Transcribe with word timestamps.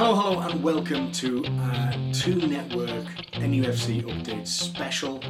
Hello, 0.00 0.14
hello, 0.14 0.40
and 0.42 0.62
welcome 0.62 1.10
to 1.10 1.44
uh, 1.44 1.92
Two 2.12 2.36
Network 2.36 3.04
NUFC 3.32 4.04
Update 4.04 4.46
Special. 4.46 5.20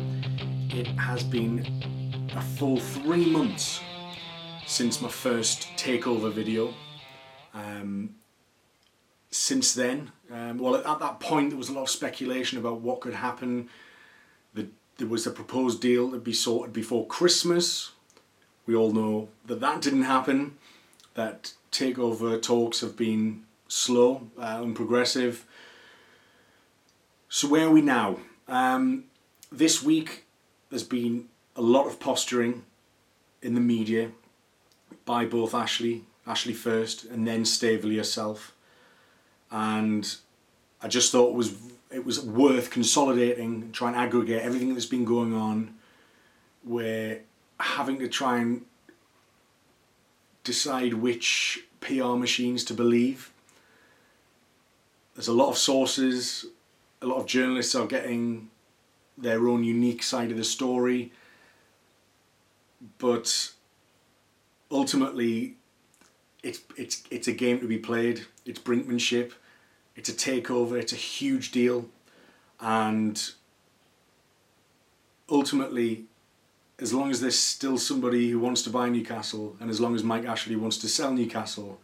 It 0.68 0.88
has 0.88 1.22
been 1.22 1.64
a 2.36 2.42
full 2.42 2.76
three 2.76 3.24
months 3.24 3.80
since 4.66 5.00
my 5.00 5.08
first 5.08 5.68
takeover 5.78 6.30
video. 6.30 6.74
Um, 7.54 8.16
since 9.30 9.72
then, 9.72 10.12
um, 10.30 10.58
well, 10.58 10.76
at, 10.76 10.84
at 10.84 10.98
that 10.98 11.18
point, 11.18 11.48
there 11.48 11.58
was 11.58 11.70
a 11.70 11.72
lot 11.72 11.84
of 11.84 11.88
speculation 11.88 12.58
about 12.58 12.82
what 12.82 13.00
could 13.00 13.14
happen. 13.14 13.70
The, 14.52 14.68
there 14.98 15.08
was 15.08 15.26
a 15.26 15.30
proposed 15.30 15.80
deal 15.80 16.10
to 16.10 16.18
be 16.18 16.34
sorted 16.34 16.74
before 16.74 17.06
Christmas. 17.06 17.92
We 18.66 18.76
all 18.76 18.92
know 18.92 19.30
that 19.46 19.60
that 19.60 19.80
didn't 19.80 20.02
happen. 20.02 20.58
That 21.14 21.54
takeover 21.72 22.40
talks 22.42 22.82
have 22.82 22.98
been 22.98 23.44
slow 23.68 24.28
uh, 24.38 24.60
and 24.62 24.74
progressive. 24.74 25.44
So 27.28 27.48
where 27.48 27.66
are 27.66 27.70
we 27.70 27.82
now? 27.82 28.18
Um, 28.48 29.04
this 29.52 29.82
week, 29.82 30.24
there's 30.70 30.82
been 30.82 31.28
a 31.54 31.62
lot 31.62 31.86
of 31.86 32.00
posturing 32.00 32.64
in 33.42 33.54
the 33.54 33.60
media 33.60 34.10
by 35.04 35.24
both 35.24 35.54
Ashley, 35.54 36.04
Ashley 36.26 36.54
first, 36.54 37.04
and 37.04 37.26
then 37.26 37.44
Staveley 37.44 37.96
herself, 37.96 38.54
and 39.50 40.16
I 40.82 40.88
just 40.88 41.12
thought 41.12 41.28
it 41.28 41.34
was 41.34 41.54
it 41.90 42.04
was 42.04 42.20
worth 42.20 42.70
consolidating, 42.70 43.70
trying 43.72 43.94
to 43.94 44.00
aggregate 44.00 44.42
everything 44.42 44.74
that's 44.74 44.86
been 44.86 45.04
going 45.04 45.34
on. 45.34 45.74
We're 46.64 47.22
having 47.58 47.98
to 48.00 48.08
try 48.08 48.40
and 48.40 48.64
decide 50.44 50.94
which 50.94 51.64
PR 51.80 52.14
machines 52.14 52.64
to 52.64 52.74
believe. 52.74 53.32
There's 55.18 55.26
a 55.26 55.32
lot 55.32 55.48
of 55.48 55.58
sources, 55.58 56.46
a 57.02 57.06
lot 57.06 57.16
of 57.16 57.26
journalists 57.26 57.74
are 57.74 57.88
getting 57.88 58.50
their 59.16 59.48
own 59.48 59.64
unique 59.64 60.04
side 60.04 60.30
of 60.30 60.36
the 60.36 60.44
story, 60.44 61.10
but 62.98 63.50
ultimately, 64.70 65.56
it's 66.44 66.60
it's 66.76 67.02
it's 67.10 67.26
a 67.26 67.32
game 67.32 67.58
to 67.58 67.66
be 67.66 67.78
played. 67.78 68.26
It's 68.46 68.60
brinkmanship. 68.60 69.32
It's 69.96 70.08
a 70.08 70.12
takeover. 70.12 70.80
It's 70.80 70.92
a 70.92 71.02
huge 71.18 71.50
deal, 71.50 71.86
and 72.60 73.20
ultimately, 75.28 76.04
as 76.78 76.94
long 76.94 77.10
as 77.10 77.20
there's 77.20 77.36
still 77.36 77.76
somebody 77.76 78.30
who 78.30 78.38
wants 78.38 78.62
to 78.62 78.70
buy 78.70 78.88
Newcastle, 78.88 79.56
and 79.58 79.68
as 79.68 79.80
long 79.80 79.96
as 79.96 80.04
Mike 80.04 80.26
Ashley 80.26 80.54
wants 80.54 80.78
to 80.78 80.86
sell 80.86 81.12
Newcastle, 81.12 81.80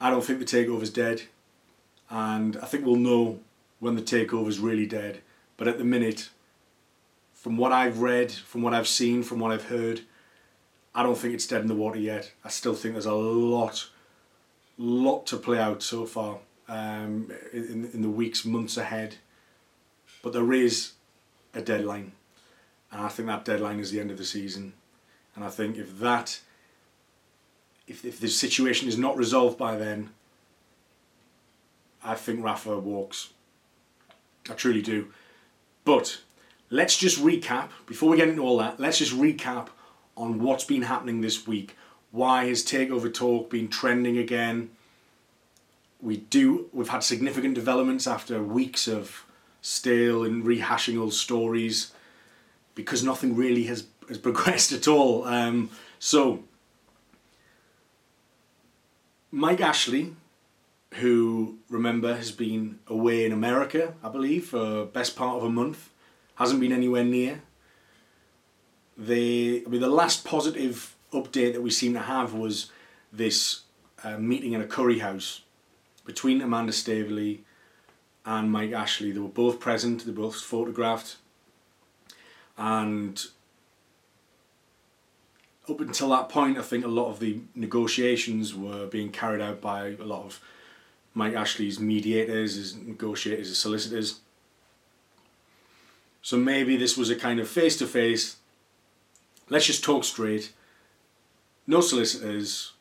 I 0.00 0.08
don't 0.08 0.24
think 0.24 0.38
the 0.38 0.46
takeover's 0.46 0.88
dead, 0.88 1.24
and 2.10 2.56
I 2.56 2.66
think 2.66 2.84
we'll 2.84 2.96
know 2.96 3.38
when 3.78 3.94
the 3.94 4.02
takeover's 4.02 4.58
really 4.58 4.86
dead. 4.86 5.20
But 5.56 5.68
at 5.68 5.78
the 5.78 5.84
minute, 5.84 6.30
from 7.32 7.56
what 7.56 7.72
I've 7.72 8.00
read, 8.00 8.32
from 8.32 8.62
what 8.62 8.74
I've 8.74 8.88
seen, 8.88 9.22
from 9.22 9.38
what 9.38 9.52
I've 9.52 9.66
heard, 9.66 10.02
I 10.94 11.02
don't 11.02 11.16
think 11.16 11.34
it's 11.34 11.46
dead 11.46 11.62
in 11.62 11.68
the 11.68 11.74
water 11.74 11.98
yet. 11.98 12.32
I 12.44 12.48
still 12.48 12.74
think 12.74 12.94
there's 12.94 13.06
a 13.06 13.14
lot, 13.14 13.88
lot 14.76 15.26
to 15.26 15.36
play 15.36 15.58
out 15.58 15.82
so 15.82 16.04
far 16.04 16.38
um, 16.68 17.32
in, 17.52 17.88
in 17.92 18.02
the 18.02 18.10
weeks, 18.10 18.44
months 18.44 18.76
ahead. 18.76 19.16
But 20.22 20.32
there 20.32 20.52
is 20.52 20.92
a 21.54 21.62
deadline. 21.62 22.12
And 22.90 23.00
I 23.00 23.08
think 23.08 23.28
that 23.28 23.44
deadline 23.44 23.78
is 23.78 23.92
the 23.92 24.00
end 24.00 24.10
of 24.10 24.18
the 24.18 24.24
season. 24.24 24.72
And 25.36 25.44
I 25.44 25.48
think 25.48 25.76
if 25.76 25.98
that, 26.00 26.40
if, 27.86 28.04
if 28.04 28.18
the 28.18 28.28
situation 28.28 28.88
is 28.88 28.98
not 28.98 29.16
resolved 29.16 29.56
by 29.56 29.76
then, 29.76 30.10
I 32.02 32.14
think 32.14 32.42
Rafa 32.44 32.78
walks. 32.78 33.30
I 34.48 34.54
truly 34.54 34.82
do. 34.82 35.08
But 35.84 36.20
let's 36.70 36.96
just 36.96 37.22
recap, 37.22 37.70
before 37.86 38.08
we 38.08 38.16
get 38.16 38.28
into 38.28 38.42
all 38.42 38.58
that, 38.58 38.80
let's 38.80 38.98
just 38.98 39.12
recap 39.12 39.68
on 40.16 40.38
what's 40.38 40.64
been 40.64 40.82
happening 40.82 41.20
this 41.20 41.46
week. 41.46 41.76
Why 42.10 42.46
has 42.46 42.64
Takeover 42.64 43.12
Talk 43.12 43.50
been 43.50 43.68
trending 43.68 44.18
again? 44.18 44.70
We 46.00 46.18
do. 46.18 46.68
We've 46.72 46.88
had 46.88 47.02
significant 47.04 47.54
developments 47.54 48.06
after 48.06 48.42
weeks 48.42 48.88
of 48.88 49.24
stale 49.60 50.24
and 50.24 50.44
rehashing 50.44 50.98
old 50.98 51.12
stories, 51.12 51.92
because 52.74 53.04
nothing 53.04 53.36
really 53.36 53.64
has 53.64 53.86
has 54.08 54.18
progressed 54.28 54.72
at 54.72 54.88
all. 54.88 55.24
Um, 55.24 55.70
so, 55.98 56.42
Mike 59.30 59.60
Ashley, 59.60 60.14
who 60.94 61.58
remember 61.68 62.16
has 62.16 62.32
been 62.32 62.80
away 62.86 63.24
in 63.24 63.32
America, 63.32 63.94
I 64.02 64.08
believe, 64.08 64.46
for 64.46 64.86
best 64.86 65.16
part 65.16 65.36
of 65.36 65.44
a 65.44 65.50
month, 65.50 65.90
hasn't 66.36 66.60
been 66.60 66.72
anywhere 66.72 67.04
near 67.04 67.42
the 69.00 69.64
I 69.66 69.70
mean 69.70 69.80
the 69.80 69.88
last 69.88 70.24
positive 70.24 70.94
update 71.12 71.54
that 71.54 71.62
we 71.62 71.70
seem 71.70 71.94
to 71.94 72.00
have 72.00 72.34
was 72.34 72.70
this 73.12 73.62
uh, 74.04 74.18
meeting 74.18 74.52
in 74.52 74.60
a 74.60 74.66
curry 74.66 74.98
house 74.98 75.40
between 76.04 76.40
Amanda 76.40 76.72
Staveley 76.72 77.40
and 78.26 78.50
Mike 78.50 78.72
Ashley. 78.72 79.10
They 79.10 79.18
were 79.18 79.28
both 79.28 79.58
present. 79.58 80.04
They 80.04 80.12
were 80.12 80.24
both 80.24 80.36
photographed, 80.36 81.16
and 82.58 83.24
up 85.68 85.80
until 85.80 86.10
that 86.10 86.28
point, 86.28 86.58
I 86.58 86.62
think 86.62 86.84
a 86.84 86.88
lot 86.88 87.10
of 87.10 87.20
the 87.20 87.40
negotiations 87.54 88.54
were 88.54 88.86
being 88.86 89.10
carried 89.10 89.40
out 89.40 89.60
by 89.60 89.88
a 89.88 90.04
lot 90.04 90.24
of 90.24 90.40
Mike 91.14 91.34
Ashley's 91.34 91.80
mediators, 91.80 92.54
his 92.54 92.76
negotiators, 92.76 93.48
his 93.48 93.58
solicitors. 93.58 94.20
So 96.22 96.36
maybe 96.36 96.76
this 96.76 96.96
was 96.96 97.10
a 97.10 97.16
kind 97.16 97.40
of 97.40 97.48
face 97.48 97.76
to 97.78 97.86
face 97.86 98.36
Let's 99.50 99.66
just 99.66 99.82
talk 99.82 100.04
straight. 100.04 100.52
No 101.66 101.80
solicitors, 101.80 102.72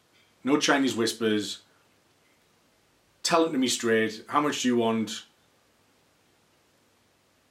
no 0.43 0.57
Chinese 0.57 0.95
whispers. 0.95 1.59
Tell 3.23 3.45
it 3.45 3.51
to 3.51 3.57
me 3.57 3.67
straight. 3.67 4.23
How 4.27 4.39
much 4.39 4.61
do 4.61 4.67
you 4.67 4.77
want? 4.77 5.25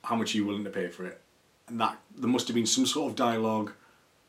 How 0.05 0.15
much 0.15 0.35
are 0.35 0.39
you 0.39 0.47
willing 0.47 0.65
to 0.65 0.71
pay 0.71 0.89
for 0.89 1.05
it? 1.05 1.21
And 1.67 1.81
that 1.81 1.99
there 2.17 2.31
must 2.31 2.47
have 2.49 2.55
been 2.55 2.65
some 2.65 2.87
sort 2.87 3.11
of 3.11 3.17
dialogue 3.17 3.73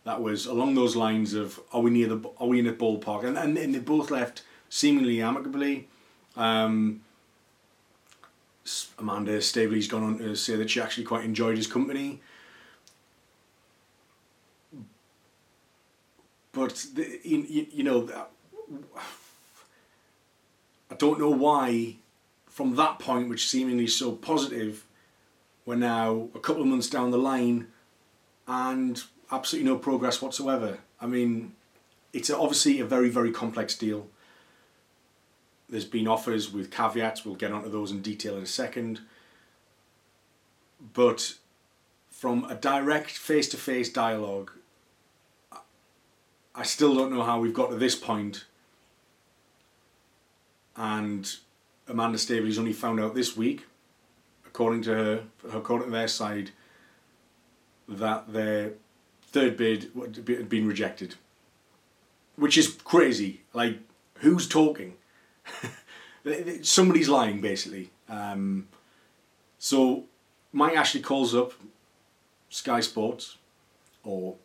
that 0.04 0.22
was 0.22 0.48
along 0.48 0.74
those 0.74 0.96
lines 0.96 1.36
of 1.36 1.60
are 1.72 1.82
we 1.82 1.92
near 1.92 2.08
the 2.08 2.30
are 2.40 2.48
we 2.48 2.60
in 2.60 2.68
a 2.68 2.74
ballpark? 2.74 3.24
And 3.24 3.38
and, 3.38 3.58
and 3.58 3.76
they 3.76 3.80
both 3.80 4.10
left 4.10 4.42
seemingly 4.70 5.22
amicably. 5.22 5.88
Um, 6.40 7.02
Amanda 8.98 9.42
Staveley's 9.42 9.88
gone 9.88 10.04
on 10.04 10.18
to 10.18 10.36
say 10.36 10.56
that 10.56 10.70
she 10.70 10.82
actually 10.82 11.04
quite 11.04 11.24
enjoyed 11.24 11.58
his 11.58 11.68
company. 11.68 12.22
but 16.52 16.86
the, 16.94 17.20
you, 17.24 17.68
you 17.72 17.84
know, 17.84 18.10
I 20.92 20.96
don't 20.96 21.20
know 21.20 21.30
why 21.30 21.96
from 22.48 22.76
that 22.76 23.00
point, 23.00 23.30
which 23.30 23.48
seemingly 23.48 23.88
so 23.88 24.12
positive, 24.12 24.86
we're 25.66 25.76
now 25.76 26.28
a 26.36 26.40
couple 26.40 26.62
of 26.62 26.68
months 26.68 26.90
down 26.90 27.12
the 27.12 27.18
line 27.18 27.68
and 28.48 29.02
absolutely 29.32 29.70
no 29.70 29.78
progress 29.78 30.22
whatsoever. 30.22 30.80
I 31.00 31.06
mean, 31.06 31.54
it's 32.12 32.30
obviously 32.30 32.80
a 32.80 32.86
very, 32.86 33.10
very 33.10 33.32
complex 33.32 33.78
deal. 33.78 34.08
There's 35.70 35.86
been 35.86 36.08
offers 36.08 36.52
with 36.52 36.72
caveats, 36.72 37.24
we'll 37.24 37.36
get 37.36 37.52
onto 37.52 37.70
those 37.70 37.92
in 37.92 38.02
detail 38.02 38.38
in 38.38 38.44
a 38.44 38.48
second. 38.48 39.02
But 40.94 41.36
from 42.10 42.46
a 42.46 42.56
direct 42.56 43.12
face 43.12 43.48
to 43.50 43.58
face 43.58 43.92
dialogue, 43.92 44.52
I 46.56 46.64
still 46.64 46.96
don't 46.96 47.14
know 47.14 47.24
how 47.24 47.40
we've 47.40 47.54
got 47.54 47.70
to 47.70 47.76
this 47.76 47.96
point. 47.96 48.46
And 50.76 51.32
Amanda 51.88 52.18
Staveley's 52.18 52.58
only 52.58 52.74
found 52.74 53.00
out 53.00 53.14
this 53.14 53.38
week, 53.38 53.68
according 54.46 54.82
to 54.84 54.94
her, 54.94 55.24
according 55.54 55.88
to 55.88 55.92
their 55.92 56.08
side, 56.08 56.52
that 57.88 58.34
their 58.34 58.74
third 59.22 59.58
bid 59.58 59.92
had 60.28 60.50
been 60.50 60.68
rejected. 60.68 61.16
Which 62.36 62.58
is 62.58 62.68
crazy. 62.84 63.42
Like, 63.54 63.80
who's 64.16 64.48
talking? 64.48 64.96
Somebody's 66.62 67.10
lying, 67.10 67.42
basically. 67.42 67.92
Um, 68.08 68.68
so, 69.58 70.06
Mike 70.52 70.76
Ashley 70.76 71.02
calls 71.02 71.36
up 71.36 71.54
Sky 72.50 72.80
Sports, 72.80 73.38
or 74.04 74.36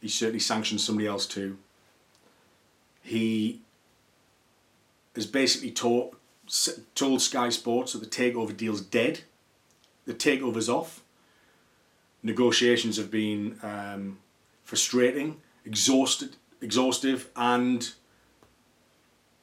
he 0.00 0.08
certainly 0.08 0.40
sanctioned 0.40 0.80
somebody 0.80 1.06
else 1.06 1.26
too. 1.26 1.58
He 3.02 3.60
has 5.14 5.26
basically 5.26 5.70
taught, 5.70 6.16
told 6.94 7.20
Sky 7.20 7.48
Sports 7.50 7.92
that 7.92 7.98
the 7.98 8.06
takeover 8.06 8.56
deal's 8.56 8.80
dead. 8.80 9.20
The 10.06 10.14
takeover's 10.14 10.68
off. 10.68 11.02
Negotiations 12.22 12.96
have 12.96 13.10
been 13.10 13.58
um, 13.62 14.18
frustrating, 14.62 15.40
exhausted, 15.64 16.36
exhaustive, 16.60 17.28
and 17.36 17.92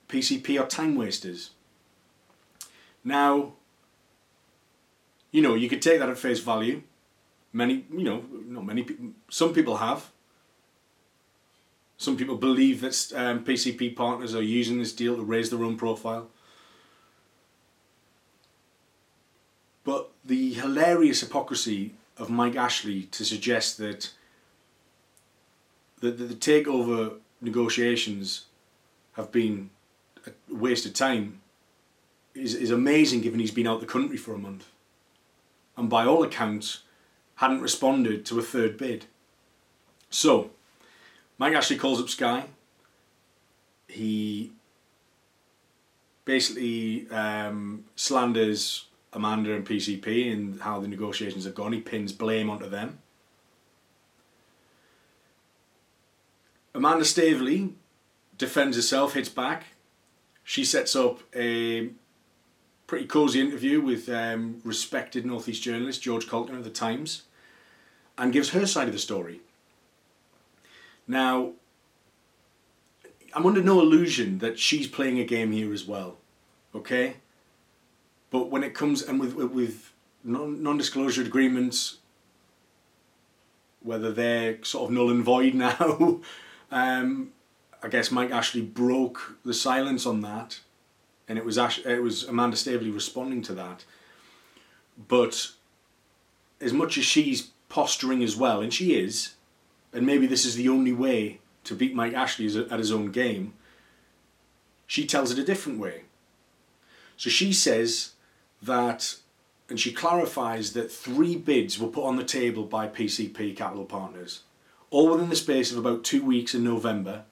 PCP 0.09 0.59
are 0.59 0.67
time 0.67 0.95
wasters. 0.95 1.51
Now, 3.03 3.53
you 5.31 5.41
know, 5.41 5.55
you 5.55 5.69
could 5.69 5.81
take 5.81 5.99
that 5.99 6.09
at 6.09 6.17
face 6.17 6.39
value. 6.39 6.81
Many, 7.53 7.85
you 7.91 8.03
know, 8.03 8.23
not 8.47 8.65
many 8.65 8.83
people, 8.83 9.07
some 9.29 9.53
people 9.53 9.77
have. 9.77 10.11
Some 11.97 12.15
people 12.15 12.35
believe 12.35 12.81
that 12.81 13.11
um, 13.15 13.43
PCP 13.43 13.95
partners 13.95 14.35
are 14.35 14.41
using 14.41 14.77
this 14.77 14.93
deal 14.93 15.15
to 15.15 15.23
raise 15.23 15.49
their 15.49 15.63
own 15.63 15.77
profile. 15.77 16.27
But 19.83 20.11
the 20.23 20.53
hilarious 20.53 21.21
hypocrisy 21.21 21.95
of 22.17 22.29
Mike 22.29 22.55
Ashley 22.55 23.03
to 23.03 23.25
suggest 23.25 23.77
that 23.77 24.11
the, 26.01 26.11
the, 26.11 26.25
the 26.25 26.35
takeover 26.35 27.17
negotiations 27.41 28.45
have 29.13 29.31
been 29.31 29.69
a 30.27 30.55
waste 30.55 30.85
of 30.85 30.93
time 30.93 31.41
is, 32.33 32.53
is 32.53 32.71
amazing 32.71 33.21
given 33.21 33.39
he's 33.39 33.51
been 33.51 33.67
out 33.67 33.79
the 33.79 33.85
country 33.85 34.17
for 34.17 34.33
a 34.33 34.37
month. 34.37 34.67
And 35.75 35.89
by 35.89 36.05
all 36.05 36.23
accounts, 36.23 36.83
hadn't 37.35 37.61
responded 37.61 38.25
to 38.25 38.39
a 38.39 38.41
third 38.41 38.77
bid. 38.77 39.05
So, 40.09 40.51
Mike 41.37 41.53
Ashley 41.53 41.77
calls 41.77 42.01
up 42.01 42.09
Sky. 42.09 42.45
He 43.87 44.51
basically 46.25 47.09
um, 47.09 47.85
slanders 47.95 48.85
Amanda 49.13 49.53
and 49.53 49.65
PCP 49.65 50.31
and 50.31 50.61
how 50.61 50.79
the 50.79 50.87
negotiations 50.87 51.45
have 51.45 51.55
gone. 51.55 51.73
He 51.73 51.79
pins 51.79 52.11
blame 52.11 52.49
onto 52.49 52.69
them. 52.69 52.99
Amanda 56.73 57.05
Staveley 57.05 57.73
defends 58.37 58.75
herself, 58.75 59.13
hits 59.13 59.29
back. 59.29 59.65
She 60.47 60.63
sets 60.63 60.95
up 60.95 61.19
a 61.35 61.89
pretty 62.87 63.05
cosy 63.05 63.41
interview 63.41 63.81
with 63.81 64.07
um, 64.07 64.61
respected 64.63 65.25
Northeast 65.25 65.61
journalist 65.61 66.01
George 66.01 66.25
Caulkin 66.25 66.55
of 66.55 66.63
the 66.63 66.69
Times 66.69 67.23
and 68.17 68.31
gives 68.31 68.51
her 68.51 68.65
side 68.65 68.87
of 68.87 68.93
the 68.93 68.99
story. 68.99 69.41
Now, 71.05 71.51
I'm 73.33 73.45
under 73.45 73.61
no 73.61 73.81
illusion 73.81 74.37
that 74.37 74.57
she's 74.57 74.87
playing 74.87 75.19
a 75.19 75.25
game 75.25 75.51
here 75.51 75.73
as 75.73 75.83
well, 75.85 76.15
okay? 76.73 77.17
But 78.31 78.49
when 78.49 78.63
it 78.63 78.73
comes 78.73 79.01
and 79.01 79.19
with 79.19 79.33
with 79.33 79.91
non-disclosure 80.23 81.23
agreements, 81.23 81.97
whether 83.81 84.13
they're 84.13 84.63
sort 84.63 84.85
of 84.85 84.95
null 84.95 85.09
and 85.09 85.25
void 85.25 85.53
now, 85.65 86.21
um, 86.71 87.33
I 87.83 87.89
guess 87.89 88.11
Mike 88.11 88.31
Ashley 88.31 88.61
broke 88.61 89.37
the 89.45 89.53
silence 89.53 90.05
on 90.05 90.21
that, 90.21 90.59
and 91.27 91.37
it 91.37 91.45
was 91.45 91.57
Ash- 91.57 91.85
it 91.85 92.01
was 92.01 92.23
Amanda 92.23 92.57
Staveley 92.57 92.89
responding 92.89 93.41
to 93.43 93.53
that. 93.53 93.85
But 95.07 95.51
as 96.59 96.73
much 96.73 96.97
as 96.97 97.05
she's 97.05 97.49
posturing 97.69 98.23
as 98.23 98.35
well, 98.35 98.61
and 98.61 98.73
she 98.73 98.95
is, 98.99 99.35
and 99.93 100.05
maybe 100.05 100.25
this 100.25 100.45
is 100.45 100.55
the 100.55 100.69
only 100.69 100.91
way 100.91 101.39
to 101.65 101.75
beat 101.75 101.93
Mike 101.93 102.13
Ashley 102.13 102.47
at 102.69 102.79
his 102.79 102.91
own 102.91 103.11
game, 103.11 103.53
she 104.87 105.05
tells 105.05 105.31
it 105.31 105.39
a 105.39 105.43
different 105.43 105.79
way. 105.79 106.03
So 107.17 107.29
she 107.29 107.51
says 107.51 108.13
that, 108.61 109.17
and 109.69 109.79
she 109.79 109.91
clarifies 109.91 110.73
that 110.73 110.91
three 110.91 111.35
bids 111.35 111.77
were 111.77 111.89
put 111.89 112.05
on 112.05 112.15
the 112.15 112.23
table 112.23 112.63
by 112.63 112.87
PCP 112.87 113.55
Capital 113.55 113.85
Partners, 113.85 114.43
all 114.89 115.09
within 115.09 115.29
the 115.29 115.35
space 115.35 115.71
of 115.71 115.77
about 115.77 116.03
two 116.03 116.23
weeks 116.23 116.55
in 116.55 116.63
November. 116.63 117.23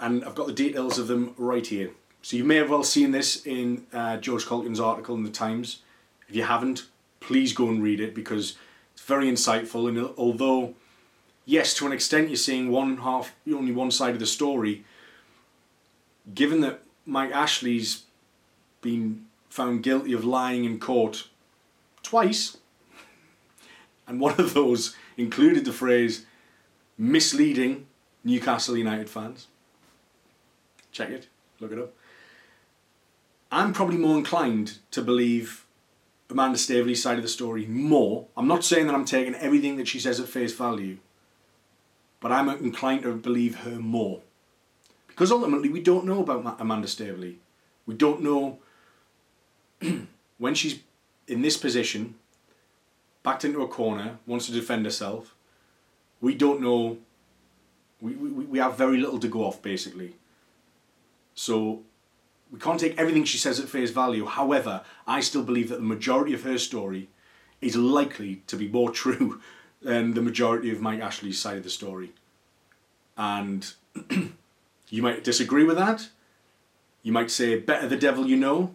And 0.00 0.24
I've 0.24 0.34
got 0.34 0.46
the 0.46 0.52
details 0.54 0.98
of 0.98 1.08
them 1.08 1.34
right 1.36 1.66
here. 1.66 1.90
So 2.22 2.36
you 2.36 2.44
may 2.44 2.56
have 2.56 2.70
well 2.70 2.82
seen 2.82 3.12
this 3.12 3.44
in 3.46 3.86
uh, 3.92 4.16
George 4.16 4.46
Caulkin's 4.46 4.80
article 4.80 5.14
in 5.14 5.22
the 5.22 5.30
Times. 5.30 5.82
If 6.28 6.34
you 6.34 6.42
haven't, 6.42 6.86
please 7.20 7.52
go 7.52 7.68
and 7.68 7.82
read 7.82 8.00
it 8.00 8.14
because 8.14 8.56
it's 8.94 9.02
very 9.02 9.26
insightful. 9.26 9.88
And 9.88 10.14
although, 10.16 10.74
yes, 11.44 11.74
to 11.74 11.86
an 11.86 11.92
extent, 11.92 12.28
you're 12.28 12.36
seeing 12.36 12.70
one 12.70 12.98
half, 12.98 13.34
only 13.52 13.72
one 13.72 13.90
side 13.90 14.14
of 14.14 14.20
the 14.20 14.26
story. 14.26 14.84
Given 16.34 16.60
that 16.62 16.82
Mike 17.04 17.32
Ashley's 17.32 18.04
been 18.80 19.26
found 19.50 19.82
guilty 19.82 20.12
of 20.14 20.24
lying 20.24 20.64
in 20.64 20.78
court 20.78 21.28
twice, 22.02 22.56
and 24.06 24.18
one 24.18 24.40
of 24.40 24.54
those 24.54 24.96
included 25.16 25.64
the 25.64 25.72
phrase 25.72 26.24
misleading 26.96 27.86
Newcastle 28.24 28.76
United 28.76 29.08
fans. 29.08 29.46
Check 30.92 31.10
it, 31.10 31.28
look 31.60 31.72
it 31.72 31.78
up. 31.78 31.92
I'm 33.52 33.72
probably 33.72 33.96
more 33.96 34.16
inclined 34.16 34.78
to 34.92 35.02
believe 35.02 35.66
Amanda 36.30 36.58
Staveley's 36.58 37.02
side 37.02 37.16
of 37.16 37.22
the 37.22 37.28
story 37.28 37.66
more. 37.66 38.26
I'm 38.36 38.46
not 38.46 38.64
saying 38.64 38.86
that 38.86 38.94
I'm 38.94 39.04
taking 39.04 39.34
everything 39.34 39.76
that 39.76 39.88
she 39.88 39.98
says 39.98 40.20
at 40.20 40.28
face 40.28 40.52
value, 40.52 40.98
but 42.20 42.30
I'm 42.30 42.48
inclined 42.48 43.02
to 43.02 43.12
believe 43.14 43.60
her 43.60 43.78
more. 43.78 44.20
Because 45.08 45.32
ultimately, 45.32 45.68
we 45.68 45.80
don't 45.80 46.06
know 46.06 46.22
about 46.22 46.60
Amanda 46.60 46.88
Staveley. 46.88 47.38
We 47.86 47.94
don't 47.94 48.22
know 48.22 48.58
when 50.38 50.54
she's 50.54 50.80
in 51.26 51.42
this 51.42 51.56
position, 51.56 52.14
backed 53.22 53.44
into 53.44 53.62
a 53.62 53.68
corner, 53.68 54.18
wants 54.26 54.46
to 54.46 54.52
defend 54.52 54.84
herself. 54.84 55.34
We 56.20 56.34
don't 56.34 56.60
know. 56.60 56.98
We, 58.00 58.12
we, 58.12 58.44
we 58.44 58.58
have 58.58 58.78
very 58.78 58.98
little 58.98 59.18
to 59.18 59.28
go 59.28 59.44
off, 59.44 59.60
basically. 59.60 60.14
So 61.40 61.80
we 62.50 62.60
can't 62.60 62.78
take 62.78 62.98
everything 62.98 63.24
she 63.24 63.38
says 63.38 63.58
at 63.58 63.70
face 63.70 63.88
value. 63.88 64.26
However, 64.26 64.82
I 65.06 65.20
still 65.20 65.42
believe 65.42 65.70
that 65.70 65.76
the 65.76 65.94
majority 65.96 66.34
of 66.34 66.42
her 66.42 66.58
story 66.58 67.08
is 67.62 67.76
likely 67.76 68.42
to 68.46 68.56
be 68.56 68.68
more 68.68 68.90
true 69.02 69.40
than 69.80 70.12
the 70.12 70.20
majority 70.20 70.70
of 70.70 70.82
Mike 70.82 71.00
Ashley's 71.00 71.38
side 71.38 71.56
of 71.56 71.62
the 71.62 71.70
story. 71.70 72.12
And 73.16 73.72
you 74.90 75.02
might 75.02 75.24
disagree 75.24 75.64
with 75.64 75.78
that. 75.78 76.10
You 77.02 77.12
might 77.12 77.30
say, 77.30 77.58
better 77.58 77.88
the 77.88 77.96
devil 77.96 78.26
you 78.26 78.36
know. 78.36 78.74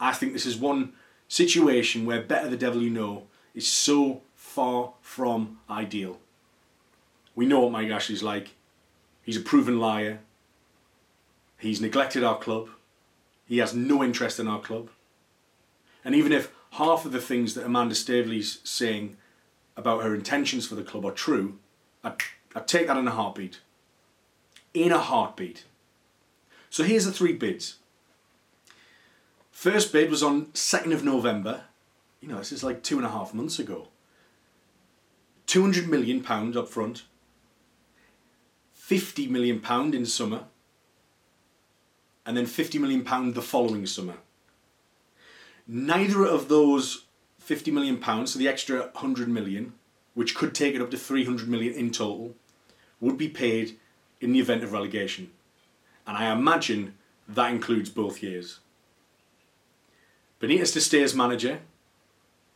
I 0.00 0.14
think 0.14 0.32
this 0.32 0.46
is 0.46 0.56
one 0.56 0.94
situation 1.28 2.06
where 2.06 2.20
better 2.20 2.48
the 2.48 2.56
devil 2.56 2.82
you 2.82 2.90
know 2.90 3.28
is 3.54 3.68
so 3.68 4.22
far 4.34 4.94
from 5.00 5.60
ideal. 5.70 6.18
We 7.36 7.46
know 7.46 7.60
what 7.60 7.70
Mike 7.70 7.90
Ashley's 7.90 8.24
like. 8.24 8.56
He's 9.22 9.36
a 9.36 9.40
proven 9.40 9.78
liar. 9.78 10.18
He's 11.64 11.80
neglected 11.80 12.22
our 12.22 12.36
club. 12.36 12.68
He 13.46 13.56
has 13.56 13.74
no 13.74 14.04
interest 14.04 14.38
in 14.38 14.46
our 14.46 14.60
club. 14.60 14.90
And 16.04 16.14
even 16.14 16.30
if 16.30 16.52
half 16.72 17.06
of 17.06 17.12
the 17.12 17.22
things 17.22 17.54
that 17.54 17.64
Amanda 17.64 17.94
Staveley's 17.94 18.60
saying 18.64 19.16
about 19.74 20.02
her 20.02 20.14
intentions 20.14 20.66
for 20.66 20.74
the 20.74 20.82
club 20.82 21.06
are 21.06 21.10
true, 21.10 21.58
I'd, 22.02 22.16
I'd 22.54 22.68
take 22.68 22.86
that 22.88 22.98
in 22.98 23.08
a 23.08 23.12
heartbeat. 23.12 23.60
In 24.74 24.92
a 24.92 24.98
heartbeat. 24.98 25.64
So 26.68 26.84
here's 26.84 27.06
the 27.06 27.12
three 27.12 27.32
bids. 27.32 27.78
First 29.50 29.90
bid 29.90 30.10
was 30.10 30.22
on 30.22 30.48
2nd 30.48 30.92
of 30.92 31.02
November. 31.02 31.62
You 32.20 32.28
know, 32.28 32.36
this 32.36 32.52
is 32.52 32.62
like 32.62 32.82
two 32.82 32.98
and 32.98 33.06
a 33.06 33.10
half 33.10 33.32
months 33.32 33.58
ago. 33.58 33.88
£200 35.46 35.86
million 35.86 36.26
up 36.58 36.68
front. 36.68 37.04
£50 38.78 39.30
million 39.30 39.62
in 39.94 40.04
summer 40.04 40.44
and 42.26 42.36
then 42.36 42.46
£50 42.46 42.80
million 42.80 43.32
the 43.32 43.42
following 43.42 43.86
summer. 43.86 44.14
Neither 45.66 46.24
of 46.24 46.48
those 46.48 47.04
£50 47.42 47.72
million, 47.72 48.26
so 48.26 48.38
the 48.38 48.48
extra 48.48 48.80
100 48.80 49.28
million, 49.28 49.74
which 50.14 50.34
could 50.34 50.54
take 50.54 50.74
it 50.74 50.82
up 50.82 50.90
to 50.90 50.96
300 50.96 51.48
million 51.48 51.74
in 51.74 51.90
total, 51.90 52.34
would 53.00 53.18
be 53.18 53.28
paid 53.28 53.78
in 54.20 54.32
the 54.32 54.40
event 54.40 54.62
of 54.62 54.72
relegation. 54.72 55.30
And 56.06 56.16
I 56.16 56.32
imagine 56.32 56.94
that 57.28 57.50
includes 57.50 57.90
both 57.90 58.22
years. 58.22 58.60
Benitez 60.40 60.72
to 60.74 60.80
stay 60.80 61.02
as 61.02 61.14
manager, 61.14 61.60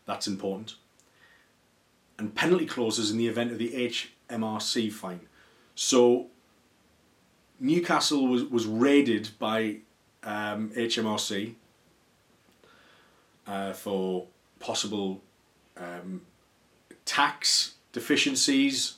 that's 0.07 0.27
important. 0.27 0.75
And 2.19 2.35
penalty 2.35 2.67
clauses 2.67 3.11
in 3.11 3.19
the 3.19 3.29
event 3.29 3.53
of 3.53 3.59
the 3.59 3.71
HMRC 4.31 4.93
fine. 4.93 5.21
So 5.75 6.27
Newcastle 7.61 8.27
was, 8.27 8.45
was 8.45 8.67
raided 8.67 9.31
by 9.39 9.79
um, 10.23 10.71
HMRC 10.71 11.55
uh, 13.47 13.73
for 13.73 14.27
possible 14.61 15.21
um, 15.77 16.23
tax 17.05 17.75
deficiencies 17.93 18.95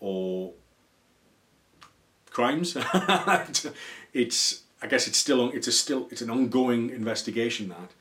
or 0.00 0.52
crimes. 2.30 2.76
it's 4.12 4.62
I 4.82 4.86
guess 4.86 5.08
it's 5.08 5.16
still 5.16 5.50
it's 5.50 5.66
a 5.66 5.72
still 5.72 6.06
it's 6.10 6.20
an 6.20 6.30
ongoing 6.30 6.90
investigation 6.90 7.68
that. 7.70 7.92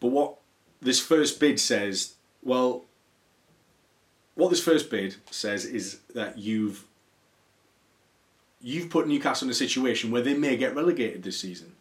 But 0.00 0.08
what 0.08 0.36
this 0.80 1.00
first 1.00 1.38
bid 1.38 1.60
says, 1.60 2.14
well, 2.42 2.84
what 4.34 4.50
this 4.50 4.62
first 4.62 4.90
bid 4.90 5.16
says 5.30 5.64
is 5.64 6.00
that 6.14 6.38
you've 6.38 6.85
you've 8.60 8.90
put 8.90 9.06
Newcastle 9.06 9.46
in 9.46 9.52
a 9.52 9.54
situation 9.54 10.10
where 10.10 10.22
they 10.22 10.34
may 10.34 10.56
get 10.56 10.74
relegated 10.74 11.22
this 11.22 11.38
season. 11.40 11.74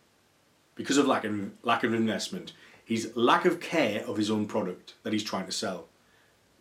because 0.75 0.97
of 0.97 1.07
lack 1.07 1.23
of, 1.23 1.51
lack 1.63 1.83
of 1.83 1.93
investment. 1.93 2.53
He's 2.83 3.15
lack 3.15 3.45
of 3.45 3.59
care 3.59 4.03
of 4.05 4.17
his 4.17 4.29
own 4.29 4.45
product 4.45 4.93
that 5.03 5.13
he's 5.13 5.23
trying 5.23 5.45
to 5.45 5.51
sell. 5.51 5.87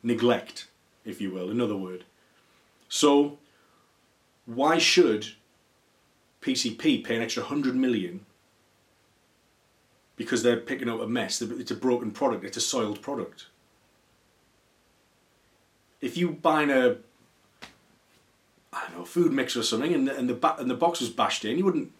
Neglect, 0.03 0.69
if 1.05 1.21
you 1.21 1.31
will, 1.33 1.51
another 1.51 1.77
word. 1.77 2.05
So, 2.89 3.39
why 4.47 4.79
should 4.79 5.29
PCP 6.41 7.05
pay 7.05 7.17
an 7.17 7.23
extra 7.23 7.43
100 7.43 7.75
million 7.75 8.25
because 10.17 10.43
they're 10.43 10.57
picking 10.57 10.89
up 10.89 11.01
a 11.01 11.07
mess? 11.07 11.43
It's 11.43 11.71
a 11.71 11.77
broken 11.77 12.11
product, 12.11 12.45
it's 12.45 12.57
a 12.57 12.61
soiled 12.61 13.03
product. 13.03 13.47
If 16.01 16.17
you 16.17 16.31
buy 16.31 16.65
a 16.65 16.97
I 18.75 18.89
don't 18.89 18.99
know, 18.99 19.05
food 19.05 19.33
mix 19.33 19.57
or 19.57 19.63
something, 19.63 19.95
and 19.95 20.09
the, 20.09 20.17
and 20.17 20.29
the 20.29 20.35
ba- 20.35 20.57
and 20.59 20.71
the 20.71 20.75
box 20.75 21.01
was 21.01 21.11
bashed 21.11 21.45
in, 21.45 21.57
you 21.59 21.65
wouldn't 21.65 21.93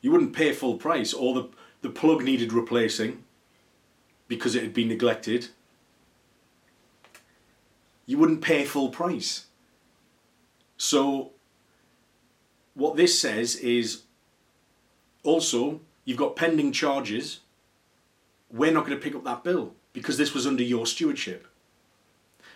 you 0.00 0.10
wouldn't 0.10 0.32
pay 0.32 0.52
full 0.52 0.76
price, 0.76 1.12
or 1.12 1.34
the 1.34 1.48
the 1.82 1.90
plug 1.90 2.22
needed 2.22 2.52
replacing 2.52 3.24
because 4.26 4.54
it 4.54 4.62
had 4.62 4.74
been 4.74 4.88
neglected. 4.88 5.48
You 8.06 8.18
wouldn't 8.18 8.40
pay 8.40 8.64
full 8.64 8.88
price. 8.88 9.46
So, 10.76 11.32
what 12.74 12.96
this 12.96 13.18
says 13.18 13.56
is 13.56 14.02
also 15.24 15.80
you've 16.04 16.18
got 16.18 16.36
pending 16.36 16.72
charges. 16.72 17.40
We're 18.50 18.72
not 18.72 18.86
going 18.86 18.96
to 18.96 19.02
pick 19.02 19.14
up 19.14 19.24
that 19.24 19.44
bill 19.44 19.74
because 19.92 20.16
this 20.16 20.32
was 20.32 20.46
under 20.46 20.62
your 20.62 20.86
stewardship. 20.86 21.46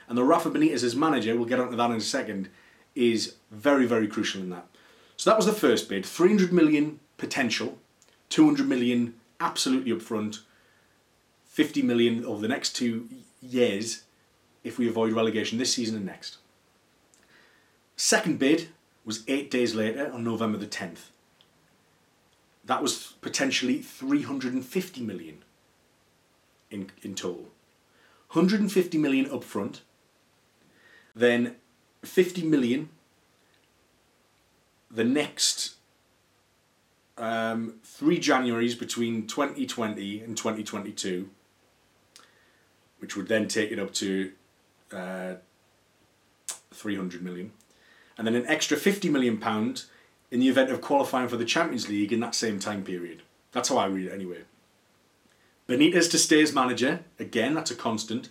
And 0.08 0.16
the 0.16 0.24
Rafa 0.24 0.50
Benitez 0.50 0.82
as 0.82 0.96
manager, 0.96 1.36
we'll 1.36 1.44
get 1.44 1.60
onto 1.60 1.76
that 1.76 1.90
in 1.90 1.96
a 1.96 2.00
second, 2.00 2.48
is 2.94 3.34
very, 3.50 3.86
very 3.86 4.06
crucial 4.06 4.40
in 4.40 4.50
that. 4.50 4.66
So 5.16 5.30
that 5.30 5.36
was 5.36 5.46
the 5.46 5.52
first 5.52 5.88
bid 5.88 6.04
300 6.04 6.52
million 6.52 7.00
potential, 7.16 7.78
200 8.28 8.68
million 8.68 9.14
absolutely 9.40 9.92
upfront, 9.92 10.40
50 11.46 11.82
million 11.82 12.24
over 12.24 12.40
the 12.40 12.48
next 12.48 12.74
two 12.74 13.08
years 13.40 14.04
if 14.64 14.78
we 14.78 14.88
avoid 14.88 15.12
relegation 15.12 15.58
this 15.58 15.74
season 15.74 15.96
and 15.96 16.06
next. 16.06 16.38
Second 17.96 18.38
bid 18.38 18.68
was 19.04 19.22
eight 19.28 19.50
days 19.50 19.74
later 19.74 20.10
on 20.12 20.24
November 20.24 20.58
the 20.58 20.66
10th. 20.66 21.10
That 22.64 22.82
was 22.82 23.14
potentially 23.20 23.78
350 23.78 25.02
million 25.02 25.44
in, 26.70 26.90
in 27.02 27.14
total. 27.14 27.48
150 28.32 28.96
million 28.98 29.26
upfront, 29.26 29.80
then 31.14 31.56
50 32.04 32.42
million 32.44 32.88
the 34.92 35.04
next 35.04 35.76
um, 37.16 37.74
three 37.82 38.18
Januaries 38.18 38.78
between 38.78 39.26
2020 39.26 40.20
and 40.20 40.36
2022, 40.36 41.30
which 42.98 43.16
would 43.16 43.28
then 43.28 43.48
take 43.48 43.70
it 43.70 43.78
up 43.78 43.92
to 43.94 44.32
uh, 44.92 45.34
300 46.72 47.22
million, 47.22 47.52
and 48.18 48.26
then 48.26 48.34
an 48.34 48.46
extra 48.46 48.76
50 48.76 49.08
million 49.08 49.38
pound 49.38 49.84
in 50.30 50.40
the 50.40 50.48
event 50.48 50.70
of 50.70 50.80
qualifying 50.80 51.28
for 51.28 51.36
the 51.36 51.44
Champions 51.44 51.88
League 51.88 52.12
in 52.12 52.20
that 52.20 52.34
same 52.34 52.58
time 52.58 52.82
period. 52.82 53.22
That's 53.52 53.68
how 53.68 53.78
I 53.78 53.86
read 53.86 54.06
it 54.06 54.12
anyway. 54.12 54.38
Benitez 55.68 56.10
to 56.10 56.18
stay 56.18 56.42
as 56.42 56.52
manager, 56.52 57.00
again, 57.18 57.54
that's 57.54 57.70
a 57.70 57.74
constant. 57.74 58.30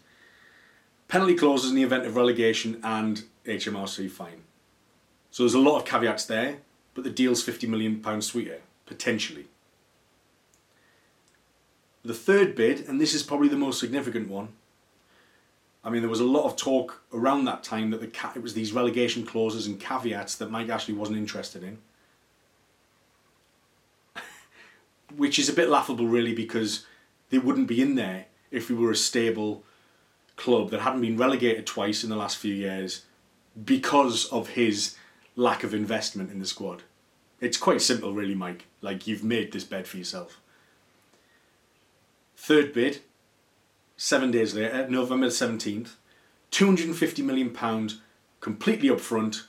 Penalty 1.08 1.36
clauses 1.36 1.70
in 1.70 1.76
the 1.76 1.84
event 1.84 2.06
of 2.06 2.16
relegation 2.16 2.80
and 2.84 3.24
HMRC 3.46 4.10
fine. 4.10 4.44
So 5.32 5.44
there's 5.44 5.54
a 5.54 5.60
lot 5.60 5.78
of 5.78 5.86
caveats 5.86 6.26
there, 6.26 6.58
but 6.94 7.04
the 7.04 7.10
deal's 7.10 7.46
£50 7.46 7.68
million 7.68 8.22
sweeter, 8.22 8.60
potentially. 8.86 9.46
The 12.04 12.14
third 12.14 12.56
bid, 12.56 12.88
and 12.88 13.00
this 13.00 13.14
is 13.14 13.24
probably 13.24 13.48
the 13.48 13.58
most 13.58 13.80
significant 13.80 14.30
one, 14.30 14.50
I 15.84 15.90
mean, 15.90 16.02
there 16.02 16.10
was 16.10 16.20
a 16.20 16.26
lot 16.26 16.46
of 16.46 16.56
talk 16.56 17.02
around 17.12 17.46
that 17.46 17.64
time 17.64 17.90
that 17.92 18.02
the 18.02 18.08
ca- 18.08 18.34
it 18.36 18.44
was 18.44 18.54
these 18.54 18.72
relegation 18.72 19.26
clauses 19.26 19.66
and 19.66 19.80
caveats 19.80 20.36
that 20.36 20.52
Mike 20.52 20.70
Ashley 20.70 20.94
wasn't 20.94 21.18
interested 21.18 21.64
in. 21.64 21.80
Which 25.16 25.40
is 25.40 25.50
a 25.50 25.54
bit 25.54 25.70
laughable, 25.70 26.08
really, 26.08 26.36
because 26.36 26.86
they 27.32 27.40
wouldn't 27.40 27.68
be 27.68 27.82
in 27.82 27.96
there 27.96 28.26
if 28.52 28.70
we 28.70 28.76
were 28.76 28.92
a 28.92 28.96
stable 28.96 29.64
club 30.36 30.70
that 30.70 30.82
hadn't 30.82 31.02
been 31.02 31.18
relegated 31.18 31.66
twice 31.66 32.04
in 32.04 32.10
the 32.10 32.16
last 32.16 32.38
few 32.38 32.54
years 32.54 33.06
because 33.66 34.26
of 34.26 34.50
his 34.50 34.96
lack 35.36 35.64
of 35.64 35.74
investment 35.74 36.32
in 36.32 36.40
the 36.40 36.46
squad. 36.46 36.84
It's 37.40 37.58
quite 37.58 37.82
simple, 37.82 38.14
really, 38.14 38.36
Mike. 38.36 38.66
Like, 38.82 39.08
you've 39.08 39.24
made 39.24 39.52
this 39.52 39.64
bed 39.64 39.88
for 39.88 39.98
yourself. 39.98 40.40
Third 42.38 42.74
bid, 42.74 43.02
seven 43.98 44.32
days 44.32 44.54
later, 44.54 44.84
uh, 44.84 44.90
November 44.90 45.28
17th, 45.28 45.92
£250 46.52 47.24
million, 47.24 47.90
completely 48.40 48.90
upfront. 48.90 49.44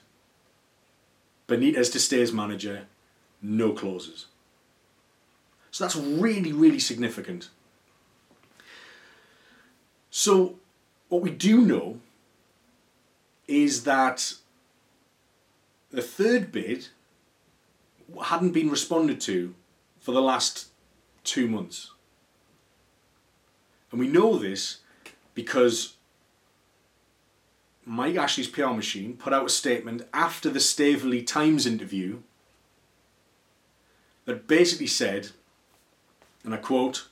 Benitez 1.47 1.91
to 1.91 1.99
stay 1.99 2.21
as 2.21 2.31
manager, 2.31 2.85
no 3.41 3.73
clauses. 3.73 4.27
So 5.71 5.83
that's 5.83 5.95
really, 5.95 6.53
really 6.53 6.79
significant. 6.79 7.49
So, 10.09 10.55
what 11.09 11.21
we 11.21 11.31
do 11.31 11.61
know 11.61 11.99
is 13.47 13.83
that 13.83 14.33
the 15.91 16.01
third 16.01 16.51
bid 16.51 16.87
hadn't 18.25 18.51
been 18.51 18.69
responded 18.69 19.21
to 19.21 19.53
for 19.99 20.11
the 20.11 20.21
last 20.21 20.67
two 21.23 21.47
months. 21.47 21.91
And 23.91 23.99
we 23.99 24.07
know 24.07 24.37
this 24.37 24.79
because 25.33 25.95
Mike 27.85 28.15
Ashley's 28.15 28.47
PR 28.47 28.67
machine 28.67 29.15
put 29.15 29.33
out 29.33 29.45
a 29.45 29.49
statement 29.49 30.07
after 30.13 30.49
the 30.49 30.59
Staveley 30.59 31.21
Times 31.21 31.65
interview 31.65 32.19
that 34.25 34.47
basically 34.47 34.87
said, 34.87 35.29
and 36.43 36.53
I 36.53 36.57
quote, 36.57 37.07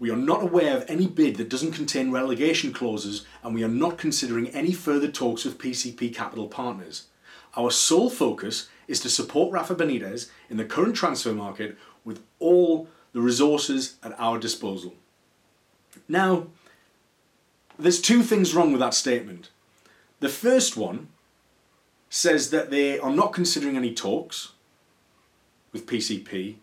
we 0.00 0.10
are 0.10 0.16
not 0.16 0.42
aware 0.42 0.76
of 0.76 0.84
any 0.88 1.06
bid 1.06 1.36
that 1.36 1.48
doesn't 1.48 1.72
contain 1.72 2.12
relegation 2.12 2.72
clauses, 2.72 3.26
and 3.42 3.54
we 3.54 3.64
are 3.64 3.68
not 3.68 3.98
considering 3.98 4.48
any 4.48 4.72
further 4.72 5.08
talks 5.08 5.44
with 5.44 5.58
PCP 5.58 6.14
Capital 6.14 6.46
Partners. 6.46 7.06
Our 7.56 7.70
sole 7.70 8.10
focus 8.10 8.68
is 8.86 9.00
to 9.00 9.10
support 9.10 9.52
Rafa 9.52 9.74
Benitez 9.74 10.30
in 10.48 10.56
the 10.56 10.64
current 10.64 10.94
transfer 10.94 11.32
market 11.32 11.76
with 12.04 12.22
all 12.38 12.88
the 13.12 13.20
resources 13.20 13.96
at 14.02 14.18
our 14.18 14.38
disposal. 14.38 14.94
Now, 16.08 16.46
there's 17.78 18.00
two 18.00 18.22
things 18.22 18.54
wrong 18.54 18.72
with 18.72 18.80
that 18.80 18.94
statement. 18.94 19.50
The 20.20 20.28
first 20.28 20.76
one 20.76 21.08
says 22.10 22.50
that 22.50 22.70
they 22.70 22.98
are 22.98 23.10
not 23.10 23.32
considering 23.32 23.76
any 23.76 23.94
talks 23.94 24.52
with 25.72 25.86
PCP. 25.86 26.56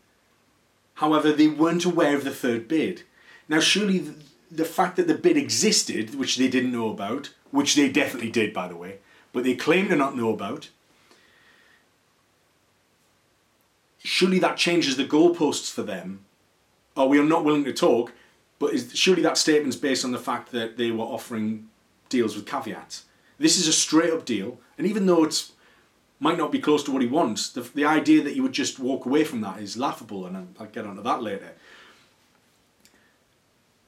However, 0.96 1.32
they 1.32 1.48
weren't 1.48 1.86
aware 1.86 2.16
of 2.16 2.24
the 2.24 2.32
third 2.32 2.68
bid. 2.68 3.04
Now, 3.48 3.60
surely 3.60 4.14
the, 4.52 4.66
fact 4.66 4.96
that 4.96 5.08
the 5.08 5.14
bid 5.14 5.38
existed, 5.38 6.16
which 6.16 6.38
they 6.38 6.48
didn't 6.48 6.72
know 6.72 6.90
about, 6.90 7.34
which 7.52 7.76
they 7.76 7.90
definitely 7.90 8.32
did, 8.32 8.54
by 8.54 8.68
the 8.68 8.76
way, 8.76 8.98
but 9.34 9.44
they 9.44 9.56
claim 9.56 9.90
to 9.90 9.96
not 9.96 10.16
know 10.16 10.34
about, 10.34 10.70
surely 14.04 14.40
that 14.40 14.58
changes 14.58 14.98
the 14.98 15.06
goalposts 15.06 15.72
for 15.72 15.84
them. 15.84 16.26
Oh, 16.98 17.08
we 17.08 17.20
are 17.20 17.24
not 17.24 17.44
willing 17.44 17.66
to 17.66 17.74
talk, 17.74 18.14
but 18.60 18.74
is, 18.74 18.96
surely 18.96 19.22
that 19.22 19.38
statement's 19.38 19.76
based 19.76 20.06
on 20.06 20.12
the 20.12 20.20
fact 20.20 20.52
that 20.52 20.78
they 20.78 20.92
were 20.92 21.06
offering 21.06 21.70
deals 22.10 22.36
with 22.36 22.46
caveats. 22.46 23.06
This 23.38 23.58
is 23.58 23.68
a 23.68 23.74
straight 23.74 24.14
up 24.14 24.26
deal, 24.26 24.60
and 24.78 24.88
even 24.88 25.06
though 25.06 25.24
it's 25.24 25.52
might 26.20 26.38
not 26.38 26.52
be 26.52 26.60
close 26.60 26.82
to 26.84 26.92
what 26.92 27.02
he 27.02 27.08
wants, 27.08 27.50
the, 27.50 27.62
the 27.62 27.84
idea 27.84 28.24
that 28.24 28.36
you 28.36 28.42
would 28.44 28.54
just 28.54 28.80
walk 28.80 29.06
away 29.06 29.24
from 29.24 29.42
that 29.42 29.60
is 29.60 29.78
laughable, 29.78 30.26
and 30.26 30.56
I'll 30.58 30.66
get 30.68 30.86
onto 30.86 31.04
that 31.04 31.22
later. 31.22 31.52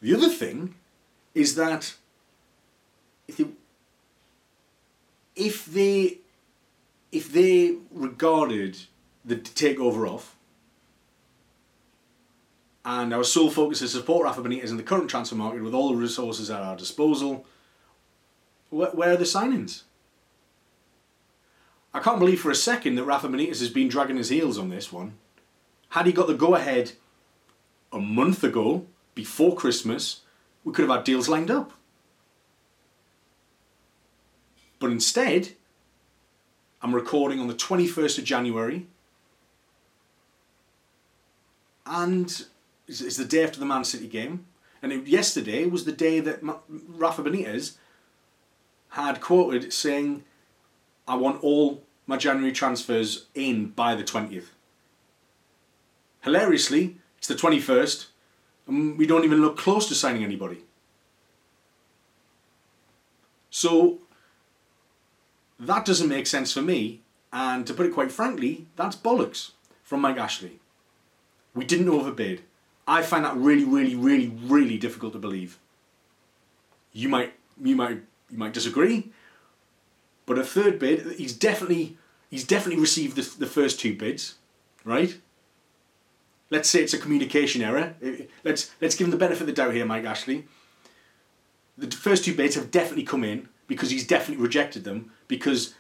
The 0.02 0.16
other 0.16 0.30
thing 0.30 0.76
is 1.34 1.56
that 1.56 1.96
if 3.28 3.38
they, 3.38 3.46
if 5.36 5.66
they 5.66 6.18
if 7.12 7.32
they 7.32 7.76
regarded 7.92 8.78
the 9.24 9.36
takeover 9.36 10.10
off 10.10 10.36
and 12.86 13.14
our 13.14 13.24
sole 13.24 13.50
focus 13.50 13.82
is 13.82 13.92
support 13.92 14.24
Rafa 14.24 14.42
Benitez 14.42 14.70
in 14.70 14.78
the 14.78 14.84
current 14.84 15.10
transfer 15.10 15.36
market 15.36 15.64
with 15.64 15.74
all 15.74 15.90
the 15.90 15.96
resources 15.96 16.50
at 16.50 16.62
our 16.62 16.76
disposal, 16.76 17.46
where, 18.70 18.92
where 18.92 19.14
are 19.14 19.18
the 19.18 19.26
signings? 19.26 19.84
I 21.94 22.00
can't 22.00 22.20
believe 22.20 22.40
for 22.40 22.52
a 22.52 22.56
second 22.56 22.96
that 22.96 23.04
Rafa 23.04 23.28
Benitez 23.28 23.60
has 23.60 23.70
been 23.70 23.88
dragging 23.88 24.18
his 24.18 24.30
heels 24.30 24.58
on 24.58 24.70
this 24.70 24.92
one. 24.92 25.18
Had 25.90 26.06
he 26.06 26.12
got 26.12 26.28
the 26.28 26.34
go 26.34 26.56
ahead 26.56 26.94
a 27.92 28.00
month 28.00 28.44
ago, 28.44 28.86
before 29.18 29.56
Christmas, 29.56 30.22
we 30.64 30.72
could 30.72 30.88
have 30.88 30.96
had 30.96 31.04
deals 31.04 31.28
lined 31.28 31.50
up. 31.50 31.74
But 34.80 34.92
instead, 34.92 35.54
I'm 36.84 36.94
recording 36.94 37.40
on 37.40 37.48
the 37.48 37.56
21st 37.56 38.20
of 38.20 38.24
January, 38.24 38.86
and 41.88 42.46
it's, 42.88 43.18
the 43.18 43.26
day 43.26 43.44
after 43.44 43.60
the 43.60 43.66
Man 43.66 43.84
City 43.84 44.08
game, 44.08 44.46
and 44.84 44.94
it, 44.94 45.08
yesterday 45.08 45.66
was 45.66 45.86
the 45.86 45.92
day 45.92 46.20
that 46.20 46.42
Rafa 46.70 47.24
Benitez 47.24 47.78
had 48.90 49.20
quoted 49.20 49.74
saying, 49.74 50.26
"I 51.08 51.16
want 51.16 51.44
all 51.44 51.82
my 52.06 52.18
January 52.18 52.52
transfers 52.52 53.26
in 53.34 53.70
by 53.70 53.96
the 53.96 54.04
twentieth. 54.04 54.52
Hilariously, 56.22 56.98
it's 57.18 57.28
the 57.28 57.36
twenty 57.36 57.60
first, 57.60 58.08
and 58.68 58.98
we 58.98 59.08
don't 59.08 59.24
even 59.24 59.42
look 59.42 59.58
close 59.58 59.88
to 59.88 59.96
signing 59.96 60.24
anybody. 60.24 60.64
So 63.50 64.00
that 65.60 65.86
doesn't 65.86 66.10
make 66.10 66.28
sense 66.28 66.54
for 66.54 66.62
me, 66.62 67.02
and 67.32 67.66
to 67.66 67.74
put 67.74 67.86
it 67.86 67.94
quite 67.94 68.12
frankly, 68.12 68.68
that's 68.76 68.96
bollocks 68.96 69.52
from 69.84 70.02
Mike 70.02 70.18
Ashley. 70.18 70.60
We 71.56 71.66
didn't 71.66 71.90
overbid. 71.90 72.42
I 72.88 73.02
find 73.02 73.26
that 73.26 73.36
really, 73.36 73.66
really, 73.66 73.96
really, 73.96 74.30
really 74.44 74.78
difficult 74.78 75.14
to 75.14 75.20
believe. 75.20 75.58
You 76.94 77.10
might, 77.10 77.34
you 77.62 77.76
might, 77.76 78.02
you 78.30 78.38
might 78.38 78.54
disagree, 78.54 79.12
but 80.26 80.38
a 80.38 80.44
third 80.44 80.78
bid, 80.78 81.14
he's 81.18 81.34
definitely, 81.34 81.98
he's 82.30 82.46
definitely 82.46 82.82
received 82.82 83.16
the, 83.16 83.40
the 83.40 83.48
first 83.48 83.80
two 83.80 83.96
bids, 83.96 84.36
right? 84.84 85.18
Let's 86.50 86.70
say 86.70 86.82
it's 86.82 86.94
a 86.94 86.98
communication 86.98 87.62
error. 87.62 87.96
Let's 88.44 88.72
let's 88.82 88.96
give 88.96 89.08
him 89.08 89.12
the 89.12 89.18
benefit 89.18 89.42
of 89.42 89.48
the 89.48 89.54
doubt 89.54 89.74
here, 89.74 89.86
Mike 89.86 90.06
Ashley. 90.06 90.46
The 91.78 91.92
first 91.92 92.26
two 92.26 92.36
bids 92.36 92.56
have 92.56 92.72
definitely 92.72 93.04
come 93.04 93.24
in 93.24 93.50
because 93.68 93.92
he's 93.92 94.08
definitely 94.08 94.44
rejected 94.44 94.84
them 94.84 95.12
because 95.28 95.76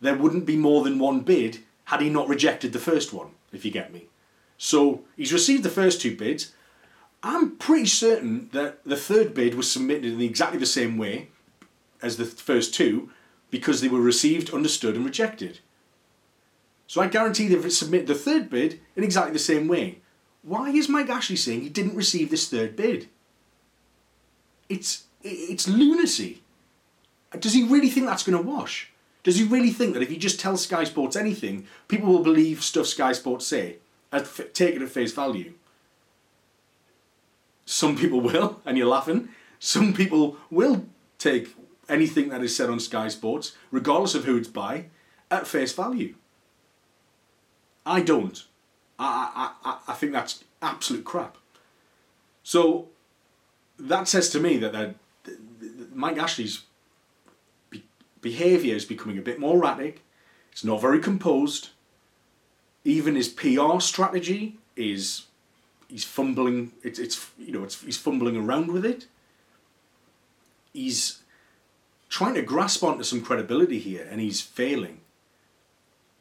there 0.00 0.16
wouldn't 0.16 0.46
be 0.46 0.56
more 0.56 0.84
than 0.84 0.98
one 0.98 1.20
bid 1.20 1.60
had 1.84 2.00
he 2.00 2.08
not 2.08 2.28
rejected 2.28 2.72
the 2.72 2.78
first 2.78 3.12
one, 3.12 3.30
if 3.52 3.64
you 3.64 3.70
get 3.70 3.92
me. 3.92 4.06
So 4.58 5.02
he's 5.16 5.32
received 5.32 5.62
the 5.62 5.70
first 5.70 6.00
two 6.00 6.16
bids. 6.16 6.52
I'm 7.22 7.56
pretty 7.56 7.86
certain 7.86 8.48
that 8.52 8.84
the 8.84 8.96
third 8.96 9.34
bid 9.34 9.54
was 9.54 9.70
submitted 9.70 10.12
in 10.12 10.20
exactly 10.20 10.58
the 10.58 10.66
same 10.66 10.96
way 10.96 11.28
as 12.02 12.16
the 12.16 12.24
first 12.24 12.74
two 12.74 13.10
because 13.50 13.80
they 13.80 13.88
were 13.88 14.00
received, 14.00 14.54
understood, 14.54 14.96
and 14.96 15.04
rejected. 15.04 15.60
So 16.86 17.00
I 17.00 17.08
guarantee 17.08 17.48
they've 17.48 17.72
submitted 17.72 18.06
the 18.06 18.14
third 18.14 18.48
bid 18.48 18.80
in 18.96 19.04
exactly 19.04 19.32
the 19.32 19.38
same 19.38 19.68
way. 19.68 20.00
Why 20.42 20.70
is 20.70 20.88
Mike 20.88 21.10
Ashley 21.10 21.36
saying 21.36 21.60
he 21.60 21.68
didn't 21.68 21.96
receive 21.96 22.30
this 22.30 22.48
third 22.48 22.76
bid? 22.76 23.08
It's 24.68 25.04
it's 25.22 25.68
lunacy. 25.68 26.42
Does 27.38 27.52
he 27.52 27.62
really 27.62 27.90
think 27.90 28.06
that's 28.06 28.22
going 28.22 28.38
to 28.38 28.48
wash? 28.48 28.90
Does 29.22 29.38
he 29.38 29.44
really 29.44 29.70
think 29.70 29.92
that 29.94 30.02
if 30.02 30.08
he 30.08 30.16
just 30.16 30.40
tells 30.40 30.62
Sky 30.62 30.84
Sports 30.84 31.14
anything, 31.14 31.66
people 31.88 32.08
will 32.08 32.22
believe 32.22 32.62
stuff 32.62 32.86
Sky 32.86 33.12
Sports 33.12 33.46
say, 33.46 33.76
take 34.54 34.74
it 34.76 34.82
at 34.82 34.88
face 34.88 35.12
value? 35.12 35.52
Some 37.66 37.96
people 37.96 38.20
will, 38.20 38.60
and 38.64 38.78
you're 38.78 38.88
laughing. 38.88 39.28
Some 39.58 39.92
people 39.92 40.38
will 40.50 40.86
take 41.18 41.54
anything 41.88 42.30
that 42.30 42.42
is 42.42 42.56
said 42.56 42.70
on 42.70 42.80
Sky 42.80 43.08
Sports, 43.08 43.52
regardless 43.70 44.14
of 44.14 44.24
who 44.24 44.36
it's 44.36 44.48
by, 44.48 44.86
at 45.30 45.46
face 45.46 45.72
value. 45.72 46.14
I 47.84 48.00
don't. 48.00 48.44
I, 49.00 49.50
I, 49.64 49.78
I 49.88 49.94
think 49.94 50.12
that's 50.12 50.44
absolute 50.60 51.04
crap. 51.04 51.36
So 52.42 52.88
that 53.78 54.08
says 54.08 54.28
to 54.30 54.40
me 54.40 54.58
that, 54.58 54.94
Mike 55.94 56.18
Ashley's 56.18 56.64
be- 57.70 57.84
behaviour 58.20 58.74
is 58.74 58.84
becoming 58.84 59.18
a 59.18 59.22
bit 59.22 59.40
more 59.40 59.56
erratic. 59.56 60.02
It's 60.52 60.64
not 60.64 60.80
very 60.80 60.98
composed. 60.98 61.70
Even 62.84 63.14
his 63.14 63.28
PR 63.28 63.80
strategy 63.80 64.58
is 64.76 65.26
he's 65.88 66.04
fumbling. 66.04 66.72
It's 66.82 66.98
it's 66.98 67.30
you 67.38 67.52
know 67.52 67.64
it's 67.64 67.80
he's 67.82 67.98
fumbling 67.98 68.36
around 68.36 68.72
with 68.72 68.84
it. 68.84 69.06
He's 70.72 71.22
trying 72.08 72.34
to 72.34 72.42
grasp 72.42 72.82
onto 72.82 73.04
some 73.04 73.22
credibility 73.22 73.78
here, 73.78 74.06
and 74.10 74.20
he's 74.20 74.40
failing. 74.40 75.00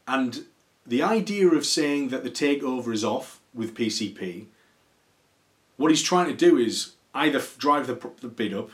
And 0.08 0.46
the 0.90 1.04
idea 1.04 1.48
of 1.48 1.66
saying 1.66 2.10
that 2.10 2.24
the 2.24 2.32
takeover 2.32 2.92
is 2.92 3.04
off 3.06 3.40
with 3.54 3.76
PCP, 3.76 4.48
what 5.78 5.92
he's 5.92 6.02
trying 6.02 6.26
to 6.26 6.36
do 6.36 6.58
is 6.58 6.94
either 7.14 7.42
drive 7.60 7.86
the, 7.86 8.12
the 8.22 8.28
bid 8.28 8.56
up 8.56 8.72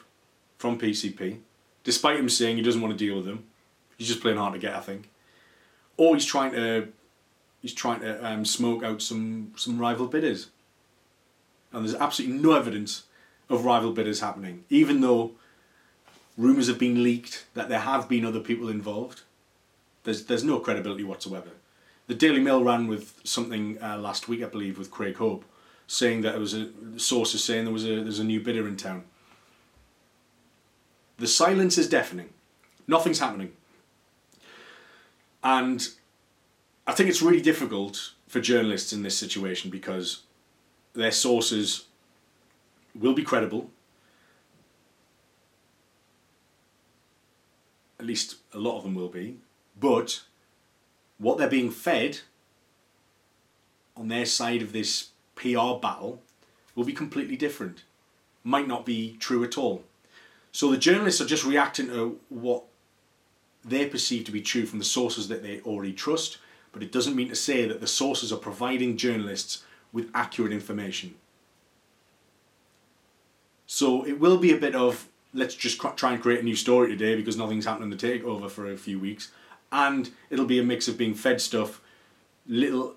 from 0.57 0.79
PCP, 0.79 1.39
despite 1.83 2.17
him 2.17 2.29
saying 2.29 2.55
he 2.55 2.63
doesn't 2.63 2.81
want 2.81 2.97
to 2.97 3.05
deal 3.05 3.17
with 3.17 3.25
them. 3.25 3.43
He's 3.97 4.07
just 4.07 4.21
playing 4.21 4.37
hard 4.37 4.53
to 4.53 4.59
get, 4.59 4.75
I 4.75 4.79
think. 4.79 5.09
Or 5.97 6.15
he's 6.15 6.25
trying 6.25 6.53
to 6.53 6.87
he's 7.61 7.73
trying 7.73 7.99
to 7.99 8.25
um, 8.25 8.45
smoke 8.45 8.81
out 8.81 9.01
some 9.01 9.51
some 9.57 9.77
rival 9.77 10.07
bidders. 10.07 10.49
And 11.73 11.85
there's 11.85 11.95
absolutely 11.95 12.37
no 12.37 12.53
evidence 12.53 13.03
of 13.49 13.65
rival 13.65 13.91
bidders 13.91 14.21
happening, 14.21 14.63
even 14.69 15.01
though 15.01 15.31
rumours 16.37 16.67
have 16.67 16.79
been 16.79 17.03
leaked 17.03 17.45
that 17.55 17.67
there 17.67 17.79
have 17.79 18.07
been 18.07 18.25
other 18.25 18.39
people 18.39 18.69
involved. 18.69 19.21
There's 20.03 20.25
there's 20.25 20.45
no 20.45 20.59
credibility 20.59 21.03
whatsoever 21.03 21.51
the 22.07 22.15
Daily 22.15 22.39
Mail 22.39 22.63
ran 22.63 22.87
with 22.87 23.19
something 23.23 23.81
uh, 23.81 23.97
last 23.97 24.27
week, 24.27 24.43
I 24.43 24.47
believe, 24.47 24.77
with 24.77 24.91
Craig 24.91 25.15
Hope, 25.17 25.43
saying 25.87 26.21
that 26.21 26.35
it 26.35 26.39
was 26.39 26.53
a 26.53 26.69
sources 26.97 27.43
saying 27.43 27.65
there 27.65 27.73
was 27.73 27.85
a 27.85 28.01
there's 28.01 28.19
a 28.19 28.23
new 28.23 28.39
bidder 28.39 28.67
in 28.67 28.77
town. 28.77 29.05
The 31.17 31.27
silence 31.27 31.77
is 31.77 31.89
deafening. 31.89 32.29
Nothing's 32.87 33.19
happening. 33.19 33.53
And 35.43 35.87
I 36.85 36.93
think 36.93 37.09
it's 37.09 37.21
really 37.21 37.41
difficult 37.41 38.11
for 38.27 38.39
journalists 38.39 38.91
in 38.93 39.03
this 39.03 39.17
situation 39.17 39.71
because 39.71 40.23
their 40.93 41.11
sources 41.11 41.85
will 42.93 43.13
be 43.13 43.23
credible. 43.23 43.69
At 47.99 48.05
least 48.05 48.37
a 48.53 48.59
lot 48.59 48.77
of 48.77 48.83
them 48.83 48.95
will 48.95 49.09
be. 49.09 49.37
But 49.79 50.21
what 51.17 51.37
they're 51.37 51.49
being 51.49 51.71
fed 51.71 52.19
on 53.95 54.07
their 54.07 54.25
side 54.25 54.61
of 54.61 54.73
this 54.73 55.09
PR 55.35 55.75
battle 55.81 56.21
will 56.75 56.83
be 56.83 56.93
completely 56.93 57.37
different. 57.37 57.83
Might 58.43 58.67
not 58.67 58.85
be 58.85 59.15
true 59.19 59.43
at 59.43 59.57
all. 59.57 59.83
So 60.51 60.69
the 60.69 60.77
journalists 60.77 61.21
are 61.21 61.25
just 61.25 61.45
reacting 61.45 61.87
to 61.87 62.19
what 62.29 62.63
they 63.63 63.85
perceive 63.87 64.25
to 64.25 64.31
be 64.31 64.41
true 64.41 64.65
from 64.65 64.79
the 64.79 64.85
sources 64.85 65.27
that 65.27 65.41
they 65.41 65.61
already 65.61 65.93
trust, 65.93 66.37
but 66.71 66.83
it 66.83 66.91
doesn't 66.91 67.15
mean 67.15 67.29
to 67.29 67.35
say 67.35 67.65
that 67.65 67.81
the 67.81 67.87
sources 67.87 68.31
are 68.31 68.37
providing 68.37 68.97
journalists 68.97 69.63
with 69.91 70.11
accurate 70.13 70.51
information. 70.51 71.15
So 73.65 74.05
it 74.05 74.19
will 74.19 74.37
be 74.37 74.53
a 74.53 74.57
bit 74.57 74.75
of 74.75 75.07
let's 75.33 75.55
just 75.55 75.81
try 75.97 76.13
and 76.13 76.21
create 76.21 76.39
a 76.39 76.43
new 76.43 76.55
story 76.55 76.87
today 76.89 77.15
because 77.15 77.35
nothing's 77.35 77.65
happened 77.65 77.91
in 77.91 77.97
the 77.97 78.07
takeover 78.07 78.49
for 78.49 78.71
a 78.71 78.77
few 78.77 78.99
weeks 78.99 79.31
and 79.71 80.11
it'll 80.29 80.45
be 80.45 80.59
a 80.59 80.63
mix 80.63 80.87
of 80.87 80.97
being 80.97 81.13
fed 81.13 81.41
stuff, 81.41 81.81
little 82.47 82.95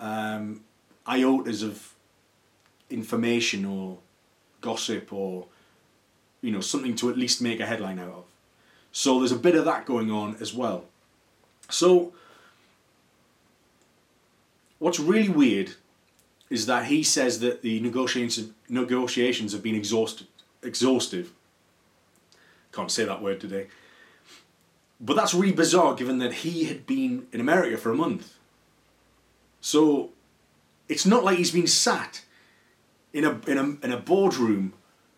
um, 0.00 0.62
iotas 1.06 1.62
of 1.62 1.94
information 2.90 3.64
or 3.64 3.98
gossip 4.60 5.12
or 5.12 5.46
you 6.40 6.50
know 6.50 6.60
something 6.60 6.94
to 6.96 7.10
at 7.10 7.16
least 7.16 7.42
make 7.42 7.60
a 7.60 7.66
headline 7.66 7.98
out 7.98 8.08
of. 8.08 8.24
So 8.92 9.18
there's 9.18 9.32
a 9.32 9.36
bit 9.36 9.54
of 9.54 9.64
that 9.64 9.86
going 9.86 10.10
on 10.10 10.36
as 10.40 10.54
well. 10.54 10.84
So 11.68 12.12
what's 14.78 15.00
really 15.00 15.28
weird 15.28 15.72
is 16.48 16.66
that 16.66 16.86
he 16.86 17.02
says 17.02 17.40
that 17.40 17.62
the 17.62 17.80
negotiations 17.80 18.50
negotiations 18.68 19.52
have 19.52 19.62
been 19.62 19.74
exhausted 19.74 20.26
exhaustive. 20.62 21.32
Can't 22.72 22.90
say 22.90 23.04
that 23.04 23.22
word 23.22 23.40
today. 23.40 23.68
But 25.00 25.16
that's 25.16 25.34
really 25.34 25.52
bizarre 25.52 25.94
given 25.94 26.18
that 26.18 26.32
he 26.32 26.64
had 26.64 26.86
been 26.86 27.26
in 27.32 27.40
America 27.40 27.76
for 27.76 27.90
a 27.90 27.94
month. 27.94 28.34
So 29.60 30.10
it's 30.88 31.04
not 31.04 31.24
like 31.24 31.38
he's 31.38 31.50
been 31.50 31.66
sat 31.66 32.24
in 33.12 33.24
a, 33.24 33.40
in 33.46 33.58
a, 33.58 33.84
in 33.84 33.92
a 33.92 33.98
boardroom 33.98 34.72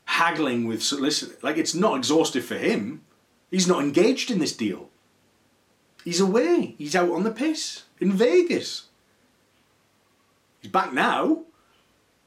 haggling 0.06 0.66
with 0.66 0.82
solicitors. 0.82 1.42
Like 1.42 1.58
it's 1.58 1.74
not 1.74 1.96
exhaustive 1.96 2.44
for 2.44 2.56
him. 2.56 3.02
He's 3.50 3.68
not 3.68 3.82
engaged 3.82 4.30
in 4.30 4.38
this 4.38 4.56
deal. 4.56 4.88
He's 6.04 6.20
away. 6.20 6.74
He's 6.78 6.96
out 6.96 7.10
on 7.10 7.22
the 7.22 7.30
piss 7.30 7.84
in 8.00 8.12
Vegas. 8.12 8.86
He's 10.60 10.72
back 10.72 10.92
now. 10.92 11.42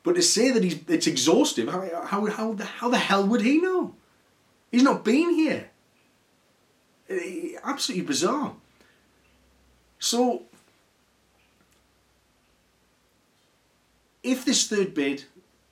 But 0.04 0.16
to 0.16 0.22
say 0.22 0.52
that 0.52 0.64
he's 0.64 0.80
it's 0.88 1.08
exhaustive, 1.08 1.70
how, 1.70 2.06
how, 2.06 2.26
how, 2.28 2.54
the, 2.54 2.66
how 2.66 2.90
the 2.90 2.98
hell 2.98 3.26
would 3.28 3.42
he 3.42 3.60
know? 3.60 3.96
He's 4.72 4.84
not 4.84 5.04
been 5.04 5.34
here. 5.34 5.70
Eh, 7.12 7.58
absolutely 7.63 8.06
bizarre. 8.06 8.54
So, 10.00 10.43
if 14.24 14.45
this 14.45 14.67
third 14.67 14.93
bid 14.93 15.26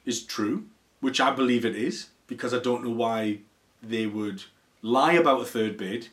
is 0.06 0.23
true, 0.23 0.65
which 0.99 1.21
I 1.21 1.32
believe 1.32 1.65
it 1.65 1.75
is, 1.75 2.10
because 2.28 2.54
I 2.54 2.60
don't 2.60 2.84
know 2.84 2.91
why 2.91 3.39
they 3.82 4.06
would 4.06 4.43
lie 4.82 5.13
about 5.13 5.41
a 5.41 5.45
third 5.45 5.78
bid 5.78 6.10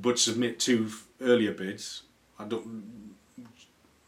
but 0.00 0.18
submit 0.18 0.58
two 0.58 0.90
earlier 1.20 1.52
bids. 1.52 2.02
I 2.38 2.44
don't. 2.44 3.14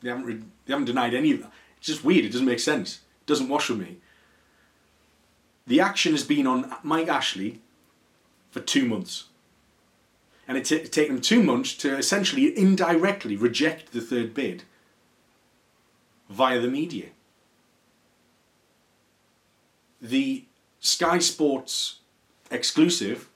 They 0.02 0.09
haven't. 0.09 0.24
Re- 0.24 0.42
they 0.66 0.72
haven't 0.72 0.87
denied 0.87 1.14
any 1.14 1.32
of 1.32 1.42
that. 1.42 1.52
It's 1.78 1.87
just 1.87 2.04
weird. 2.04 2.24
It 2.24 2.32
doesn't 2.32 2.46
make 2.46 2.61
sense. 2.61 3.00
It 3.22 3.26
doesn't 3.26 3.48
wash 3.48 3.70
with 3.70 3.78
me. 3.78 3.98
The 5.66 5.80
action 5.80 6.12
has 6.12 6.24
been 6.24 6.46
on 6.46 6.72
Mike 6.82 7.09
Ashley 7.09 7.61
for 8.56 8.62
two 8.62 8.88
months. 8.88 9.24
And 10.48 10.56
it 10.56 10.64
t- 10.64 10.82
taken 10.84 11.16
them 11.16 11.22
two 11.22 11.42
months 11.42 11.74
to 11.74 11.94
essentially 11.94 12.56
indirectly 12.56 13.36
reject 13.36 13.92
the 13.92 14.00
third 14.00 14.32
bid 14.32 14.62
via 16.30 16.58
the 16.58 16.68
media. 16.68 17.08
The 20.00 20.46
Sky 20.80 21.18
Sports 21.18 21.98
exclusive, 22.50 23.28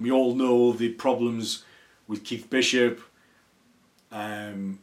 we 0.00 0.10
all 0.10 0.34
know 0.34 0.72
the 0.72 0.88
problems 0.94 1.64
with 2.08 2.24
Keith 2.24 2.50
Bishop, 2.50 3.00
um, 4.10 4.80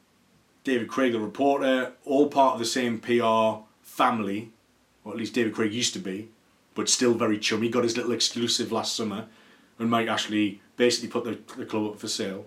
David 0.63 0.87
Craig, 0.87 1.11
the 1.11 1.19
reporter, 1.19 1.91
all 2.05 2.29
part 2.29 2.53
of 2.53 2.59
the 2.59 2.65
same 2.65 2.99
PR 2.99 3.65
family, 3.81 4.51
or 5.03 5.11
at 5.11 5.17
least 5.17 5.33
David 5.33 5.53
Craig 5.53 5.73
used 5.73 5.91
to 5.93 5.99
be, 5.99 6.29
but 6.79 6.87
still 6.87 7.13
very 7.13 7.37
chummy. 7.37 7.67
Got 7.67 7.83
his 7.83 7.97
little 7.97 8.13
exclusive 8.13 8.71
last 8.71 8.95
summer 8.95 9.25
when 9.75 9.89
Mike 9.89 10.07
Ashley 10.07 10.61
basically 10.77 11.09
put 11.09 11.25
the, 11.25 11.37
the 11.57 11.65
club 11.65 11.91
up 11.91 11.99
for 11.99 12.07
sale. 12.07 12.45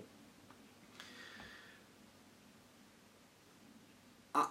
I, 4.33 4.47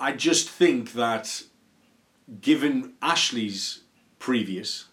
I 0.00 0.10
just 0.10 0.50
think 0.50 0.94
that 0.94 1.44
given 2.40 2.94
Ashley's 3.00 3.82
previous, 4.18 4.86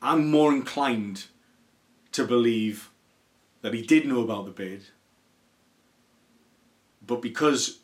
I'm 0.00 0.30
more 0.30 0.52
inclined 0.52 1.24
to 2.12 2.24
believe 2.24 2.90
that 3.62 3.74
he 3.74 3.82
did 3.82 4.06
know 4.06 4.20
about 4.20 4.44
the 4.44 4.52
bid, 4.52 4.84
but 7.04 7.20
because 7.20 7.80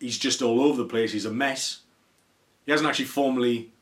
he's 0.00 0.16
just 0.16 0.40
all 0.40 0.62
over 0.62 0.78
the 0.78 0.88
place, 0.88 1.12
he's 1.12 1.26
a 1.26 1.30
mess. 1.30 1.82
He 2.66 2.72
hasn't 2.72 2.88
actually 2.88 3.06
formally. 3.06 3.72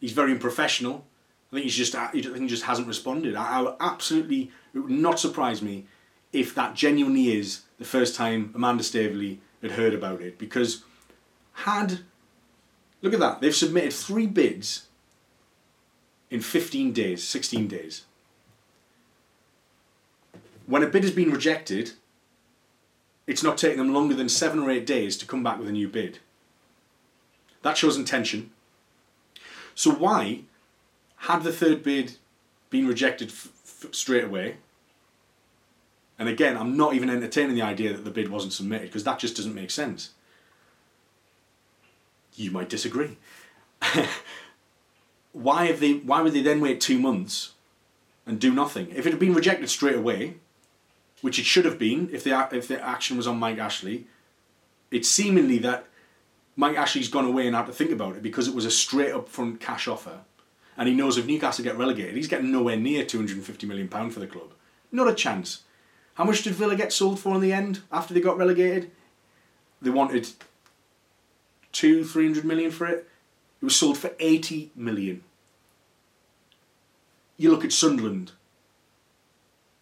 He's 0.00 0.12
very 0.12 0.32
unprofessional. 0.32 1.06
I 1.52 1.56
think 1.56 1.64
he's 1.64 1.76
just. 1.76 1.94
I 1.94 2.08
think 2.08 2.36
he 2.36 2.46
just 2.48 2.64
hasn't 2.64 2.88
responded. 2.88 3.36
I, 3.36 3.60
I 3.62 3.76
absolutely. 3.80 4.50
It 4.74 4.80
would 4.80 4.90
not 4.90 5.20
surprise 5.20 5.62
me 5.62 5.86
if 6.32 6.54
that 6.54 6.74
genuinely 6.74 7.36
is 7.36 7.62
the 7.78 7.84
first 7.84 8.16
time 8.16 8.52
Amanda 8.54 8.82
Staveley 8.82 9.40
had 9.62 9.72
heard 9.72 9.94
about 9.94 10.20
it 10.20 10.38
because 10.38 10.84
had 11.52 12.00
look 13.02 13.12
at 13.12 13.20
that 13.20 13.40
they've 13.40 13.54
submitted 13.54 13.92
three 13.92 14.26
bids 14.26 14.86
in 16.30 16.40
15 16.40 16.92
days 16.92 17.26
16 17.26 17.66
days 17.66 18.04
when 20.70 20.84
a 20.84 20.86
bid 20.86 21.02
has 21.02 21.10
been 21.10 21.32
rejected, 21.32 21.92
it's 23.26 23.42
not 23.42 23.58
taking 23.58 23.78
them 23.78 23.92
longer 23.92 24.14
than 24.14 24.28
seven 24.28 24.60
or 24.60 24.70
eight 24.70 24.86
days 24.86 25.16
to 25.16 25.26
come 25.26 25.42
back 25.42 25.58
with 25.58 25.68
a 25.68 25.72
new 25.72 25.88
bid. 25.88 26.20
That 27.62 27.76
shows 27.76 27.96
intention. 27.96 28.50
So 29.74 29.90
why, 29.90 30.42
had 31.16 31.42
the 31.42 31.52
third 31.52 31.82
bid 31.82 32.16
been 32.70 32.86
rejected 32.86 33.28
f- 33.28 33.48
f- 33.84 33.94
straight 33.94 34.24
away? 34.24 34.56
And 36.18 36.28
again, 36.28 36.56
I'm 36.56 36.76
not 36.76 36.94
even 36.94 37.08
entertaining 37.08 37.56
the 37.56 37.62
idea 37.62 37.92
that 37.92 38.04
the 38.04 38.10
bid 38.10 38.28
wasn't 38.28 38.52
submitted 38.52 38.88
because 38.88 39.04
that 39.04 39.18
just 39.18 39.36
doesn't 39.36 39.54
make 39.54 39.70
sense. 39.70 40.10
You 42.34 42.50
might 42.50 42.68
disagree. 42.68 43.16
why 45.32 45.66
have 45.66 45.80
they? 45.80 45.94
Why 45.94 46.20
would 46.20 46.34
they 46.34 46.42
then 46.42 46.60
wait 46.60 46.80
two 46.80 46.98
months 46.98 47.52
and 48.26 48.38
do 48.38 48.52
nothing? 48.52 48.90
If 48.90 49.06
it 49.06 49.10
had 49.10 49.18
been 49.18 49.34
rejected 49.34 49.70
straight 49.70 49.96
away, 49.96 50.34
which 51.22 51.38
it 51.38 51.44
should 51.44 51.64
have 51.64 51.78
been 51.78 52.08
if 52.12 52.24
the 52.24 52.48
if 52.52 52.68
the 52.68 52.80
action 52.82 53.16
was 53.16 53.26
on 53.26 53.38
Mike 53.38 53.58
Ashley. 53.58 54.06
It's 54.90 55.08
seemingly 55.08 55.58
that 55.58 55.86
Mike 56.60 56.76
Ashley's 56.76 57.08
gone 57.08 57.24
away 57.24 57.46
and 57.46 57.56
had 57.56 57.64
to 57.66 57.72
think 57.72 57.90
about 57.90 58.16
it 58.16 58.22
because 58.22 58.46
it 58.46 58.54
was 58.54 58.66
a 58.66 58.70
straight 58.70 59.12
up 59.12 59.30
front 59.30 59.60
cash 59.60 59.88
offer, 59.88 60.20
and 60.76 60.86
he 60.86 60.94
knows 60.94 61.16
if 61.16 61.26
Newcastle 61.26 61.64
get 61.64 61.78
relegated, 61.78 62.16
he's 62.16 62.28
getting 62.28 62.52
nowhere 62.52 62.76
near 62.76 63.02
two 63.02 63.16
hundred 63.16 63.38
and 63.38 63.46
fifty 63.46 63.66
million 63.66 63.88
pound 63.88 64.12
for 64.12 64.20
the 64.20 64.26
club. 64.26 64.52
Not 64.92 65.08
a 65.08 65.14
chance. 65.14 65.62
How 66.14 66.24
much 66.24 66.42
did 66.42 66.52
Villa 66.52 66.76
get 66.76 66.92
sold 66.92 67.18
for 67.18 67.34
in 67.34 67.40
the 67.40 67.54
end 67.54 67.80
after 67.90 68.12
they 68.12 68.20
got 68.20 68.36
relegated? 68.36 68.90
They 69.80 69.88
wanted 69.88 70.28
two, 71.72 72.04
three 72.04 72.26
hundred 72.26 72.44
million 72.44 72.70
for 72.70 72.86
it. 72.86 73.08
It 73.62 73.64
was 73.64 73.76
sold 73.76 73.96
for 73.96 74.12
eighty 74.20 74.70
million. 74.76 75.24
You 77.38 77.50
look 77.50 77.64
at 77.64 77.72
Sunderland 77.72 78.32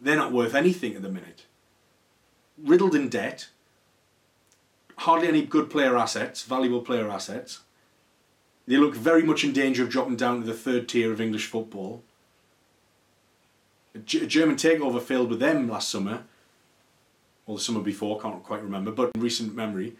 they're 0.01 0.15
not 0.15 0.33
worth 0.33 0.55
anything 0.55 0.95
at 0.95 1.03
the 1.03 1.09
minute. 1.09 1.47
Riddled 2.57 2.95
in 2.95 3.09
debt, 3.09 3.49
hardly 4.99 5.29
any 5.29 5.43
good 5.43 5.71
player 5.71 5.97
assets, 5.97 6.43
valuable 6.43 6.81
player 6.81 7.09
assets. 7.09 7.61
They 8.67 8.77
look 8.77 8.95
very 8.95 9.23
much 9.23 9.45
in 9.45 9.53
danger 9.53 9.83
of 9.83 9.89
dropping 9.89 10.17
down 10.17 10.41
to 10.41 10.47
the 10.47 10.55
third 10.55 10.89
tier 10.89 11.13
of 11.13 11.21
English 11.21 11.47
football. 11.47 12.03
A 13.95 13.99
German 13.99 14.57
takeover 14.57 15.01
failed 15.01 15.31
with 15.31 15.41
them 15.41 15.69
last 15.69 15.89
summer, 15.89 16.25
or 17.47 17.57
the 17.57 17.63
summer 17.63 17.81
before, 17.81 18.21
can't 18.21 18.43
quite 18.45 18.63
remember, 18.63 18.93
but 18.93 19.11
in 19.15 19.21
recent 19.23 19.55
memory. 19.55 19.95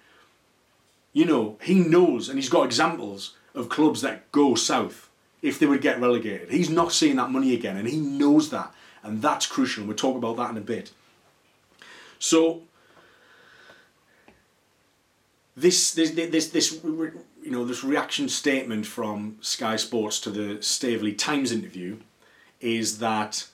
You 1.13 1.25
know, 1.25 1.59
he 1.63 1.81
knows 1.81 2.29
and 2.29 2.39
he's 2.39 2.51
got 2.51 2.67
examples 2.67 3.35
of 3.55 3.71
clubs 3.71 4.03
that 4.03 4.31
go 4.31 4.55
south 4.55 5.09
if 5.41 5.59
they 5.59 5.67
would 5.67 5.81
get 5.81 6.01
relegated. 6.01 6.51
He's 6.51 6.69
not 6.69 6.93
seeing 6.93 7.17
that 7.17 7.31
money 7.31 7.55
again, 7.55 7.77
and 7.77 7.89
he 7.89 7.97
knows 7.97 8.51
that 8.51 8.75
and 9.03 9.23
that's 9.23 9.47
crucial. 9.47 9.85
We'll 9.85 9.97
talk 9.97 10.17
about 10.17 10.37
that 10.37 10.51
in 10.51 10.57
a 10.57 10.63
bit. 10.63 10.93
So 12.19 12.63
this 15.61 15.93
this 15.93 16.13
this 16.13 16.49
this 16.51 16.73
you 16.83 17.51
know 17.51 17.65
this 17.65 17.83
reaction 17.83 18.29
statement 18.29 18.87
from 18.87 19.39
Sky 19.41 19.77
Sports 19.77 20.21
to 20.21 20.31
the 20.31 20.63
Staveley 20.63 21.13
Times 21.13 21.51
interview 21.51 21.99
is 22.61 22.99
that 22.99 23.47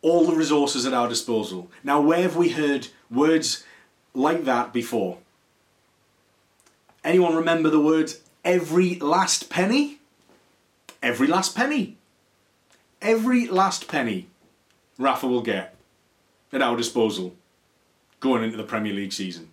all 0.00 0.26
the 0.26 0.34
resources 0.34 0.84
at 0.86 0.92
our 0.92 1.08
disposal. 1.08 1.70
Now, 1.84 2.00
where 2.00 2.22
have 2.22 2.36
we 2.36 2.50
heard 2.50 2.88
words 3.10 3.64
like 4.14 4.44
that 4.44 4.72
before? 4.72 5.18
Anyone 7.04 7.34
remember 7.34 7.70
the 7.70 7.80
words 7.80 8.20
every 8.44 8.96
last 8.98 9.48
penny? 9.48 9.98
Every 11.02 11.26
last 11.26 11.54
penny. 11.54 11.96
Every 13.00 13.46
last 13.46 13.86
penny. 13.88 14.28
Rafa 14.98 15.26
will 15.26 15.42
get 15.42 15.76
at 16.52 16.62
our 16.62 16.76
disposal 16.76 17.34
going 18.20 18.44
into 18.44 18.56
the 18.56 18.64
Premier 18.64 18.92
League 18.92 19.12
season. 19.12 19.51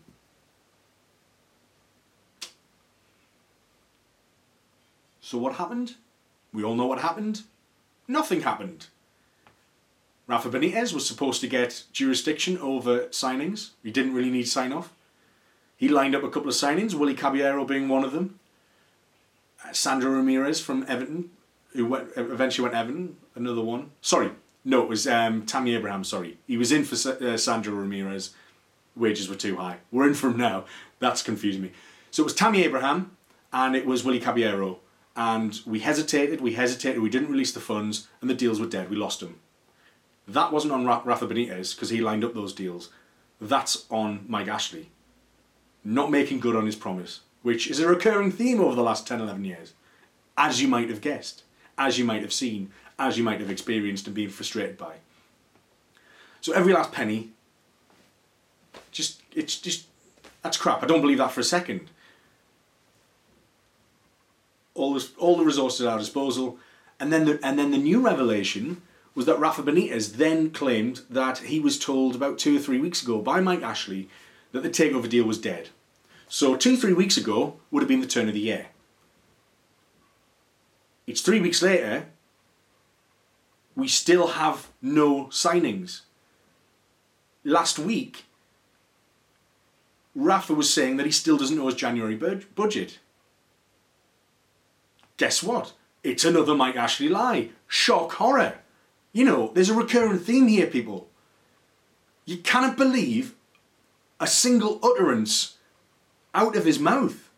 So 5.29 5.37
what 5.37 5.57
happened? 5.57 5.93
We 6.51 6.63
all 6.63 6.73
know 6.73 6.87
what 6.87 7.01
happened. 7.01 7.43
Nothing 8.07 8.41
happened. 8.41 8.87
Rafa 10.25 10.49
Benitez 10.49 10.91
was 10.91 11.05
supposed 11.05 11.39
to 11.41 11.47
get 11.47 11.83
jurisdiction 11.93 12.57
over 12.57 13.01
signings. 13.09 13.69
He 13.83 13.91
didn't 13.91 14.15
really 14.15 14.31
need 14.31 14.47
sign 14.47 14.73
off. 14.73 14.91
He 15.77 15.87
lined 15.87 16.15
up 16.15 16.23
a 16.23 16.31
couple 16.31 16.49
of 16.49 16.55
signings, 16.55 16.95
Willy 16.95 17.13
Caballero 17.13 17.63
being 17.63 17.87
one 17.87 18.03
of 18.03 18.11
them. 18.11 18.39
Uh, 19.63 19.71
Sandro 19.71 20.09
Ramirez 20.09 20.61
from 20.61 20.83
Everton, 20.87 21.29
who 21.73 21.85
went, 21.85 22.09
eventually 22.15 22.63
went 22.63 22.75
Everton, 22.75 23.17
another 23.35 23.61
one. 23.61 23.91
Sorry, 24.01 24.31
no, 24.65 24.81
it 24.81 24.89
was 24.89 25.05
um, 25.05 25.45
Tammy 25.45 25.75
Abraham, 25.75 26.03
sorry. 26.03 26.39
He 26.47 26.57
was 26.57 26.71
in 26.71 26.83
for 26.85 26.95
uh, 27.23 27.37
Sandro 27.37 27.75
Ramirez. 27.75 28.33
Wages 28.95 29.29
were 29.29 29.35
too 29.35 29.57
high. 29.57 29.77
We're 29.91 30.07
in 30.07 30.15
for 30.15 30.31
him 30.31 30.37
now. 30.37 30.65
That's 30.97 31.21
confusing 31.21 31.61
me. 31.61 31.71
So 32.09 32.23
it 32.23 32.25
was 32.25 32.33
Tammy 32.33 32.63
Abraham 32.63 33.15
and 33.53 33.75
it 33.75 33.85
was 33.85 34.03
Willy 34.03 34.19
Caballero. 34.19 34.79
And 35.19 35.59
we 35.65 35.81
hesitated, 35.81 36.39
we 36.39 36.53
hesitated, 36.53 37.01
we 37.01 37.09
didn't 37.09 37.29
release 37.29 37.51
the 37.51 37.59
funds, 37.59 38.07
and 38.21 38.29
the 38.29 38.33
deals 38.33 38.57
were 38.57 38.65
dead. 38.65 38.89
We 38.89 38.95
lost 38.95 39.19
them. 39.19 39.41
That 40.25 40.53
wasn't 40.53 40.71
on 40.71 40.85
Rafa 40.85 41.27
Benitez 41.27 41.75
because 41.75 41.89
he 41.89 41.99
lined 41.99 42.23
up 42.23 42.33
those 42.33 42.53
deals. 42.53 42.89
That's 43.41 43.85
on 43.89 44.23
Mike 44.29 44.47
Ashley. 44.47 44.91
Not 45.83 46.09
making 46.09 46.39
good 46.39 46.55
on 46.55 46.65
his 46.65 46.77
promise, 46.77 47.19
which 47.41 47.69
is 47.69 47.81
a 47.81 47.87
recurring 47.87 48.31
theme 48.31 48.61
over 48.61 48.75
the 48.75 48.81
last 48.81 49.07
10, 49.07 49.19
11 49.19 49.43
years. 49.43 49.73
As 50.37 50.61
you 50.61 50.69
might 50.69 50.87
have 50.87 51.01
guessed, 51.01 51.43
as 51.77 51.99
you 51.99 52.05
might 52.05 52.21
have 52.21 52.31
seen, 52.31 52.71
as 52.97 53.17
you 53.17 53.23
might 53.25 53.41
have 53.41 53.51
experienced 53.51 54.07
and 54.07 54.15
been 54.15 54.29
frustrated 54.29 54.77
by. 54.77 54.95
So 56.39 56.53
every 56.53 56.71
last 56.71 56.93
penny, 56.93 57.31
just 58.93 59.21
it's 59.35 59.59
just 59.59 59.87
that's 60.43 60.55
crap. 60.55 60.81
I 60.81 60.87
don't 60.87 61.01
believe 61.01 61.17
that 61.17 61.33
for 61.33 61.41
a 61.41 61.43
second. 61.43 61.89
All 64.79 64.99
all 65.17 65.37
the 65.37 65.43
resources 65.43 65.81
at 65.85 65.91
our 65.91 65.99
disposal, 65.99 66.57
and 66.99 67.11
then 67.11 67.25
the 67.25 67.39
and 67.43 67.59
then 67.59 67.71
the 67.71 67.77
new 67.77 67.99
revelation 67.99 68.81
was 69.13 69.25
that 69.25 69.39
Rafa 69.39 69.61
Benitez 69.61 70.13
then 70.13 70.51
claimed 70.51 71.01
that 71.09 71.39
he 71.39 71.59
was 71.59 71.77
told 71.77 72.15
about 72.15 72.39
two 72.39 72.55
or 72.55 72.59
three 72.59 72.79
weeks 72.79 73.03
ago 73.03 73.19
by 73.19 73.41
Mike 73.41 73.61
Ashley 73.61 74.07
that 74.53 74.63
the 74.63 74.69
takeover 74.69 75.09
deal 75.09 75.25
was 75.25 75.37
dead. 75.37 75.69
So 76.29 76.55
two 76.55 76.77
three 76.77 76.93
weeks 76.93 77.17
ago 77.17 77.59
would 77.69 77.81
have 77.81 77.89
been 77.89 78.01
the 78.01 78.07
turn 78.07 78.29
of 78.29 78.33
the 78.33 78.39
year. 78.39 78.67
It's 81.05 81.21
three 81.21 81.41
weeks 81.41 81.61
later, 81.61 82.05
we 83.75 83.87
still 83.87 84.27
have 84.27 84.69
no 84.81 85.25
signings. 85.25 86.01
last 87.43 87.79
week, 87.79 88.25
Rafa 90.15 90.53
was 90.53 90.73
saying 90.73 90.97
that 90.97 91.05
he 91.05 91.11
still 91.11 91.37
doesn't 91.37 91.57
know 91.57 91.65
his 91.65 91.75
January 91.75 92.15
budget. 92.15 92.99
Guess 95.19 95.43
what? 95.43 95.73
It's 96.01 96.23
another 96.23 96.55
Mike 96.55 96.77
Ashley 96.77 97.09
lie. 97.09 97.49
Shock 97.67 98.13
horror. 98.13 98.59
You 99.11 99.25
know, 99.25 99.51
there's 99.53 99.69
a 99.69 99.73
recurring 99.73 100.17
theme 100.17 100.47
here, 100.47 100.65
people. 100.65 101.09
You 102.25 102.37
cannot 102.37 102.77
believe 102.77 103.35
a 104.19 104.27
single 104.27 104.79
utterance 104.81 105.57
out 106.33 106.55
of 106.55 106.63
his 106.63 106.79
mouth. 106.79 107.29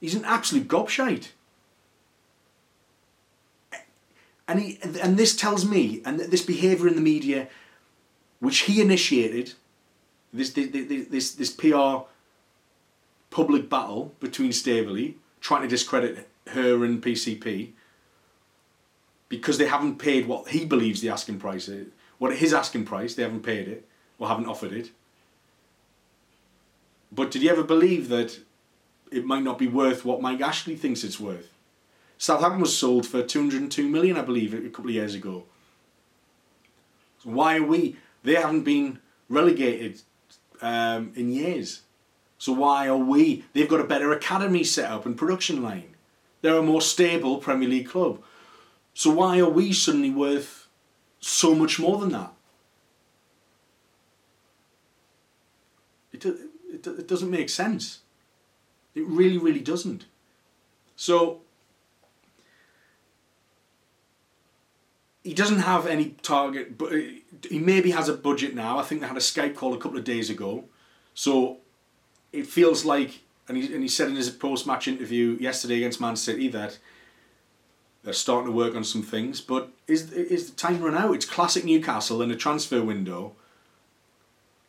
He's 0.00 0.14
an 0.14 0.26
absolute 0.26 0.68
gobshite. 0.68 1.28
And, 4.46 4.60
he, 4.60 4.78
and 5.00 5.16
this 5.16 5.34
tells 5.34 5.64
me, 5.64 6.02
and 6.04 6.20
this 6.20 6.42
behaviour 6.44 6.88
in 6.88 6.94
the 6.94 7.00
media, 7.00 7.48
which 8.38 8.60
he 8.60 8.82
initiated, 8.82 9.54
this, 10.30 10.50
this, 10.50 10.68
this, 11.08 11.34
this 11.36 11.50
PR 11.50 12.04
public 13.30 13.70
battle 13.70 14.14
between 14.20 14.52
Staveley, 14.52 15.16
trying 15.40 15.62
to 15.62 15.68
discredit 15.68 16.28
her 16.48 16.84
and 16.84 17.02
PCP, 17.02 17.72
because 19.28 19.58
they 19.58 19.66
haven't 19.66 19.98
paid 19.98 20.26
what 20.26 20.48
he 20.48 20.64
believes 20.64 21.00
the 21.00 21.08
asking 21.08 21.38
price 21.38 21.68
is. 21.68 21.88
What 22.18 22.36
his 22.36 22.52
asking 22.54 22.84
price, 22.84 23.14
they 23.14 23.22
haven't 23.22 23.42
paid 23.42 23.66
it, 23.68 23.88
or 24.18 24.28
haven't 24.28 24.46
offered 24.46 24.72
it. 24.72 24.90
But 27.10 27.30
did 27.30 27.42
you 27.42 27.50
ever 27.50 27.62
believe 27.62 28.08
that 28.08 28.40
it 29.10 29.24
might 29.24 29.42
not 29.42 29.58
be 29.58 29.68
worth 29.68 30.04
what 30.04 30.22
Mike 30.22 30.40
Ashley 30.40 30.76
thinks 30.76 31.04
it's 31.04 31.20
worth? 31.20 31.52
Southampton 32.16 32.60
was 32.60 32.76
sold 32.76 33.06
for 33.06 33.22
202 33.22 33.88
million, 33.88 34.16
I 34.16 34.22
believe, 34.22 34.54
a 34.54 34.68
couple 34.70 34.90
of 34.90 34.94
years 34.94 35.14
ago. 35.14 35.44
So 37.22 37.30
why 37.30 37.56
are 37.56 37.64
we? 37.64 37.96
They 38.22 38.34
haven't 38.34 38.62
been 38.62 39.00
relegated 39.28 40.00
um, 40.60 41.12
in 41.16 41.32
years. 41.32 41.82
So 42.38 42.52
why 42.52 42.88
are 42.88 42.96
we? 42.96 43.44
They've 43.52 43.68
got 43.68 43.80
a 43.80 43.84
better 43.84 44.12
academy 44.12 44.64
set 44.64 44.90
up 44.90 45.04
and 45.04 45.16
production 45.16 45.62
line. 45.62 45.91
They're 46.42 46.58
a 46.58 46.62
more 46.62 46.82
stable 46.82 47.38
Premier 47.38 47.68
League 47.68 47.88
club. 47.88 48.22
So 48.94 49.10
why 49.10 49.38
are 49.38 49.48
we 49.48 49.72
suddenly 49.72 50.10
worth 50.10 50.68
so 51.20 51.54
much 51.54 51.78
more 51.78 51.98
than 51.98 52.10
that? 52.10 52.32
It, 56.12 56.26
it, 56.26 56.86
it 56.86 57.08
doesn't 57.08 57.30
make 57.30 57.48
sense. 57.48 58.00
It 58.94 59.06
really, 59.06 59.38
really 59.38 59.60
doesn't. 59.60 60.04
So 60.96 61.40
he 65.24 65.32
doesn't 65.32 65.60
have 65.60 65.86
any 65.86 66.16
target, 66.22 66.76
but 66.76 66.92
he 66.92 67.58
maybe 67.58 67.92
has 67.92 68.08
a 68.08 68.14
budget 68.14 68.54
now. 68.54 68.78
I 68.78 68.82
think 68.82 69.00
they 69.00 69.06
had 69.06 69.16
a 69.16 69.20
Skype 69.20 69.54
call 69.54 69.74
a 69.74 69.78
couple 69.78 69.98
of 69.98 70.04
days 70.04 70.28
ago, 70.28 70.64
so 71.14 71.58
it 72.32 72.46
feels 72.46 72.84
like, 72.84 73.22
and 73.48 73.56
he, 73.56 73.72
and 73.72 73.82
he 73.82 73.88
said 73.88 74.08
in 74.08 74.16
his 74.16 74.30
post-match 74.30 74.88
interview 74.88 75.36
yesterday 75.40 75.78
against 75.78 76.00
Man 76.00 76.16
City 76.16 76.48
that 76.48 76.78
they're 78.02 78.12
starting 78.12 78.50
to 78.50 78.56
work 78.56 78.74
on 78.74 78.84
some 78.84 79.02
things. 79.02 79.40
But 79.40 79.70
is 79.86 80.12
is 80.12 80.50
the 80.50 80.56
time 80.56 80.82
run 80.82 80.96
out? 80.96 81.14
It's 81.14 81.24
classic 81.24 81.64
Newcastle 81.64 82.22
in 82.22 82.30
a 82.30 82.36
transfer 82.36 82.82
window. 82.82 83.34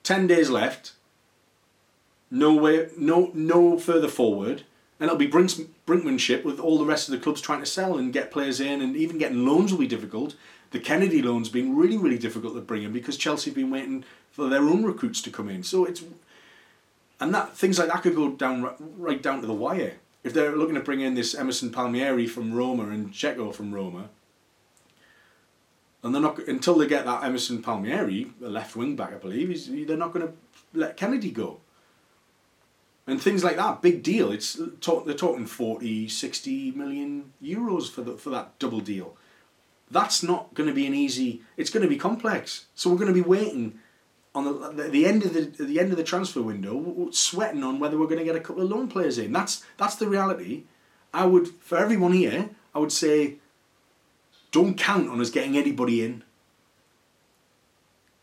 Ten 0.04 0.28
days 0.28 0.50
left. 0.50 0.94
No 2.30 2.54
way, 2.56 2.90
no 2.98 3.32
no 3.34 3.78
further 3.78 4.08
forward 4.08 4.64
and 5.04 5.10
it'll 5.10 5.20
be 5.20 5.28
brinks, 5.28 5.60
brinkmanship 5.86 6.46
with 6.46 6.62
all 6.62 6.78
the 6.78 6.86
rest 6.86 7.10
of 7.10 7.12
the 7.12 7.20
clubs 7.20 7.42
trying 7.42 7.60
to 7.60 7.66
sell 7.66 7.98
and 7.98 8.14
get 8.14 8.32
players 8.32 8.62
in, 8.62 8.82
and 8.82 8.96
even 8.96 9.18
getting 9.18 9.46
loans 9.46 9.70
will 9.70 9.80
be 9.80 9.86
difficult. 9.86 10.36
The 10.72 10.80
Kenedy 10.80 11.22
loans 11.22 11.50
being 11.50 11.76
really, 11.76 11.98
really 11.98 12.18
difficult 12.18 12.54
to 12.56 12.62
bring 12.62 12.84
in 12.84 12.94
because 12.94 13.18
Chelsea 13.18 13.50
have 13.50 13.56
been 13.56 13.70
waiting 13.70 14.06
for 14.32 14.48
their 14.48 14.62
own 14.62 14.86
recruits 14.86 15.22
to 15.24 15.30
come 15.30 15.50
in. 15.50 15.62
So 15.64 15.84
it's 15.84 16.04
and 17.24 17.34
that 17.34 17.56
things 17.56 17.80
like 17.80 17.88
that 17.88 18.04
could 18.04 18.16
go 18.16 18.32
down 18.32 18.70
right 18.98 19.22
down 19.22 19.40
to 19.40 19.48
the 19.48 19.54
wire 19.54 19.94
if 20.26 20.34
they're 20.34 20.56
looking 20.56 20.76
to 20.76 20.82
bring 20.82 21.00
in 21.00 21.16
this 21.16 21.34
Emerson 21.34 21.72
Palmieri 21.72 22.28
from 22.28 22.54
Roma 22.54 22.84
and 22.90 23.12
Dzeko 23.12 23.56
from 23.56 23.74
Roma. 23.74 24.10
And 26.04 26.14
they're 26.14 26.22
not 26.22 26.38
until 26.48 26.78
they 26.78 26.86
get 26.86 27.06
that 27.06 27.24
Emerson 27.24 27.62
Palmieri, 27.64 28.32
a 28.44 28.50
left 28.50 28.76
wing 28.76 28.98
back, 28.98 29.14
I 29.14 29.18
believe. 29.18 29.88
they're 29.88 29.96
not 29.96 30.12
going 30.14 30.28
to 30.28 30.34
let 30.74 30.98
Kenedy 30.98 31.34
go 31.34 31.62
and 33.08 33.22
things 33.22 33.42
like 33.44 33.56
that 33.56 33.82
big 33.82 34.04
deal 34.04 34.32
it's 34.32 34.60
talk, 34.82 35.06
they're 35.06 35.14
talking 35.14 35.46
40 35.46 36.08
60 36.08 36.72
million 36.72 37.34
euros 37.44 37.90
for 37.90 38.02
the, 38.02 38.18
for 38.18 38.30
that 38.30 38.58
double 38.60 38.80
deal 38.80 39.16
that's 39.92 40.24
not 40.24 40.54
going 40.54 40.70
to 40.70 40.74
be 40.74 40.88
an 40.88 40.94
easy 40.94 41.42
it's 41.58 41.70
going 41.70 41.84
to 41.84 41.90
be 41.90 41.98
complex 41.98 42.66
so 42.76 42.90
we're 42.90 42.98
going 42.98 43.14
to 43.14 43.14
be 43.14 43.22
waiting 43.22 43.80
on 44.36 44.76
the, 44.76 44.84
the 44.90 45.06
end 45.06 45.24
of 45.24 45.34
the 45.34 45.64
the 45.64 45.80
end 45.80 45.92
of 45.92 45.98
the 45.98 46.04
transfer 46.04 46.42
window 46.42 47.08
sweating 47.12 47.64
on 47.64 47.80
whether 47.80 47.98
we're 47.98 48.08
going 48.08 48.20
to 48.20 48.26
get 48.26 48.36
a 48.36 48.40
couple 48.40 48.64
of 48.64 48.70
loan 48.70 48.88
players 48.88 49.18
in 49.18 49.32
that's 49.32 49.64
that's 49.78 49.96
the 49.96 50.08
reality 50.08 50.64
i 51.14 51.26
would 51.26 51.48
for 51.60 51.78
everyone 51.78 52.14
here 52.14 52.50
i 52.74 52.80
would 52.80 52.92
say 52.92 53.36
don't 54.52 54.78
count 54.78 55.10
on 55.10 55.22
us 55.22 55.30
getting 55.30 55.58
anybody 55.58 56.04
in 56.04 56.24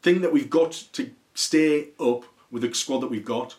think 0.02 0.20
that 0.22 0.32
we've 0.32 0.50
got 0.50 0.72
to 0.92 1.10
stay 1.34 1.88
up 2.00 2.24
with 2.50 2.62
the 2.62 2.74
squad 2.74 2.98
that 2.98 3.10
we've 3.10 3.24
got 3.24 3.56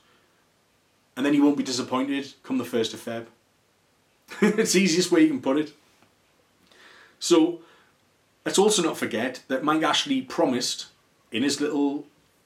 and 1.15 1.25
then 1.25 1.33
you 1.33 1.43
won't 1.43 1.57
be 1.57 1.63
disappointed 1.63 2.33
come 2.43 2.57
the 2.57 2.63
1st 2.63 2.93
of 2.93 2.99
Feb. 3.05 3.25
it's 4.59 4.73
the 4.73 4.81
easiest 4.81 5.11
way 5.11 5.21
you 5.21 5.27
can 5.27 5.41
put 5.41 5.57
it. 5.57 5.73
So 7.19 7.59
let's 8.45 8.57
also 8.57 8.81
not 8.81 8.97
forget 8.97 9.43
that 9.47 9.63
Mike 9.63 9.83
Ashley 9.83 10.21
promised 10.21 10.87
in 11.31 11.43
his 11.43 11.61
little 11.61 12.05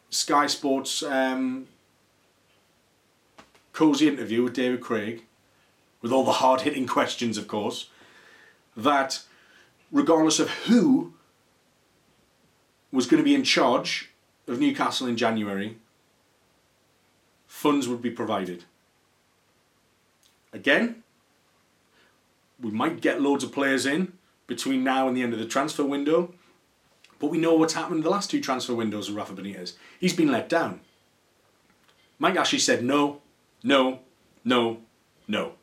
Sky 0.10 0.48
Sports 0.48 1.04
um, 1.04 1.68
cosy 3.74 4.08
interview 4.08 4.44
with 4.44 4.54
David 4.54 4.82
Craig, 4.82 5.24
with 6.02 6.12
all 6.12 6.24
the 6.24 6.34
hard 6.34 6.62
hitting 6.62 6.88
questions, 6.88 7.38
of 7.38 7.48
course, 7.48 7.90
that 8.78 9.24
regardless 9.92 10.40
of 10.40 10.50
who 10.50 11.14
was 12.92 13.08
going 13.08 13.22
to 13.22 13.26
be 13.26 13.36
in 13.36 13.44
charge 13.44 14.12
of 14.48 14.60
Newcastle 14.60 15.08
in 15.08 15.18
January, 15.18 15.78
funds 17.48 17.88
would 17.88 18.02
be 18.02 18.12
provided. 18.12 18.64
Again, 20.54 21.04
we 22.62 22.72
might 22.72 23.02
get 23.02 23.22
loads 23.22 23.44
of 23.44 23.52
players 23.52 23.86
in 23.86 24.14
between 24.48 24.84
now 24.84 25.08
and 25.08 25.18
the 25.18 25.24
end 25.24 25.34
of 25.34 25.40
the 25.40 25.46
transfer 25.46 25.84
window, 25.84 26.34
but 27.26 27.32
we 27.32 27.40
know 27.40 27.56
what's 27.56 27.74
happened 27.74 27.98
in 27.98 28.04
the 28.04 28.10
last 28.10 28.30
two 28.30 28.40
transfer 28.40 28.76
windows 28.76 29.10
with 29.10 29.18
Rafa 29.18 29.34
Benitez. 29.34 29.74
He's 30.00 30.14
been 30.14 30.32
let 30.32 30.48
down. 30.48 30.82
Mike 32.20 32.36
Ashley 32.36 32.60
said 32.60 32.84
no, 32.84 33.22
no, 33.64 34.02
no, 34.44 34.82
no. 35.28 35.54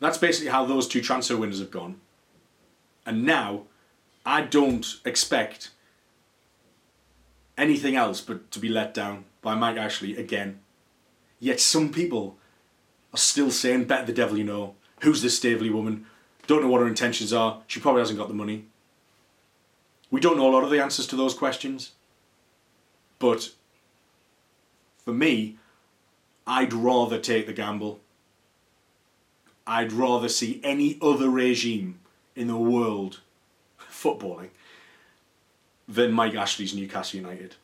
That's 0.00 0.18
basically 0.18 0.50
how 0.50 0.64
those 0.64 0.88
two 0.88 1.00
transfer 1.00 1.36
windows 1.36 1.60
have 1.60 1.70
gone. 1.70 2.00
And 3.06 3.24
now, 3.24 3.62
I 4.26 4.42
don't 4.42 4.86
expect 5.04 5.70
anything 7.56 7.94
else 7.94 8.20
but 8.20 8.50
to 8.50 8.58
be 8.58 8.68
let 8.68 8.92
down 8.92 9.24
by 9.40 9.54
Mike 9.54 9.76
Ashley 9.76 10.16
again 10.16 10.58
Yet 11.42 11.58
some 11.58 11.90
people 11.90 12.38
are 13.12 13.18
still 13.18 13.50
saying, 13.50 13.86
bet 13.86 14.06
the 14.06 14.12
devil 14.12 14.38
you 14.38 14.44
know. 14.44 14.76
Who's 15.00 15.22
this 15.22 15.36
Staveley 15.36 15.70
woman? 15.70 16.06
Don't 16.46 16.62
know 16.62 16.68
what 16.68 16.80
her 16.80 16.86
intentions 16.86 17.32
are. 17.32 17.62
She 17.66 17.80
probably 17.80 18.00
hasn't 18.00 18.20
got 18.20 18.28
the 18.28 18.34
money. 18.34 18.66
We 20.12 20.20
don't 20.20 20.36
know 20.36 20.48
a 20.48 20.54
lot 20.54 20.62
of 20.62 20.70
the 20.70 20.80
answers 20.80 21.08
to 21.08 21.16
those 21.16 21.34
questions. 21.34 21.90
But 23.18 23.50
for 25.04 25.12
me, 25.12 25.56
I'd 26.46 26.72
rather 26.72 27.18
take 27.18 27.46
the 27.46 27.52
gamble. 27.52 27.98
I'd 29.66 29.92
rather 29.92 30.28
see 30.28 30.60
any 30.62 30.96
other 31.02 31.28
regime 31.28 31.98
in 32.36 32.46
the 32.46 32.56
world 32.56 33.18
footballing 33.90 34.50
than 35.88 36.12
Mike 36.12 36.36
Ashley's 36.36 36.74
Newcastle 36.74 37.18
United. 37.18 37.56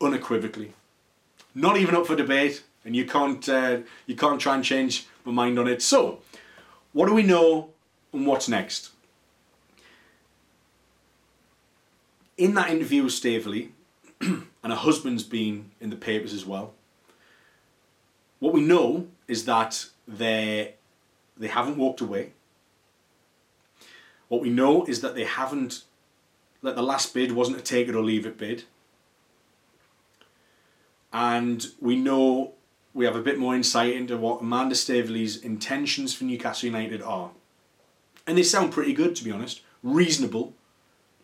Unequivocally 0.00 0.72
not 1.58 1.76
even 1.76 1.94
up 1.94 2.06
for 2.06 2.16
debate, 2.16 2.62
and 2.84 2.94
you 2.94 3.04
can't 3.04 3.46
uh, 3.48 3.78
you 4.06 4.14
can't 4.16 4.40
try 4.40 4.54
and 4.54 4.64
change 4.64 5.06
my 5.24 5.32
mind 5.32 5.58
on 5.58 5.66
it. 5.66 5.82
So, 5.82 6.20
what 6.92 7.06
do 7.06 7.14
we 7.14 7.22
know, 7.22 7.70
and 8.12 8.26
what's 8.26 8.48
next? 8.48 8.90
In 12.38 12.54
that 12.54 12.70
interview 12.70 13.04
with 13.04 13.12
Staveley, 13.12 13.72
and 14.20 14.46
her 14.62 14.74
husband's 14.74 15.24
been 15.24 15.70
in 15.80 15.90
the 15.90 15.96
papers 15.96 16.32
as 16.32 16.46
well. 16.46 16.72
What 18.38 18.54
we 18.54 18.62
know 18.62 19.08
is 19.26 19.44
that 19.44 19.86
they 20.06 20.74
they 21.36 21.48
haven't 21.48 21.76
walked 21.76 22.00
away. 22.00 22.32
What 24.28 24.40
we 24.40 24.50
know 24.50 24.84
is 24.86 25.02
that 25.02 25.14
they 25.14 25.24
haven't 25.24 25.84
that 26.62 26.76
the 26.76 26.82
last 26.82 27.12
bid 27.12 27.32
wasn't 27.32 27.58
a 27.58 27.60
take 27.60 27.88
it 27.88 27.94
or 27.94 28.02
leave 28.02 28.24
it 28.24 28.38
bid 28.38 28.64
and 31.12 31.66
we 31.80 31.96
know 31.96 32.52
we 32.94 33.04
have 33.04 33.16
a 33.16 33.22
bit 33.22 33.38
more 33.38 33.54
insight 33.54 33.94
into 33.94 34.16
what 34.16 34.40
Amanda 34.40 34.74
Staveley's 34.74 35.36
intentions 35.36 36.14
for 36.14 36.24
Newcastle 36.24 36.66
United 36.66 37.02
are. 37.02 37.30
And 38.26 38.36
they 38.36 38.42
sound 38.42 38.72
pretty 38.72 38.92
good, 38.92 39.16
to 39.16 39.24
be 39.24 39.30
honest. 39.30 39.62
Reasonable. 39.82 40.54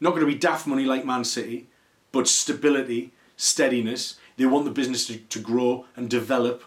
Not 0.05 0.11
going 0.11 0.21
to 0.21 0.31
be 0.31 0.39
daft 0.39 0.67
money 0.67 0.85
like 0.85 1.07
Man 1.07 1.25
City, 1.25 1.67
but 2.13 2.29
stability. 2.29 3.13
steadiness. 3.37 4.17
They 4.37 4.45
want 4.45 4.67
the 4.67 4.71
business 4.71 5.07
to, 5.07 5.17
to 5.17 5.39
grow 5.39 5.87
and 5.97 6.11
develop. 6.11 6.63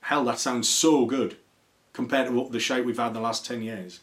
Hell, 0.00 0.24
that 0.24 0.40
sounds 0.40 0.68
so 0.68 1.06
good 1.06 1.36
compared 1.92 2.26
to 2.26 2.32
what 2.32 2.50
the 2.50 2.58
shite 2.58 2.84
we've 2.84 2.98
had 2.98 3.08
in 3.08 3.12
the 3.12 3.20
last 3.20 3.46
10 3.46 3.62
years. 3.62 4.00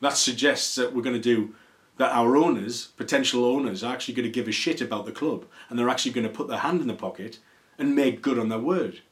That 0.00 0.16
suggests 0.16 0.74
that 0.76 0.94
we're 0.94 1.02
going 1.02 1.14
to 1.14 1.20
do 1.20 1.54
that 1.98 2.10
our 2.10 2.38
owners, 2.38 2.86
potential 2.96 3.44
owners, 3.44 3.84
are 3.84 3.92
actually 3.92 4.14
going 4.14 4.28
to 4.28 4.32
give 4.32 4.48
a 4.48 4.52
shit 4.52 4.80
about 4.80 5.04
the 5.04 5.12
club 5.12 5.44
and 5.68 5.78
they're 5.78 5.90
actually 5.90 6.12
going 6.12 6.26
to 6.26 6.32
put 6.32 6.48
their 6.48 6.60
hand 6.60 6.80
in 6.80 6.86
the 6.86 6.94
pocket 6.94 7.38
and 7.76 7.94
make 7.94 8.22
good 8.22 8.38
on 8.38 8.48
their 8.48 8.58
word. 8.58 9.02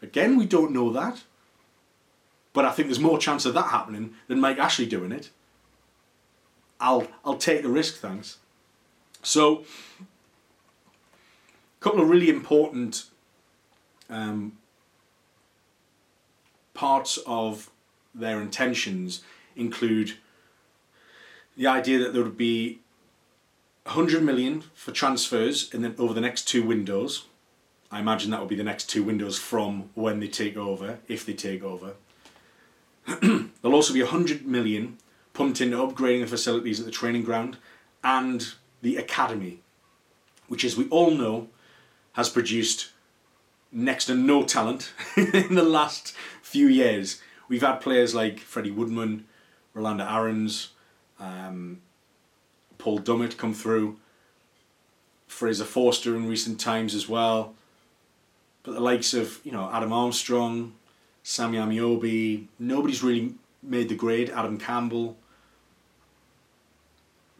Again, 0.00 0.36
we 0.36 0.46
don't 0.46 0.72
know 0.72 0.92
that. 0.92 1.24
But 2.52 2.66
I 2.66 2.70
think 2.70 2.86
there's 2.86 3.00
more 3.00 3.18
chance 3.18 3.44
of 3.44 3.54
that 3.54 3.70
happening 3.70 4.14
than 4.28 4.40
Mike 4.40 4.58
Ashley 4.58 4.86
doing 4.86 5.10
it. 5.10 5.30
I'll 6.80 7.08
I'll 7.24 7.36
take 7.36 7.62
the 7.62 7.68
risk, 7.68 7.96
thanks. 7.96 8.38
So, 9.22 9.64
a 10.00 11.80
couple 11.80 12.00
of 12.00 12.08
really 12.08 12.28
important 12.28 13.04
um, 14.08 14.52
parts 16.74 17.18
of 17.26 17.70
their 18.14 18.40
intentions 18.40 19.22
include 19.56 20.14
the 21.56 21.66
idea 21.66 21.98
that 21.98 22.12
there 22.12 22.22
would 22.22 22.38
be 22.38 22.78
100 23.84 24.22
million 24.22 24.64
for 24.74 24.92
transfers 24.92 25.72
in 25.74 25.82
the, 25.82 25.94
over 25.98 26.14
the 26.14 26.20
next 26.20 26.46
two 26.46 26.62
windows. 26.62 27.24
I 27.90 28.00
imagine 28.00 28.30
that 28.30 28.40
will 28.40 28.46
be 28.46 28.54
the 28.54 28.62
next 28.62 28.88
two 28.88 29.02
windows 29.02 29.38
from 29.38 29.90
when 29.94 30.20
they 30.20 30.28
take 30.28 30.56
over, 30.56 30.98
if 31.08 31.24
they 31.24 31.32
take 31.32 31.64
over. 31.64 31.94
There'll 33.06 33.74
also 33.74 33.94
be 33.94 34.02
100 34.02 34.46
million 34.46 34.98
pumped 35.38 35.60
into 35.60 35.76
upgrading 35.76 36.22
the 36.22 36.26
facilities 36.26 36.80
at 36.80 36.84
the 36.84 36.90
training 36.90 37.22
ground 37.22 37.56
and 38.02 38.54
the 38.82 38.96
academy, 38.96 39.60
which, 40.48 40.64
as 40.64 40.76
we 40.76 40.88
all 40.88 41.12
know, 41.12 41.46
has 42.14 42.28
produced 42.28 42.90
next 43.70 44.06
to 44.06 44.16
no 44.16 44.42
talent 44.42 44.92
in 45.16 45.54
the 45.54 45.62
last 45.62 46.12
few 46.42 46.66
years. 46.66 47.22
We've 47.48 47.62
had 47.62 47.76
players 47.76 48.16
like 48.16 48.40
Freddie 48.40 48.72
Woodman, 48.72 49.26
Rolando 49.74 50.04
Aarons, 50.04 50.70
um, 51.20 51.82
Paul 52.78 52.98
Dummett 52.98 53.36
come 53.36 53.54
through, 53.54 53.96
Fraser 55.28 55.64
Forster 55.64 56.16
in 56.16 56.28
recent 56.28 56.58
times 56.58 56.96
as 56.96 57.08
well. 57.08 57.54
But 58.64 58.72
the 58.72 58.80
likes 58.80 59.14
of 59.14 59.38
you 59.44 59.52
know 59.52 59.70
Adam 59.72 59.92
Armstrong, 59.92 60.72
Sammy 61.22 61.58
Ameobi, 61.58 62.46
nobody's 62.58 63.04
really 63.04 63.34
made 63.62 63.88
the 63.88 63.94
grade. 63.94 64.30
Adam 64.30 64.58
Campbell, 64.58 65.16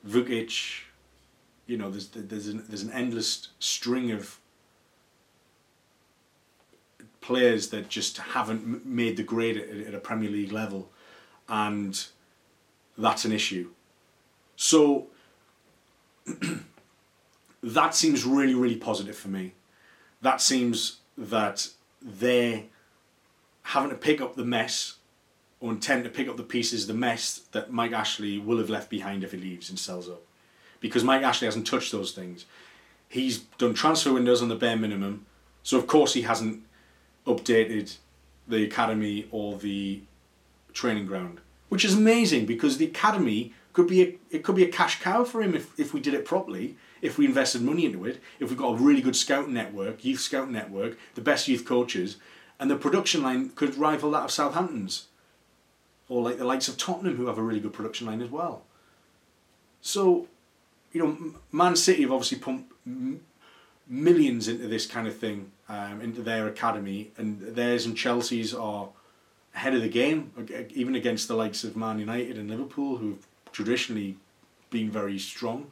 Vuckic, 0.07 0.83
you 1.67 1.77
know, 1.77 1.91
there's 1.91 2.09
there's 2.09 2.49
an, 2.49 2.65
there's 2.69 2.83
an 2.83 2.93
endless 2.93 3.49
string 3.59 4.11
of 4.11 4.39
players 7.21 7.69
that 7.69 7.89
just 7.89 8.19
haven't 8.19 8.87
made 8.87 9.17
the 9.17 9.23
grade 9.23 9.57
at, 9.57 9.89
at 9.89 9.95
a 9.95 9.99
Premier 9.99 10.31
League 10.31 10.53
level, 10.53 10.91
and 11.49 12.07
that's 12.97 13.25
an 13.25 13.33
issue. 13.33 13.71
So 14.57 15.09
that 17.63 17.95
seems 17.95 18.25
really, 18.25 18.55
really 18.55 18.77
positive 18.77 19.17
for 19.17 19.29
me. 19.29 19.55
That 20.23 20.41
seems 20.41 20.99
that 21.17 21.69
they're 22.01 22.65
having 23.63 23.91
to 23.91 23.97
pick 23.97 24.21
up 24.21 24.37
the 24.37 24.45
mess 24.45 24.98
or 25.61 25.73
intend 25.73 26.05
to 26.05 26.11
pick 26.11 26.29
up 26.29 26.37
the 26.37 26.43
pieces, 26.43 26.87
the 26.87 26.95
mess 26.95 27.43
that 27.53 27.73
Mike 27.73 27.93
Ashley 27.93 28.39
will 28.39 28.59
have 28.59 28.71
left 28.71 28.91
behind 28.91 29.25
if 29.25 29.33
he 29.33 29.39
leaves 29.39 29.69
and 29.69 29.79
sells 29.79 30.09
up. 30.09 30.23
Because 30.81 31.03
Mike 31.03 31.23
Ashley 31.23 31.47
hasn't 31.47 31.67
touched 31.67 31.91
those 31.91 32.13
things. 32.13 32.45
He's 33.09 33.39
done 33.39 33.75
transfer 33.75 34.13
windows 34.13 34.43
on 34.43 34.49
the 34.49 34.55
bare 34.55 34.77
minimum, 34.77 35.27
so 35.63 35.79
of 35.79 35.87
course 35.87 36.15
he 36.15 36.23
hasn't 36.23 36.63
updated 37.27 37.97
the 38.47 38.65
academy 38.65 39.27
or 39.31 39.57
the 39.59 40.03
training 40.73 41.07
ground 41.07 41.41
which 41.69 41.85
is 41.85 41.95
amazing 41.95 42.47
because 42.47 42.79
the 42.79 42.87
academy 42.87 43.53
could 43.73 43.87
be 43.87 44.03
a, 44.03 44.19
it 44.31 44.43
could 44.43 44.57
be 44.57 44.65
a 44.65 44.69
cash 44.69 45.01
cow 45.01 45.25
for 45.25 45.43
him 45.43 45.55
if, 45.55 45.79
if 45.79 45.95
we 45.95 46.01
did 46.01 46.15
it 46.15 46.25
properly 46.25 46.77
if 47.01 47.19
we 47.19 47.27
invested 47.27 47.63
money 47.63 47.85
into 47.85 48.05
it 48.05 48.21
if 48.41 48.49
we've 48.49 48.59
got 48.59 48.75
a 48.75 48.83
really 48.83 49.01
good 49.01 49.17
scout 49.17 49.49
network 49.49 50.05
youth 50.05 50.21
scout 50.21 50.51
network 50.51 50.97
the 51.15 51.21
best 51.21 51.49
youth 51.49 51.65
coaches 51.65 52.17
and 52.59 52.71
the 52.71 52.77
production 52.77 53.23
line 53.23 53.51
could 53.51 53.77
rival 53.77 54.11
that 54.11 54.25
of 54.25 54.31
Southampton's 54.31 55.08
or 56.09 56.23
like 56.23 56.39
the 56.39 56.45
likes 56.45 56.69
of 56.69 56.77
Tottenham 56.77 57.17
who 57.17 57.27
have 57.27 57.39
a 57.39 57.43
really 57.43 57.61
good 57.61 57.73
production 57.73 58.07
line 58.07 58.23
as 58.23 58.31
well 58.31 58.63
so 59.81 60.27
you 60.93 61.03
know 61.03 61.35
Man 61.53 61.77
City 61.77 62.03
have 62.03 62.13
obviously 62.13 62.39
pumped 62.39 62.73
millions 63.89 64.49
into 64.49 64.69
this 64.69 64.87
kind 64.87 65.07
of 65.07 65.17
thing 65.17 65.51
um, 65.69 66.01
into 66.01 66.23
their 66.23 66.47
academy 66.47 67.11
and 67.17 67.41
theirs 67.41 67.87
and 67.87 67.97
Chelsea's 67.97 68.55
are 68.55 68.89
ahead 69.59 69.75
of 69.75 69.83
the 69.83 69.89
game, 69.89 70.31
even 70.71 70.95
against 70.95 71.27
the 71.27 71.35
likes 71.35 71.65
of 71.65 71.77
Man 71.77 71.99
United 71.99 72.39
and 72.39 72.49
Liverpool, 72.49 72.99
who've 72.99 73.27
traditionally 73.51 74.17
been 74.71 74.89
very 74.89 75.19
strong. 75.19 75.71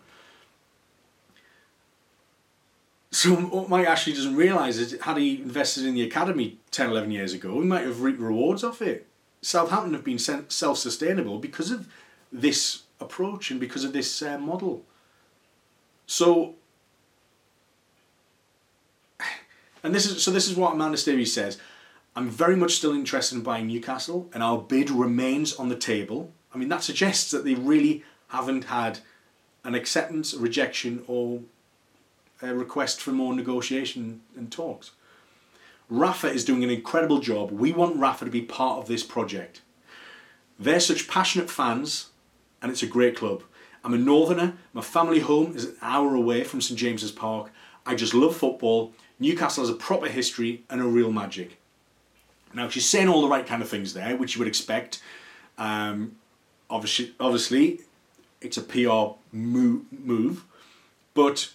So 3.13 3.37
what 3.37 3.69
Mike 3.69 3.87
Ashley 3.87 4.13
doesn't 4.13 4.35
realise 4.35 4.77
is 4.79 5.01
had 5.03 5.17
he 5.17 5.41
invested 5.41 5.87
in 5.87 5.95
the 5.95 6.03
academy 6.03 6.59
10, 6.73 6.91
11 6.91 7.13
years 7.13 7.33
ago, 7.33 7.61
he 7.61 7.67
might 7.67 7.85
have 7.85 8.03
reaped 8.03 8.19
rewards 8.19 8.65
off 8.65 8.83
it. 8.83 9.07
Southampton 9.47 9.95
have 9.95 10.03
been 10.03 10.19
self-sustainable 10.19 11.39
because 11.39 11.71
of 11.71 11.87
this 12.33 12.83
approach 13.01 13.53
and 13.53 13.61
because 13.61 13.85
of 13.85 13.93
this 13.93 14.21
uh, 14.21 14.39
model. 14.39 14.85
So, 16.05 16.57
and 19.85 19.95
this 19.95 20.05
is 20.05 20.21
so. 20.21 20.33
This 20.33 20.49
is 20.49 20.57
what 20.57 20.75
Amanda 20.75 20.97
says. 20.99 21.59
I'm 22.17 22.29
very 22.29 22.57
much 22.57 22.73
still 22.75 22.93
interested 22.93 23.37
in 23.37 23.43
buying 23.43 23.69
Newcastle, 23.69 24.29
and 24.35 24.43
our 24.43 24.59
bid 24.59 24.91
remains 24.91 25.55
on 25.55 25.69
the 25.69 25.77
table. 25.77 26.33
I 26.53 26.59
mean, 26.59 26.69
that 26.71 26.83
suggests 26.83 27.31
that 27.31 27.45
they 27.45 27.55
really 27.55 28.03
haven't 28.29 28.65
had 28.65 28.99
an 29.63 29.77
acceptance, 29.77 30.35
rejection, 30.35 31.05
or 31.07 31.43
a 32.43 32.53
request 32.53 33.01
for 33.01 33.13
more 33.13 33.33
negotiation 33.33 34.23
and 34.37 34.51
talks. 34.51 34.91
Rafa 35.89 36.29
is 36.29 36.45
doing 36.45 36.65
an 36.65 36.71
incredible 36.71 37.19
job. 37.19 37.51
We 37.51 37.73
want 37.73 37.97
Rafa 37.97 38.25
to 38.25 38.31
be 38.31 38.43
part 38.43 38.79
of 38.79 38.89
this 38.89 39.03
project. 39.03 39.61
They're 40.59 40.81
such 40.81 41.09
passionate 41.09 41.51
fans, 41.51 42.11
and 42.61 42.73
it's 42.73 42.83
a 42.83 42.89
great 42.89 43.17
club. 43.17 43.43
I'm 43.85 43.95
a 43.95 43.99
northerner. 43.99 44.55
My 44.73 44.81
family 44.81 45.21
home 45.21 45.55
is 45.55 45.65
an 45.67 45.77
hour 45.81 46.15
away 46.15 46.43
from 46.43 46.61
St 46.61 46.79
James's 46.79 47.13
Park. 47.13 47.53
I 47.85 47.95
just 47.95 48.15
love 48.15 48.37
football. 48.37 48.93
Newcastle 49.21 49.63
has 49.63 49.71
a 49.71 49.79
proper 49.79 50.09
history 50.09 50.65
and 50.69 50.81
a 50.81 50.85
real 50.85 51.13
magic. 51.13 51.59
Now 52.53 52.69
she's 52.69 52.89
saying 52.89 53.09
all 53.09 53.23
the 53.23 53.29
right 53.29 53.47
kind 53.47 53.63
of 53.63 53.69
things 53.69 53.95
there, 53.95 54.17
which 54.17 54.35
you 54.35 54.41
would 54.41 54.49
expect. 54.49 55.01
Um, 55.57 56.17
obviously, 56.69 57.15
obviously, 57.21 57.81
it's 58.41 58.57
a 58.57 58.63
PR 58.63 59.19
move, 59.31 59.85
move, 59.93 60.45
but 61.15 61.53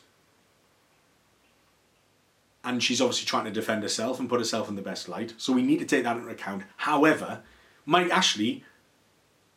and 2.63 2.83
she's 2.83 3.01
obviously 3.01 3.25
trying 3.25 3.45
to 3.45 3.51
defend 3.51 3.83
herself 3.83 4.19
and 4.19 4.29
put 4.29 4.39
herself 4.39 4.69
in 4.69 4.75
the 4.75 4.81
best 4.81 5.09
light. 5.09 5.33
So 5.37 5.53
we 5.53 5.63
need 5.63 5.79
to 5.79 5.85
take 5.85 6.03
that 6.03 6.17
into 6.17 6.29
account. 6.29 6.63
However, 6.77 7.41
Mike 7.85 8.09
Ashley, 8.09 8.63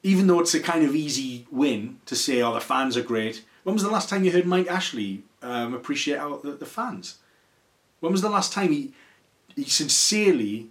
even 0.03 0.27
though 0.27 0.40
it's 0.40 0.55
a 0.55 0.61
kind 0.61 0.85
of 0.85 0.95
easy 0.95 1.47
win 1.51 1.99
to 2.07 2.17
say, 2.17 2.43
"Oh, 2.43 2.55
the 2.55 2.61
fans 2.61 2.97
are 2.97 3.03
great," 3.03 3.45
when 3.62 3.74
was 3.74 3.83
the 3.83 3.91
last 3.91 4.09
time 4.09 4.24
you 4.24 4.33
heard 4.33 4.47
Mike 4.47 4.68
Ashley 4.68 5.24
um, 5.43 5.74
appreciate 5.74 6.18
the, 6.43 6.57
the 6.59 6.66
fans? 6.66 7.18
When 8.01 8.12
was 8.12 8.22
the 8.22 8.31
last 8.31 8.53
time 8.53 8.72
he 8.72 8.93
he 9.55 9.64
sincerely 9.64 10.70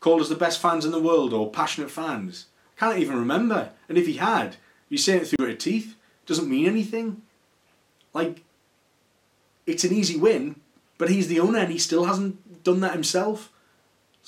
called 0.00 0.20
us 0.20 0.28
the 0.28 0.36
best 0.36 0.60
fans 0.60 0.84
in 0.84 0.92
the 0.92 1.00
world 1.00 1.32
or 1.32 1.50
passionate 1.50 1.90
fans. 1.90 2.46
Can't 2.76 2.98
even 2.98 3.18
remember. 3.18 3.70
And 3.88 3.98
if 3.98 4.06
he 4.06 4.14
had, 4.14 4.56
you 4.88 4.98
say 4.98 5.16
it 5.16 5.26
through 5.26 5.46
your 5.46 5.56
teeth. 5.56 5.96
Doesn't 6.26 6.48
mean 6.48 6.66
anything. 6.66 7.22
Like, 8.12 8.42
it's 9.66 9.84
an 9.84 9.92
easy 9.92 10.16
win, 10.16 10.60
but 10.98 11.08
he's 11.08 11.28
the 11.28 11.40
owner 11.40 11.58
and 11.58 11.72
he 11.72 11.78
still 11.78 12.04
hasn't 12.04 12.62
done 12.64 12.80
that 12.80 12.92
himself. 12.92 13.52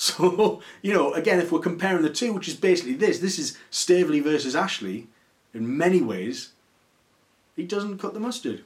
So, 0.00 0.62
you 0.80 0.94
know, 0.94 1.12
again, 1.12 1.40
if 1.40 1.52
we're 1.52 1.58
comparing 1.58 2.00
the 2.00 2.08
two, 2.08 2.32
which 2.32 2.48
is 2.48 2.54
basically 2.54 2.94
this, 2.94 3.18
this 3.18 3.38
is 3.38 3.58
Staveley 3.68 4.20
versus 4.20 4.56
Ashley 4.56 5.08
in 5.52 5.76
many 5.76 6.00
ways, 6.00 6.52
he 7.54 7.64
doesn't 7.64 7.98
cut 7.98 8.14
the 8.14 8.20
mustard. 8.20 8.64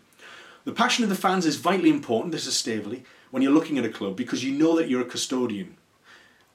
The 0.65 0.71
passion 0.71 1.03
of 1.03 1.11
the 1.11 1.17
fans 1.17 1.45
is 1.45 1.57
vitally 1.57 1.91
important, 1.91 2.31
this 2.31 2.47
is 2.47 2.57
Staveley, 2.57 3.03
when 3.33 3.43
you're 3.43 3.51
looking 3.51 3.79
at 3.79 3.85
a 3.85 3.89
club 3.89 4.15
because 4.15 4.45
you 4.45 4.53
know 4.53 4.77
that 4.77 4.89
you're 4.89 5.03
a 5.03 5.07
custodian. 5.07 5.77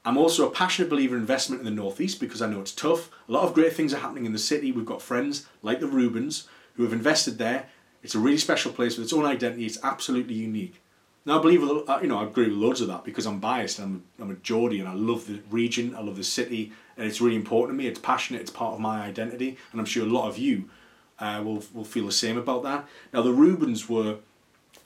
I'm 0.02 0.16
also 0.16 0.48
a 0.48 0.50
passionate 0.50 0.88
believer 0.88 1.14
in 1.14 1.20
investment 1.20 1.60
in 1.60 1.66
the 1.66 1.70
Northeast 1.70 2.18
because 2.18 2.40
I 2.40 2.48
know 2.48 2.60
it's 2.60 2.72
tough. 2.72 3.10
A 3.28 3.32
lot 3.32 3.44
of 3.44 3.52
great 3.52 3.74
things 3.74 3.92
are 3.92 3.98
happening 3.98 4.24
in 4.24 4.32
the 4.32 4.38
city. 4.38 4.72
We've 4.72 4.86
got 4.86 5.02
friends 5.02 5.46
like 5.62 5.80
the 5.80 5.86
Reubens 5.86 6.48
who 6.74 6.84
have 6.84 6.92
invested 6.94 7.36
there. 7.36 7.68
It's 8.02 8.14
a 8.14 8.18
really 8.18 8.38
special 8.38 8.72
place 8.72 8.96
with 8.96 9.04
its 9.04 9.12
own 9.12 9.26
identity. 9.26 9.66
It's 9.66 9.78
absolutely 9.82 10.34
unique. 10.34 10.80
Now 11.26 11.38
I 11.38 11.42
believe, 11.42 11.62
uh, 11.62 11.98
you 12.00 12.08
know, 12.08 12.18
I 12.18 12.24
agree 12.24 12.48
with 12.48 12.56
loads 12.56 12.80
of 12.80 12.88
that 12.88 13.04
because 13.04 13.26
I'm 13.26 13.40
biased. 13.40 13.78
I'm, 13.78 14.04
I'm 14.18 14.30
a 14.30 14.34
Geordie 14.34 14.80
and 14.80 14.88
I 14.88 14.94
love 14.94 15.26
the 15.26 15.40
region. 15.50 15.94
I 15.94 16.00
love 16.00 16.16
the 16.16 16.24
city, 16.24 16.72
and 16.96 17.06
it's 17.06 17.20
really 17.20 17.36
important 17.36 17.76
to 17.76 17.82
me. 17.82 17.88
It's 17.88 18.00
passionate. 18.00 18.40
It's 18.40 18.50
part 18.50 18.74
of 18.74 18.80
my 18.80 19.02
identity, 19.02 19.58
and 19.72 19.80
I'm 19.80 19.86
sure 19.86 20.04
a 20.04 20.08
lot 20.08 20.28
of 20.28 20.38
you 20.38 20.70
uh, 21.18 21.42
will 21.44 21.62
will 21.74 21.84
feel 21.84 22.06
the 22.06 22.12
same 22.12 22.38
about 22.38 22.62
that. 22.62 22.88
Now 23.12 23.22
the 23.22 23.32
Reubens 23.32 23.88
were 23.88 24.16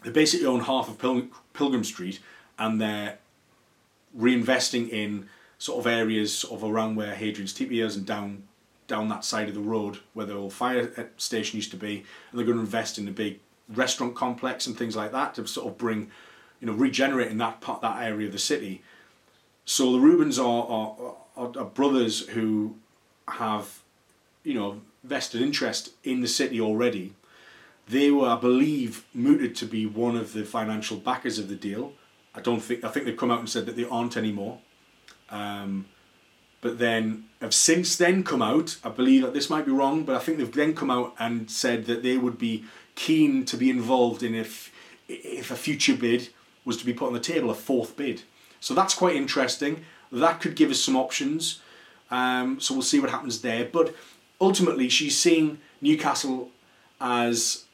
they 0.03 0.11
basically 0.11 0.47
own 0.47 0.61
half 0.61 0.89
of 0.89 0.99
Pil- 0.99 1.29
Pilgrim 1.53 1.85
Street, 1.85 2.21
and 2.59 2.81
they're 2.81 3.19
reinvesting 4.19 4.91
in 4.91 5.29
sort 5.59 5.79
of 5.79 5.87
areas 5.87 6.37
sort 6.37 6.61
of 6.61 6.71
around 6.71 6.97
where 6.97 7.15
Hadrian's 7.15 7.55
Tepee 7.55 7.85
is 7.85 7.97
and 7.97 8.05
down 8.05 8.43
down 8.87 9.09
that 9.09 9.25
side 9.25 9.49
of 9.49 9.55
the 9.55 9.61
road 9.61 10.01
where 10.13 10.27
the 10.27 10.35
old 10.35 10.53
fire 10.53 11.11
station 11.17 11.57
used 11.57 11.71
to 11.71 11.77
be, 11.77 12.05
and 12.31 12.39
they're 12.39 12.47
going 12.47 12.59
to 12.59 12.65
invest 12.65 12.99
in 12.99 13.09
a 13.09 13.13
big 13.13 13.39
restaurant 13.69 14.15
complex 14.15 14.67
and 14.67 14.77
things 14.77 14.97
like 14.97 15.13
that 15.13 15.35
to 15.35 15.47
sort 15.47 15.67
of 15.67 15.79
bring, 15.79 16.11
you 16.61 16.67
know, 16.67 16.73
regenerating 16.73 17.39
that 17.39 17.61
part 17.61 17.81
that 17.83 18.03
area 18.03 18.27
of 18.27 18.33
the 18.33 18.39
city. 18.39 18.83
So 19.65 19.93
the 19.93 20.01
Reubens 20.01 20.39
are 20.39 20.67
are, 20.67 21.15
are, 21.37 21.53
are 21.59 21.65
brothers 21.65 22.29
who 22.29 22.77
have, 23.29 23.81
you 24.43 24.55
know, 24.55 24.81
vested 25.03 25.41
interest 25.41 25.91
in 26.03 26.21
the 26.21 26.29
city 26.29 26.61
already. 26.61 27.15
They 27.87 28.11
were, 28.11 28.29
I 28.29 28.37
believe, 28.37 29.05
mooted 29.13 29.55
to 29.57 29.67
be 29.67 29.85
one 29.85 30.17
of 30.17 30.33
the 30.33 30.45
financial 30.45 30.97
backers 30.97 31.39
of 31.39 31.49
the 31.49 31.55
deal. 31.57 31.93
I 32.35 32.41
don't 32.41 32.61
think 32.61 32.85
I 32.85 32.89
think 32.89 33.07
they've 33.07 33.17
come 33.17 33.31
out 33.31 33.41
and 33.41 33.49
said 33.49 33.67
that 33.67 33.77
they 33.77 33.85
aren't 33.85 34.17
anymore. 34.17 34.61
Um, 35.31 35.87
but 36.61 36.79
then 36.79 37.27
have 37.43 37.55
since 37.55 37.97
then 37.97 38.25
come 38.25 38.41
out. 38.41 38.79
I 38.83 38.89
believe 38.89 39.23
that 39.23 39.35
this 39.35 39.51
might 39.51 39.67
be 39.67 39.73
wrong, 39.73 40.05
but 40.05 40.17
I 40.17 40.19
think 40.19 40.39
they've 40.39 40.51
then 40.51 40.75
come 40.75 40.91
out 40.91 41.15
and 41.19 41.51
said 41.51 41.85
that 41.87 42.03
they 42.03 42.17
would 42.17 42.39
be 42.39 42.65
keen 42.95 43.45
to 43.47 43.57
be 43.57 43.71
involved 43.71 44.23
in 44.23 44.35
if 44.35 44.73
if 45.09 45.51
a 45.51 45.57
future 45.57 45.97
bid 45.97 46.29
was 46.65 46.77
to 46.79 46.87
be 46.87 46.95
put 46.95 47.09
on 47.09 47.13
the 47.13 47.21
table, 47.21 47.51
a 47.51 47.55
fourth 47.55 47.97
bid. 47.97 48.23
So 48.61 48.73
that's 48.73 48.95
quite 48.95 49.17
interesting. 49.17 49.85
That 50.11 50.41
could 50.41 50.57
give 50.57 50.71
us 50.71 50.81
some 50.81 50.97
options. 50.97 51.61
Um, 52.11 52.61
so 52.61 52.75
we'll 52.75 52.83
see 52.83 53.01
what 53.01 53.11
happens 53.11 53.43
there. 53.43 53.65
But 53.67 53.95
ultimately, 54.41 54.89
she's 54.89 55.19
seeing 55.19 55.59
Newcastle 55.83 56.51
as 57.01 57.65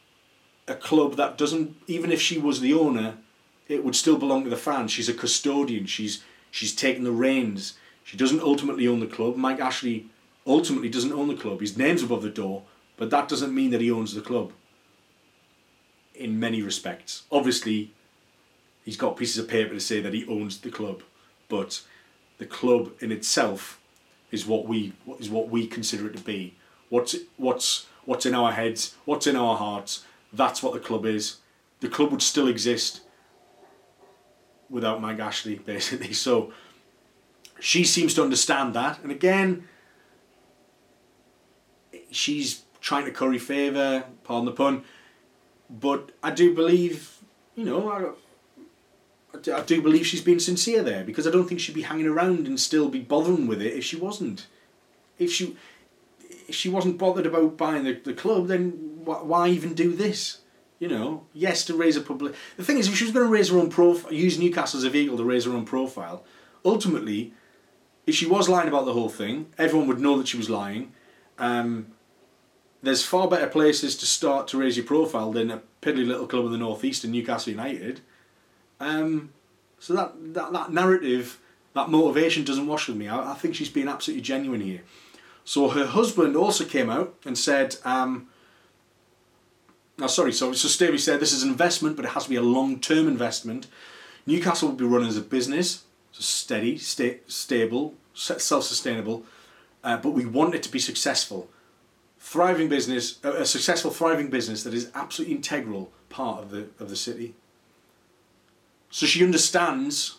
a 0.66 0.74
club 0.74 1.16
that 1.16 1.38
doesn't, 1.38 1.76
even 1.86 2.10
if 2.10 2.20
she 2.20 2.38
was 2.38 2.60
the 2.60 2.74
owner, 2.74 3.18
it 3.68 3.84
would 3.84 3.94
still 3.94 4.18
belong 4.18 4.44
to 4.44 4.50
the 4.50 4.56
fans. 4.56 4.90
She's 4.90 5.08
a 5.08 5.14
custodian. 5.14 5.86
She's 5.86 6.24
she's 6.50 6.74
taking 6.74 7.04
the 7.04 7.12
reins. 7.12 7.74
She 8.02 8.16
doesn't 8.16 8.42
ultimately 8.42 8.88
own 8.88 9.00
the 9.00 9.06
club. 9.06 9.36
Mike 9.36 9.60
Ashley 9.60 10.06
ultimately 10.46 10.88
doesn't 10.88 11.12
own 11.12 11.28
the 11.28 11.36
club. 11.36 11.60
His 11.60 11.76
name's 11.76 12.02
above 12.02 12.22
the 12.22 12.30
door, 12.30 12.62
but 12.96 13.10
that 13.10 13.28
doesn't 13.28 13.54
mean 13.54 13.70
that 13.70 13.80
he 13.80 13.90
owns 13.90 14.14
the 14.14 14.20
club. 14.20 14.52
In 16.20 16.38
many 16.38 16.60
respects, 16.62 17.22
obviously, 17.32 17.94
he's 18.84 18.98
got 18.98 19.16
pieces 19.16 19.38
of 19.38 19.48
paper 19.48 19.72
to 19.72 19.80
say 19.80 20.02
that 20.02 20.12
he 20.12 20.26
owns 20.26 20.60
the 20.60 20.70
club, 20.70 21.02
but 21.48 21.80
the 22.36 22.44
club 22.44 22.92
in 23.00 23.10
itself 23.10 23.80
is 24.30 24.46
what 24.46 24.66
we 24.66 24.92
is 25.18 25.30
what 25.30 25.48
we 25.48 25.66
consider 25.66 26.06
it 26.08 26.16
to 26.16 26.22
be. 26.22 26.56
What's 26.90 27.16
what's 27.38 27.86
what's 28.04 28.26
in 28.26 28.34
our 28.34 28.52
heads, 28.52 28.96
what's 29.06 29.26
in 29.26 29.34
our 29.34 29.56
hearts. 29.56 30.04
That's 30.30 30.62
what 30.62 30.74
the 30.74 30.78
club 30.78 31.06
is. 31.06 31.36
The 31.80 31.88
club 31.88 32.10
would 32.10 32.20
still 32.22 32.48
exist 32.48 33.00
without 34.68 35.00
Mike 35.00 35.20
Ashley, 35.20 35.54
basically. 35.74 36.12
So 36.12 36.52
she 37.58 37.82
seems 37.82 38.12
to 38.14 38.22
understand 38.22 38.74
that, 38.74 39.02
and 39.02 39.10
again, 39.10 39.68
she's 42.10 42.62
trying 42.80 43.06
to 43.06 43.10
curry 43.10 43.38
favour. 43.38 44.04
Pardon 44.24 44.44
the 44.44 44.52
pun, 44.52 44.84
but 45.70 46.10
I 46.22 46.30
do 46.32 46.54
believe, 46.54 47.18
you 47.54 47.64
know, 47.64 48.16
I, 49.34 49.50
I 49.52 49.62
do 49.62 49.80
believe 49.80 50.06
she's 50.06 50.20
been 50.20 50.40
sincere 50.40 50.82
there 50.82 51.04
because 51.04 51.26
I 51.26 51.30
don't 51.30 51.46
think 51.46 51.60
she'd 51.60 51.74
be 51.74 51.82
hanging 51.82 52.06
around 52.06 52.46
and 52.46 52.58
still 52.58 52.88
be 52.88 53.00
bothering 53.00 53.46
with 53.46 53.62
it 53.62 53.74
if 53.74 53.84
she 53.84 53.96
wasn't. 53.96 54.46
If 55.18 55.30
she 55.32 55.56
if 56.48 56.54
she 56.56 56.68
wasn't 56.68 56.98
bothered 56.98 57.26
about 57.26 57.56
buying 57.56 57.84
the, 57.84 57.92
the 57.92 58.12
club, 58.12 58.48
then 58.48 58.70
wh- 59.04 59.24
why 59.24 59.48
even 59.48 59.72
do 59.72 59.94
this? 59.94 60.38
You 60.80 60.88
know, 60.88 61.26
yes, 61.32 61.64
to 61.66 61.74
raise 61.74 61.96
a 61.96 62.00
public. 62.00 62.34
The 62.56 62.64
thing 62.64 62.78
is, 62.78 62.88
if 62.88 62.96
she 62.96 63.04
was 63.04 63.12
going 63.12 63.26
to 63.26 63.32
raise 63.32 63.50
her 63.50 63.58
own 63.58 63.70
profile, 63.70 64.12
use 64.12 64.38
Newcastle 64.38 64.78
as 64.78 64.84
a 64.84 64.90
vehicle 64.90 65.18
to 65.18 65.24
raise 65.24 65.44
her 65.44 65.52
own 65.52 65.66
profile, 65.66 66.24
ultimately, 66.64 67.34
if 68.06 68.14
she 68.14 68.26
was 68.26 68.48
lying 68.48 68.66
about 68.66 68.86
the 68.86 68.94
whole 68.94 69.10
thing, 69.10 69.46
everyone 69.58 69.86
would 69.88 70.00
know 70.00 70.16
that 70.18 70.26
she 70.26 70.38
was 70.38 70.50
lying. 70.50 70.92
Um, 71.38 71.88
there's 72.82 73.04
far 73.04 73.28
better 73.28 73.46
places 73.46 73.96
to 73.96 74.06
start 74.06 74.48
to 74.48 74.58
raise 74.58 74.76
your 74.76 74.86
profile 74.86 75.32
than 75.32 75.50
a 75.50 75.62
piddly 75.82 76.06
little 76.06 76.26
club 76.26 76.46
in 76.46 76.52
the 76.52 76.58
northeast 76.58 77.04
and 77.04 77.12
Newcastle 77.12 77.52
United. 77.52 78.00
Um, 78.78 79.30
so 79.78 79.94
that, 79.94 80.12
that 80.34 80.52
that 80.52 80.72
narrative, 80.72 81.38
that 81.74 81.90
motivation 81.90 82.44
doesn't 82.44 82.66
wash 82.66 82.88
with 82.88 82.96
me. 82.96 83.08
I, 83.08 83.32
I 83.32 83.34
think 83.34 83.54
she's 83.54 83.68
been 83.68 83.88
absolutely 83.88 84.22
genuine 84.22 84.60
here. 84.60 84.82
So 85.44 85.68
her 85.68 85.86
husband 85.86 86.36
also 86.36 86.64
came 86.64 86.90
out 86.90 87.14
and 87.24 87.36
said, 87.36 87.76
um, 87.84 88.28
no, 89.98 90.06
sorry, 90.06 90.32
so, 90.32 90.52
so 90.52 90.68
Staveley 90.68 90.98
said 90.98 91.20
this 91.20 91.32
is 91.32 91.42
an 91.42 91.50
investment, 91.50 91.96
but 91.96 92.04
it 92.04 92.12
has 92.12 92.24
to 92.24 92.30
be 92.30 92.36
a 92.36 92.42
long-term 92.42 93.06
investment. 93.06 93.66
Newcastle 94.26 94.68
will 94.68 94.76
be 94.76 94.84
run 94.84 95.04
as 95.04 95.16
a 95.16 95.22
business, 95.22 95.84
so 96.12 96.22
steady, 96.22 96.78
sta- 96.78 97.20
stable, 97.26 97.94
self-sustainable, 98.14 99.24
uh, 99.84 99.96
but 99.98 100.10
we 100.10 100.24
want 100.24 100.54
it 100.54 100.62
to 100.62 100.70
be 100.70 100.78
successful. 100.78 101.50
Thriving 102.22 102.68
business, 102.68 103.18
a 103.24 103.46
successful, 103.46 103.90
thriving 103.90 104.28
business 104.28 104.62
that 104.62 104.74
is 104.74 104.90
absolutely 104.94 105.34
integral 105.34 105.90
part 106.10 106.42
of 106.42 106.50
the 106.50 106.68
of 106.78 106.90
the 106.90 106.96
city. 106.96 107.34
So 108.90 109.06
she 109.06 109.24
understands 109.24 110.18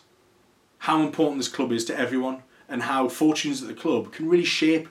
how 0.78 1.00
important 1.00 1.38
this 1.38 1.48
club 1.48 1.70
is 1.70 1.84
to 1.84 1.98
everyone 1.98 2.42
and 2.68 2.82
how 2.82 3.08
fortunes 3.08 3.62
at 3.62 3.68
the 3.68 3.74
club 3.74 4.12
can 4.12 4.28
really 4.28 4.44
shape 4.44 4.88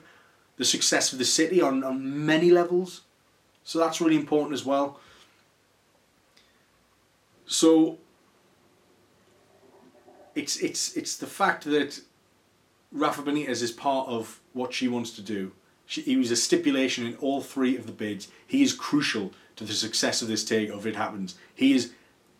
the 0.56 0.64
success 0.64 1.12
of 1.12 1.18
the 1.18 1.24
city 1.24 1.60
on, 1.60 1.84
on 1.84 2.24
many 2.24 2.50
levels. 2.50 3.02
So 3.64 3.78
that's 3.78 4.00
really 4.00 4.16
important 4.16 4.54
as 4.54 4.64
well. 4.64 4.98
So 7.46 7.98
it's 10.34 10.56
it's 10.56 10.96
it's 10.96 11.16
the 11.16 11.26
fact 11.26 11.64
that 11.64 12.00
Rafa 12.90 13.22
Benitez 13.22 13.62
is 13.62 13.70
part 13.70 14.08
of 14.08 14.40
what 14.52 14.72
she 14.72 14.88
wants 14.88 15.10
to 15.16 15.22
do. 15.22 15.52
He 15.86 16.16
was 16.16 16.30
a 16.30 16.36
stipulation 16.36 17.06
in 17.06 17.16
all 17.16 17.40
three 17.40 17.76
of 17.76 17.86
the 17.86 17.92
bids. 17.92 18.28
He 18.46 18.62
is 18.62 18.72
crucial 18.72 19.32
to 19.56 19.64
the 19.64 19.74
success 19.74 20.22
of 20.22 20.28
this 20.28 20.44
takeover. 20.44 20.86
It 20.86 20.96
happens, 20.96 21.34
he 21.54 21.74
is 21.74 21.92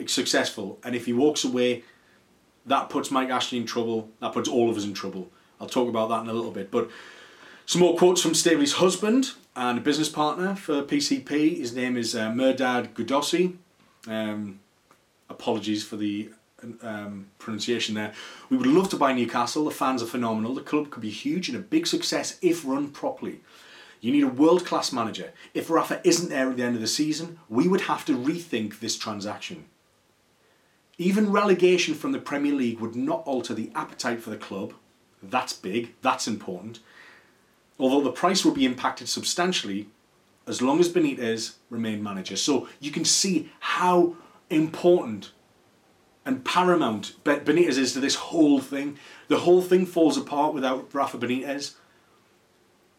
successful, 0.06 0.78
and 0.82 0.96
if 0.96 1.06
he 1.06 1.12
walks 1.12 1.44
away, 1.44 1.84
that 2.66 2.88
puts 2.88 3.10
Mike 3.10 3.28
Ashley 3.28 3.58
in 3.58 3.66
trouble. 3.66 4.08
That 4.20 4.32
puts 4.32 4.48
all 4.48 4.70
of 4.70 4.76
us 4.76 4.84
in 4.84 4.94
trouble. 4.94 5.30
I'll 5.60 5.68
talk 5.68 5.88
about 5.88 6.08
that 6.08 6.22
in 6.22 6.28
a 6.28 6.32
little 6.32 6.50
bit, 6.50 6.70
but 6.70 6.90
some 7.66 7.80
more 7.80 7.96
quotes 7.96 8.20
from 8.20 8.34
Staveley's 8.34 8.74
husband 8.74 9.32
and 9.54 9.78
a 9.78 9.80
business 9.80 10.08
partner 10.08 10.54
for 10.54 10.82
PCP. 10.82 11.58
His 11.58 11.74
name 11.74 11.96
is 11.96 12.14
uh, 12.14 12.30
Mehrdad 12.30 12.94
Ghodoussi. 12.94 13.56
Um, 14.08 14.60
apologies 15.28 15.84
for 15.84 15.96
the 15.96 16.30
um, 16.82 17.26
pronunciation 17.38 17.94
there. 17.94 18.12
We 18.50 18.56
would 18.56 18.66
love 18.66 18.88
to 18.90 18.96
buy 18.96 19.12
Newcastle. 19.12 19.64
The 19.64 19.70
fans 19.70 20.02
are 20.02 20.06
phenomenal. 20.06 20.54
The 20.54 20.62
club 20.62 20.90
could 20.90 21.02
be 21.02 21.10
huge 21.10 21.48
and 21.48 21.56
a 21.56 21.60
big 21.60 21.86
success 21.86 22.38
if 22.42 22.64
run 22.64 22.90
properly. 22.90 23.40
You 24.00 24.12
need 24.12 24.24
a 24.24 24.28
world 24.28 24.66
class 24.66 24.92
manager. 24.92 25.32
If 25.54 25.70
Rafa 25.70 26.00
isn't 26.04 26.28
there 26.28 26.50
at 26.50 26.56
the 26.56 26.64
end 26.64 26.74
of 26.74 26.80
the 26.80 26.88
season, 26.88 27.38
we 27.48 27.68
would 27.68 27.82
have 27.82 28.04
to 28.06 28.16
rethink 28.16 28.80
this 28.80 28.98
transaction. 28.98 29.66
Even 30.98 31.32
relegation 31.32 31.94
from 31.94 32.12
the 32.12 32.18
Premier 32.18 32.52
League 32.52 32.80
would 32.80 32.96
not 32.96 33.22
alter 33.26 33.54
the 33.54 33.70
appetite 33.74 34.22
for 34.22 34.30
the 34.30 34.36
club. 34.36 34.74
That's 35.22 35.52
big, 35.52 35.94
that's 36.02 36.26
important 36.26 36.80
although 37.82 38.00
the 38.00 38.12
price 38.12 38.44
will 38.44 38.52
be 38.52 38.64
impacted 38.64 39.08
substantially 39.08 39.88
as 40.46 40.62
long 40.62 40.80
as 40.80 40.88
Benitez 40.88 41.54
remain 41.68 42.02
manager. 42.02 42.36
So 42.36 42.68
you 42.80 42.90
can 42.90 43.04
see 43.04 43.50
how 43.60 44.16
important 44.50 45.32
and 46.24 46.44
paramount 46.44 47.14
Benitez 47.24 47.78
is 47.78 47.92
to 47.92 48.00
this 48.00 48.14
whole 48.14 48.60
thing. 48.60 48.98
The 49.28 49.40
whole 49.40 49.62
thing 49.62 49.86
falls 49.86 50.16
apart 50.16 50.54
without 50.54 50.94
Rafa 50.94 51.18
Benitez. 51.18 51.74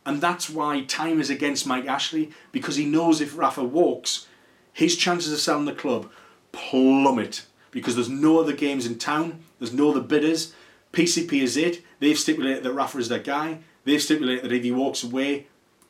And 0.05 0.19
that's 0.19 0.49
why 0.49 0.81
time 0.81 1.21
is 1.21 1.29
against 1.29 1.65
Mike 1.65 1.85
Ashley 1.85 2.31
because 2.51 2.75
he 2.75 2.85
knows 2.85 3.21
if 3.21 3.37
Rafa 3.37 3.63
walks, 3.63 4.27
his 4.73 4.97
chances 4.97 5.31
of 5.31 5.39
selling 5.39 5.65
the 5.65 5.73
club 5.73 6.11
plummet 6.51 7.45
because 7.71 7.95
there's 7.95 8.09
no 8.09 8.39
other 8.39 8.53
games 8.53 8.85
in 8.85 8.97
town, 8.97 9.43
there's 9.59 9.73
no 9.73 9.91
other 9.91 10.01
bidders. 10.01 10.53
PCP 10.91 11.41
is 11.41 11.57
it. 11.57 11.81
They've 11.99 12.19
stipulated 12.19 12.63
that 12.63 12.73
Rafa 12.73 12.99
is 12.99 13.09
their 13.09 13.19
guy. 13.19 13.59
They've 13.85 14.01
stipulated 14.01 14.43
that 14.43 14.51
if 14.51 14.63
he 14.63 14.71
walks 14.71 15.03
away, 15.03 15.47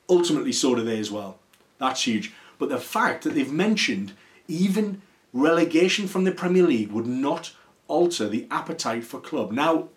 ultimately 0.07 0.53
so 0.53 0.75
do 0.75 0.83
they 0.83 0.99
as 0.99 1.11
well. 1.11 1.39
That's 1.79 2.07
huge. 2.07 2.31
But 2.57 2.69
the 2.69 2.79
fact 2.79 3.23
that 3.23 3.33
they've 3.35 3.51
mentioned 3.51 4.13
even 4.47 5.01
relegation 5.33 6.07
from 6.07 6.23
the 6.23 6.31
Premier 6.31 6.63
League 6.63 6.91
would 6.91 7.07
not 7.07 7.53
alter 7.87 8.29
the 8.29 8.47
appetite 8.49 9.03
for 9.03 9.19
club. 9.19 9.51
Now, 9.51 9.89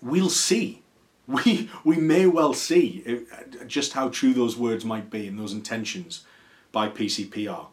we'll 0.00 0.30
see. 0.30 0.80
We, 1.28 1.70
we 1.84 1.98
may 1.98 2.26
well 2.26 2.52
see 2.52 3.02
eh, 3.06 3.20
just 3.68 3.92
how 3.92 4.08
true 4.08 4.34
those 4.34 4.56
words 4.56 4.84
might 4.84 5.08
be 5.08 5.28
and 5.28 5.38
those 5.38 5.52
intentions 5.52 6.24
by 6.72 6.88
PCPR. 6.88 7.66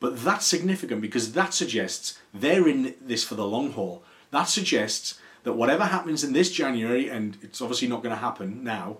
But 0.00 0.24
that's 0.24 0.44
significant 0.44 1.00
because 1.00 1.32
that 1.32 1.54
suggests 1.54 2.18
they're 2.34 2.66
in 2.66 2.96
this 3.00 3.22
for 3.22 3.36
the 3.36 3.46
long 3.46 3.72
haul. 3.72 4.02
That 4.32 4.48
suggests 4.48 5.20
that 5.44 5.52
whatever 5.52 5.84
happens 5.84 6.24
in 6.24 6.32
this 6.32 6.50
January, 6.50 7.08
and 7.08 7.38
it's 7.42 7.62
obviously 7.62 7.86
not 7.88 8.02
going 8.02 8.14
to 8.14 8.20
happen 8.20 8.64
now, 8.64 8.98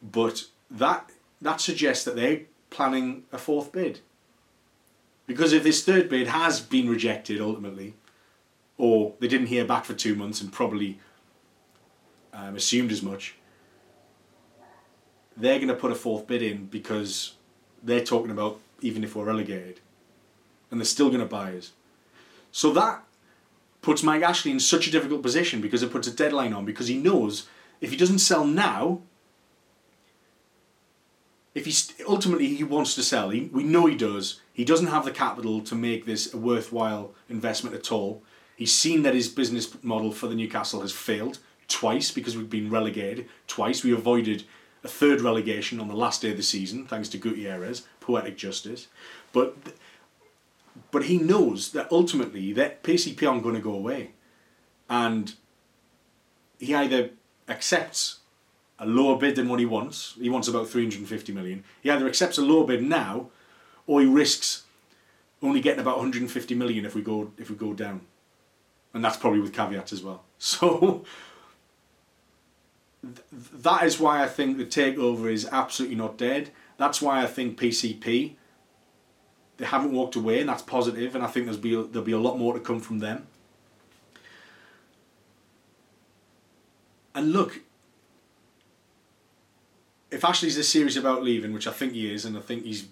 but 0.00 0.44
that 0.70 1.10
that 1.42 1.60
suggests 1.60 2.04
that 2.04 2.16
they're 2.16 2.42
planning 2.70 3.24
a 3.32 3.38
fourth 3.38 3.72
bid. 3.72 4.00
Because 5.26 5.52
if 5.52 5.62
this 5.62 5.84
third 5.84 6.08
bid 6.08 6.26
has 6.28 6.60
been 6.60 6.88
rejected 6.88 7.40
ultimately, 7.40 7.94
or 8.76 9.14
they 9.20 9.28
didn't 9.28 9.46
hear 9.46 9.64
back 9.64 9.84
for 9.84 9.94
two 9.94 10.14
months 10.14 10.40
and 10.40 10.52
probably 10.52 10.98
um, 12.32 12.56
assumed 12.56 12.92
as 12.92 13.02
much, 13.02 13.36
they're 15.36 15.58
going 15.58 15.68
to 15.68 15.74
put 15.74 15.92
a 15.92 15.94
fourth 15.94 16.26
bid 16.26 16.42
in 16.42 16.66
because 16.66 17.34
they're 17.82 18.04
talking 18.04 18.30
about 18.30 18.60
even 18.80 19.02
if 19.02 19.16
we're 19.16 19.24
relegated. 19.24 19.80
And 20.70 20.80
they're 20.80 20.84
still 20.84 21.08
going 21.08 21.20
to 21.20 21.26
buy 21.26 21.56
us. 21.56 21.72
So 22.52 22.72
that 22.72 23.02
puts 23.82 24.02
Mike 24.02 24.22
Ashley 24.22 24.50
in 24.50 24.60
such 24.60 24.86
a 24.86 24.90
difficult 24.90 25.22
position 25.22 25.60
because 25.60 25.82
it 25.82 25.90
puts 25.90 26.08
a 26.08 26.12
deadline 26.12 26.52
on 26.52 26.64
because 26.64 26.88
he 26.88 26.96
knows 26.96 27.46
if 27.80 27.90
he 27.90 27.96
doesn't 27.96 28.20
sell 28.20 28.46
now, 28.46 29.00
if 31.54 31.66
he 31.66 32.04
ultimately 32.08 32.54
he 32.54 32.64
wants 32.64 32.94
to 32.94 33.02
sell, 33.02 33.30
he, 33.30 33.42
we 33.52 33.62
know 33.62 33.86
he 33.86 33.94
does. 33.94 34.40
He 34.54 34.64
doesn't 34.64 34.86
have 34.86 35.04
the 35.04 35.10
capital 35.10 35.60
to 35.62 35.74
make 35.74 36.06
this 36.06 36.32
a 36.32 36.38
worthwhile 36.38 37.12
investment 37.28 37.74
at 37.74 37.92
all. 37.92 38.22
He's 38.56 38.72
seen 38.72 39.02
that 39.02 39.14
his 39.14 39.28
business 39.28 39.76
model 39.82 40.12
for 40.12 40.28
the 40.28 40.36
Newcastle 40.36 40.80
has 40.80 40.92
failed 40.92 41.40
twice 41.68 42.12
because 42.12 42.36
we've 42.36 42.48
been 42.48 42.70
relegated. 42.70 43.28
Twice 43.48 43.82
we 43.82 43.92
avoided 43.92 44.44
a 44.84 44.88
third 44.88 45.20
relegation 45.20 45.80
on 45.80 45.88
the 45.88 45.96
last 45.96 46.22
day 46.22 46.30
of 46.30 46.36
the 46.36 46.42
season 46.42 46.86
thanks 46.86 47.08
to 47.08 47.18
Gutierrez, 47.18 47.86
poetic 48.00 48.36
justice. 48.36 48.86
But 49.32 49.56
but 50.90 51.04
he 51.04 51.18
knows 51.18 51.72
that 51.72 51.90
ultimately 51.90 52.52
that 52.52 52.82
PCP 52.82 53.28
aren't 53.28 53.42
going 53.42 53.54
to 53.54 53.60
go 53.60 53.74
away, 53.74 54.12
and 54.88 55.34
he 56.58 56.74
either 56.74 57.10
accepts 57.48 58.20
a 58.78 58.86
lower 58.86 59.16
bid 59.16 59.36
than 59.36 59.48
what 59.48 59.60
he 59.60 59.66
wants. 59.66 60.14
He 60.20 60.28
wants 60.28 60.48
about 60.48 60.68
350 60.68 61.32
million. 61.32 61.64
He 61.80 61.90
either 61.90 62.06
accepts 62.06 62.38
a 62.38 62.42
lower 62.42 62.66
bid 62.66 62.82
now, 62.82 63.30
or 63.86 64.00
he 64.00 64.06
risks 64.06 64.64
only 65.42 65.60
getting 65.60 65.80
about 65.80 65.96
150 65.96 66.54
million 66.54 66.84
if 66.84 66.94
we 66.94 67.02
go 67.02 67.32
if 67.38 67.50
we 67.50 67.56
go 67.56 67.74
down, 67.74 68.00
and 68.92 69.04
that's 69.04 69.16
probably 69.16 69.40
with 69.40 69.52
caveats 69.52 69.92
as 69.92 70.02
well. 70.02 70.24
So 70.38 71.04
th- 73.02 73.46
that 73.62 73.84
is 73.84 73.98
why 73.98 74.22
I 74.22 74.26
think 74.26 74.58
the 74.58 74.66
takeover 74.66 75.30
is 75.30 75.48
absolutely 75.50 75.96
not 75.96 76.18
dead. 76.18 76.50
That's 76.76 77.00
why 77.00 77.22
I 77.22 77.26
think 77.26 77.58
PCP 77.58 78.34
they 79.56 79.64
haven't 79.64 79.92
walked 79.92 80.16
away, 80.16 80.40
and 80.40 80.48
that's 80.48 80.62
positive. 80.62 81.14
And 81.14 81.24
I 81.24 81.28
think 81.28 81.46
there's 81.46 81.56
be 81.56 81.70
there'll 81.70 82.02
be 82.02 82.12
a 82.12 82.18
lot 82.18 82.38
more 82.38 82.54
to 82.54 82.60
come 82.60 82.80
from 82.80 82.98
them. 82.98 83.26
And 87.14 87.32
look, 87.32 87.60
if 90.10 90.24
Ashley's 90.24 90.56
this 90.56 90.68
serious 90.68 90.96
about 90.96 91.22
leaving, 91.22 91.52
which 91.52 91.68
I 91.68 91.70
think 91.70 91.92
he 91.92 92.12
is, 92.12 92.24
and 92.24 92.36
I 92.36 92.40
think 92.40 92.64
he's 92.64 92.88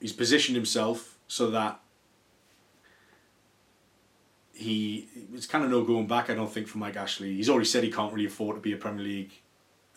he's 0.00 0.12
positioned 0.12 0.56
himself 0.56 1.18
so 1.28 1.50
that 1.50 1.80
he 4.52 5.08
it's 5.34 5.46
kind 5.46 5.64
of 5.64 5.70
no 5.70 5.82
going 5.84 6.06
back. 6.06 6.30
I 6.30 6.34
don't 6.34 6.52
think 6.52 6.66
for 6.66 6.78
Mike 6.78 6.96
Ashley. 6.96 7.34
He's 7.34 7.50
already 7.50 7.66
said 7.66 7.84
he 7.84 7.92
can't 7.92 8.12
really 8.12 8.26
afford 8.26 8.56
to 8.56 8.60
be 8.60 8.72
a 8.72 8.76
Premier 8.76 9.04
League 9.04 9.32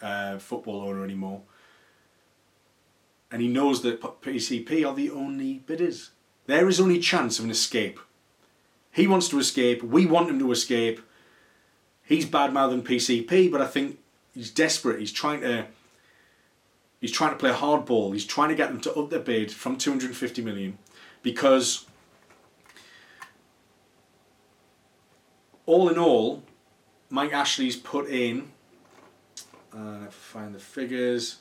uh, 0.01 0.37
football 0.37 0.81
owner 0.81 1.03
anymore, 1.03 1.41
and 3.31 3.41
he 3.41 3.47
knows 3.47 3.81
that 3.83 4.01
PCP 4.01 4.85
are 4.85 4.93
the 4.93 5.11
only 5.11 5.59
bidders. 5.59 6.11
There 6.45 6.67
is 6.67 6.79
only 6.79 6.99
chance 6.99 7.39
of 7.39 7.45
an 7.45 7.51
escape. 7.51 7.99
He 8.91 9.07
wants 9.07 9.29
to 9.29 9.39
escape. 9.39 9.83
We 9.83 10.05
want 10.05 10.29
him 10.29 10.39
to 10.39 10.51
escape. 10.51 10.99
He's 12.03 12.25
bad 12.25 12.51
mouthing 12.53 12.83
PCP, 12.83 13.51
but 13.51 13.61
I 13.61 13.67
think 13.67 13.99
he's 14.33 14.49
desperate. 14.49 14.99
He's 14.99 15.11
trying 15.11 15.41
to 15.41 15.67
He's 16.99 17.11
trying 17.11 17.31
to 17.31 17.37
play 17.37 17.51
hardball. 17.51 18.13
He's 18.13 18.25
trying 18.25 18.49
to 18.49 18.55
get 18.55 18.69
them 18.69 18.81
to 18.81 18.93
up 18.93 19.09
their 19.09 19.19
bid 19.19 19.51
from 19.51 19.77
250 19.77 20.41
million 20.41 20.77
because 21.23 21.85
all 25.65 25.87
in 25.89 25.97
all, 25.97 26.43
Mike 27.09 27.31
Ashley's 27.31 27.75
put 27.75 28.09
in, 28.09 28.51
uh, 29.73 30.05
if 30.07 30.13
find 30.13 30.53
the 30.53 30.59
figures, 30.59 31.37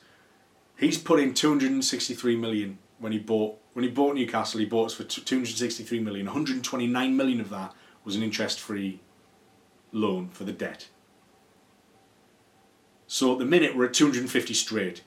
he's 0.77 0.97
put 0.97 1.19
in 1.19 1.33
263 1.33 2.35
million 2.35 2.77
when 2.99 3.11
he 3.11 3.19
bought 3.19 3.57
when 3.73 3.83
he 3.83 3.89
bought 3.89 4.15
Newcastle. 4.15 4.59
He 4.59 4.65
bought 4.65 4.85
us 4.85 4.93
for 4.93 5.03
263 5.03 5.99
million. 5.99 6.25
129 6.25 7.17
million 7.17 7.41
of 7.41 7.49
that 7.49 7.73
was 8.03 8.15
an 8.15 8.23
interest-free 8.23 8.99
loan 9.91 10.29
for 10.29 10.43
the 10.43 10.51
debt. 10.51 10.87
So 13.07 13.33
at 13.33 13.39
the 13.39 13.45
minute 13.45 13.75
we're 13.75 13.85
at 13.85 13.93
250 13.93 14.53
straight. 14.53 15.01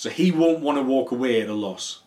So 0.00 0.08
he 0.08 0.30
won't 0.30 0.60
want 0.60 0.78
to 0.78 0.82
walk 0.82 1.10
away 1.10 1.42
at 1.42 1.50
a 1.50 1.52
loss. 1.52 2.00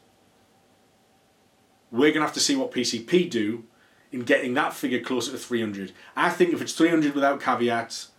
We're 1.91 2.09
going 2.09 2.21
to 2.21 2.25
have 2.25 2.33
to 2.33 2.39
see 2.39 2.55
what 2.55 2.71
PCP 2.71 3.29
do 3.29 3.65
in 4.11 4.21
getting 4.21 4.55
that 4.55 4.73
figure 4.73 4.99
closer 4.99 5.31
to 5.31 5.37
300. 5.37 5.91
I 6.15 6.31
think 6.31 6.53
if 6.53 6.61
it's 6.63 6.73
300 6.73 7.13
without 7.13 7.39
caveats, 7.39 8.09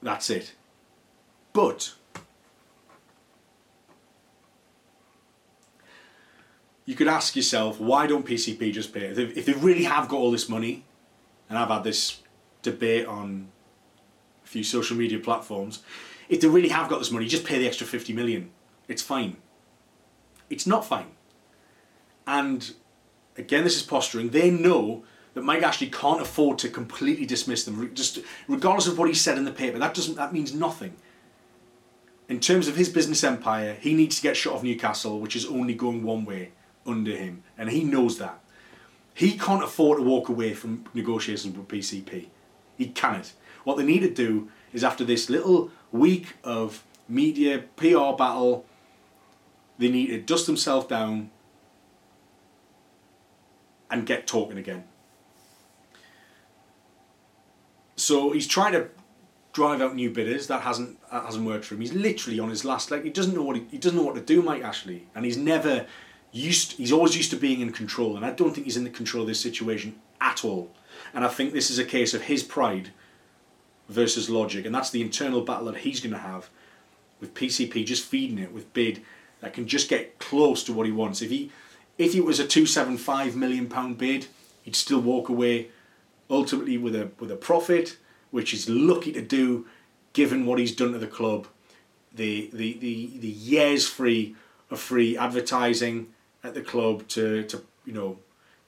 that's 0.00 0.30
it. 0.30 0.54
But 1.52 1.94
you 6.84 6.94
could 6.94 7.08
ask 7.08 7.34
yourself, 7.34 7.80
why 7.80 8.06
don't 8.06 8.24
PCP 8.24 8.72
just 8.72 8.94
pay? 8.94 9.06
If 9.06 9.44
they 9.44 9.54
really 9.54 9.82
have 9.82 10.08
got 10.08 10.18
all 10.18 10.30
this 10.30 10.48
money, 10.48 10.84
and 11.50 11.58
I've 11.58 11.66
had 11.66 11.82
this 11.82 12.20
debate 12.62 13.06
on 13.06 13.48
a 14.44 14.46
few 14.46 14.62
social 14.62 14.96
media 14.96 15.18
platforms, 15.18 15.82
if 16.28 16.40
they 16.40 16.48
really 16.48 16.68
have 16.68 16.88
got 16.88 16.98
this 16.98 17.10
money, 17.10 17.26
just 17.26 17.44
pay 17.44 17.58
the 17.58 17.66
extra 17.66 17.86
50 17.86 18.12
million. 18.12 18.50
It's 18.88 19.02
fine. 19.02 19.36
It's 20.50 20.66
not 20.66 20.84
fine. 20.84 21.12
And 22.26 22.72
again, 23.36 23.64
this 23.64 23.76
is 23.76 23.82
posturing. 23.82 24.30
They 24.30 24.50
know 24.50 25.04
that 25.34 25.42
Mike 25.42 25.62
Ashley 25.62 25.88
can't 25.88 26.20
afford 26.20 26.58
to 26.58 26.68
completely 26.68 27.26
dismiss 27.26 27.64
them, 27.64 27.94
just 27.94 28.20
regardless 28.48 28.86
of 28.86 28.98
what 28.98 29.08
he 29.08 29.14
said 29.14 29.36
in 29.36 29.44
the 29.44 29.52
paper. 29.52 29.78
That 29.78 29.94
doesn't. 29.94 30.14
That 30.16 30.32
means 30.32 30.54
nothing. 30.54 30.96
In 32.28 32.40
terms 32.40 32.68
of 32.68 32.76
his 32.76 32.88
business 32.88 33.22
empire, 33.22 33.76
he 33.80 33.92
needs 33.92 34.16
to 34.16 34.22
get 34.22 34.36
shut 34.36 34.54
off 34.54 34.62
Newcastle, 34.62 35.20
which 35.20 35.36
is 35.36 35.44
only 35.44 35.74
going 35.74 36.02
one 36.02 36.24
way 36.24 36.52
under 36.86 37.14
him, 37.14 37.42
and 37.58 37.68
he 37.68 37.84
knows 37.84 38.18
that. 38.18 38.40
He 39.12 39.38
can't 39.38 39.62
afford 39.62 39.98
to 39.98 40.02
walk 40.02 40.28
away 40.28 40.54
from 40.54 40.86
negotiations 40.94 41.56
with 41.56 41.68
PCP. 41.68 42.26
He 42.76 42.86
cannot. 42.88 43.32
What 43.64 43.76
they 43.76 43.84
need 43.84 44.00
to 44.00 44.10
do 44.10 44.50
is 44.72 44.82
after 44.82 45.04
this 45.04 45.30
little 45.30 45.70
week 45.94 46.34
of 46.42 46.82
media 47.08 47.64
PR 47.76 48.12
battle, 48.18 48.66
they 49.78 49.88
need 49.88 50.08
to 50.08 50.20
dust 50.20 50.46
themselves 50.46 50.86
down 50.86 51.30
and 53.90 54.04
get 54.04 54.26
talking 54.26 54.58
again. 54.58 54.84
So 57.96 58.32
he's 58.32 58.48
trying 58.48 58.72
to 58.72 58.88
drive 59.52 59.80
out 59.80 59.94
new 59.94 60.10
bidders. 60.10 60.48
That 60.48 60.62
hasn't 60.62 60.98
that 61.12 61.24
hasn't 61.24 61.46
worked 61.46 61.64
for 61.64 61.74
him. 61.74 61.80
He's 61.80 61.94
literally 61.94 62.40
on 62.40 62.50
his 62.50 62.64
last 62.64 62.90
leg. 62.90 63.04
he 63.04 63.10
doesn't 63.10 63.34
know 63.34 63.42
what 63.42 63.56
he, 63.56 63.64
he 63.70 63.78
doesn't 63.78 63.96
know 63.96 64.04
what 64.04 64.16
to 64.16 64.20
do, 64.20 64.42
Mike 64.42 64.64
Ashley, 64.64 65.06
and 65.14 65.24
he's 65.24 65.36
never 65.36 65.86
used. 66.32 66.72
He's 66.72 66.90
always 66.90 67.16
used 67.16 67.30
to 67.30 67.36
being 67.36 67.60
in 67.60 67.70
control, 67.72 68.16
and 68.16 68.26
I 68.26 68.32
don't 68.32 68.52
think 68.52 68.66
he's 68.66 68.76
in 68.76 68.84
the 68.84 68.90
control 68.90 69.22
of 69.22 69.28
this 69.28 69.40
situation 69.40 69.94
at 70.20 70.44
all. 70.44 70.72
And 71.12 71.24
I 71.24 71.28
think 71.28 71.52
this 71.52 71.70
is 71.70 71.78
a 71.78 71.84
case 71.84 72.14
of 72.14 72.22
his 72.22 72.42
pride 72.42 72.90
versus 73.88 74.30
logic, 74.30 74.64
and 74.64 74.74
that's 74.74 74.90
the 74.90 75.02
internal 75.02 75.40
battle 75.40 75.66
that 75.66 75.78
he's 75.78 76.00
going 76.00 76.12
to 76.12 76.18
have 76.18 76.48
with 77.20 77.34
PCP 77.34 77.84
just 77.84 78.04
feeding 78.04 78.38
it 78.38 78.52
with 78.52 78.72
bid 78.72 79.02
that 79.40 79.52
can 79.52 79.66
just 79.66 79.88
get 79.88 80.18
close 80.18 80.64
to 80.64 80.72
what 80.72 80.86
he 80.86 80.92
wants. 80.92 81.22
If 81.22 81.30
he 81.30 81.50
if 81.98 82.14
it 82.14 82.24
was 82.24 82.40
a 82.40 82.46
two 82.46 82.66
seven 82.66 82.96
five 82.96 83.36
million 83.36 83.68
pound 83.68 83.98
bid, 83.98 84.26
he'd 84.62 84.76
still 84.76 85.00
walk 85.00 85.28
away 85.28 85.68
ultimately 86.30 86.78
with 86.78 86.94
a 86.94 87.10
with 87.18 87.30
a 87.30 87.36
profit, 87.36 87.98
which 88.30 88.50
he's 88.50 88.68
lucky 88.68 89.12
to 89.12 89.22
do 89.22 89.66
given 90.12 90.46
what 90.46 90.58
he's 90.58 90.74
done 90.74 90.92
to 90.92 90.98
the 90.98 91.06
club. 91.06 91.46
The 92.14 92.50
the 92.52 92.78
the, 92.78 93.18
the 93.18 93.28
years 93.28 93.88
free 93.88 94.34
of 94.70 94.80
free 94.80 95.16
advertising 95.16 96.08
at 96.42 96.54
the 96.54 96.62
club 96.62 97.06
to, 97.08 97.44
to 97.44 97.62
you 97.84 97.92
know 97.92 98.18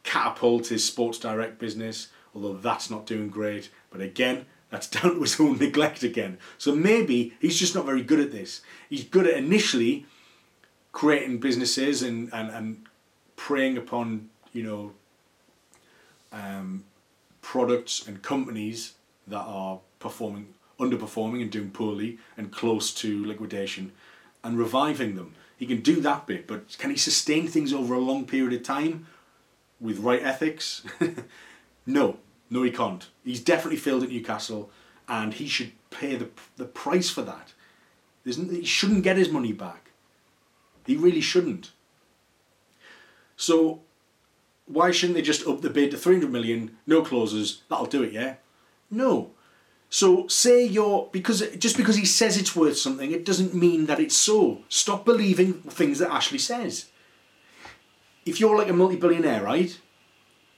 catapult 0.02 0.68
his 0.68 0.84
sports 0.84 1.18
direct 1.18 1.58
business, 1.58 2.08
although 2.34 2.54
that's 2.54 2.90
not 2.90 3.06
doing 3.06 3.28
great. 3.28 3.70
But 3.90 4.00
again, 4.00 4.46
that's 4.70 4.88
down 4.88 5.14
to 5.14 5.20
his 5.20 5.38
own 5.40 5.58
neglect 5.58 6.02
again. 6.02 6.38
So 6.58 6.74
maybe 6.74 7.34
he's 7.40 7.58
just 7.58 7.74
not 7.74 7.86
very 7.86 8.02
good 8.02 8.20
at 8.20 8.32
this. 8.32 8.62
He's 8.90 9.04
good 9.04 9.26
at 9.26 9.36
initially 9.36 10.06
creating 10.92 11.38
businesses 11.38 12.02
and, 12.02 12.32
and, 12.32 12.50
and 12.50 12.86
preying 13.36 13.76
upon, 13.76 14.30
you 14.52 14.62
know, 14.62 14.92
um, 16.32 16.84
products 17.42 18.06
and 18.06 18.22
companies 18.22 18.94
that 19.26 19.42
are 19.42 19.80
performing, 19.98 20.48
underperforming 20.80 21.42
and 21.42 21.50
doing 21.50 21.70
poorly 21.70 22.18
and 22.36 22.50
close 22.50 22.92
to 22.94 23.24
liquidation 23.24 23.92
and 24.42 24.58
reviving 24.58 25.16
them. 25.16 25.34
He 25.56 25.66
can 25.66 25.80
do 25.80 26.00
that 26.00 26.26
bit, 26.26 26.46
but 26.46 26.76
can 26.78 26.90
he 26.90 26.96
sustain 26.96 27.48
things 27.48 27.72
over 27.72 27.94
a 27.94 27.98
long 27.98 28.26
period 28.26 28.52
of 28.52 28.62
time 28.62 29.06
with 29.80 29.98
right 29.98 30.22
ethics? 30.22 30.82
no. 31.86 32.18
No, 32.48 32.62
he 32.62 32.70
can't. 32.70 33.08
He's 33.24 33.40
definitely 33.40 33.78
failed 33.78 34.02
at 34.02 34.10
Newcastle, 34.10 34.70
and 35.08 35.34
he 35.34 35.48
should 35.48 35.72
pay 35.90 36.16
the 36.16 36.28
the 36.56 36.64
price 36.64 37.10
for 37.10 37.22
that. 37.22 37.52
There's, 38.24 38.36
he 38.36 38.64
shouldn't 38.64 39.04
get 39.04 39.16
his 39.16 39.30
money 39.30 39.52
back. 39.52 39.90
He 40.86 40.96
really 40.96 41.20
shouldn't. 41.20 41.72
So 43.36 43.82
why 44.66 44.90
shouldn't 44.90 45.16
they 45.16 45.22
just 45.22 45.46
up 45.46 45.60
the 45.60 45.70
bid 45.70 45.92
to 45.92 45.96
300 45.96 46.30
million, 46.30 46.76
no 46.86 47.02
clauses, 47.02 47.62
that'll 47.68 47.86
do 47.86 48.02
it, 48.02 48.12
yeah? 48.12 48.34
No. 48.90 49.30
So 49.88 50.26
say 50.26 50.64
you're 50.64 51.08
because 51.12 51.48
just 51.58 51.76
because 51.76 51.96
he 51.96 52.04
says 52.04 52.36
it's 52.36 52.56
worth 52.56 52.76
something, 52.76 53.12
it 53.12 53.24
doesn't 53.24 53.54
mean 53.54 53.86
that 53.86 54.00
it's 54.00 54.16
so. 54.16 54.62
Stop 54.68 55.04
believing 55.04 55.54
things 55.54 56.00
that 56.00 56.10
Ashley 56.10 56.38
says. 56.38 56.86
If 58.24 58.40
you're 58.40 58.56
like 58.58 58.68
a 58.68 58.72
multi-billionaire, 58.72 59.44
right? 59.44 59.78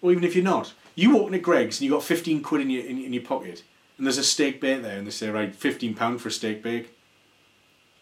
Or 0.00 0.10
even 0.10 0.24
if 0.24 0.34
you're 0.34 0.44
not, 0.44 0.72
you 0.98 1.14
walk 1.14 1.26
into 1.26 1.38
Greggs 1.38 1.78
and 1.78 1.86
you 1.86 1.92
got 1.92 2.02
15 2.02 2.42
quid 2.42 2.62
in 2.62 2.70
your 2.70 2.84
in, 2.84 2.98
in 2.98 3.12
your 3.12 3.22
pocket, 3.22 3.62
and 3.96 4.06
there's 4.06 4.18
a 4.18 4.24
steak 4.24 4.60
bake 4.60 4.82
there, 4.82 4.98
and 4.98 5.06
they 5.06 5.10
say, 5.10 5.28
right, 5.28 5.54
15 5.54 5.94
pound 5.94 6.20
for 6.20 6.28
a 6.28 6.32
steak 6.32 6.62
bake. 6.62 6.94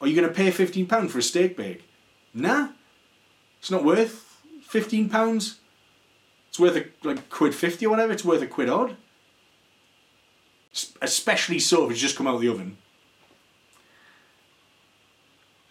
Are 0.00 0.06
you 0.06 0.14
going 0.14 0.28
to 0.28 0.34
pay 0.34 0.50
15 0.50 0.86
pound 0.86 1.10
for 1.10 1.18
a 1.18 1.22
steak 1.22 1.56
bake? 1.56 1.88
Nah, 2.34 2.68
it's 3.58 3.70
not 3.70 3.84
worth 3.84 4.40
15 4.62 5.08
pounds. 5.08 5.58
It's 6.48 6.58
worth 6.58 6.76
a 6.76 7.06
like 7.06 7.28
quid 7.30 7.54
50 7.54 7.86
or 7.86 7.90
whatever. 7.90 8.12
It's 8.12 8.24
worth 8.24 8.42
a 8.42 8.46
quid 8.46 8.68
odd 8.68 8.96
especially 11.00 11.58
so 11.58 11.84
if 11.84 11.92
it's 11.92 12.00
just 12.00 12.16
come 12.16 12.26
out 12.26 12.36
of 12.36 12.40
the 12.40 12.48
oven. 12.48 12.76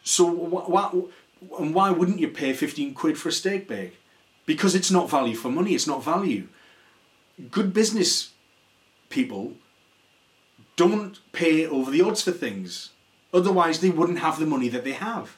So 0.03 0.25
why, 0.25 0.91
and 1.59 1.73
why 1.73 1.89
wouldn't 1.89 2.19
you 2.19 2.27
pay 2.27 2.53
15 2.53 2.93
quid 2.93 3.17
for 3.17 3.29
a 3.29 3.31
steak 3.31 3.67
bake? 3.67 3.97
Because 4.45 4.75
it's 4.75 4.91
not 4.91 5.09
value 5.09 5.35
for 5.35 5.49
money, 5.49 5.73
it's 5.73 5.87
not 5.87 6.03
value. 6.03 6.47
Good 7.51 7.73
business 7.73 8.31
people 9.09 9.53
don't 10.75 11.19
pay 11.31 11.65
over 11.65 11.91
the 11.91 12.01
odds 12.01 12.21
for 12.21 12.31
things. 12.31 12.91
Otherwise, 13.33 13.79
they 13.79 13.89
wouldn't 13.89 14.19
have 14.19 14.39
the 14.39 14.45
money 14.45 14.69
that 14.69 14.83
they 14.83 14.93
have. 14.93 15.37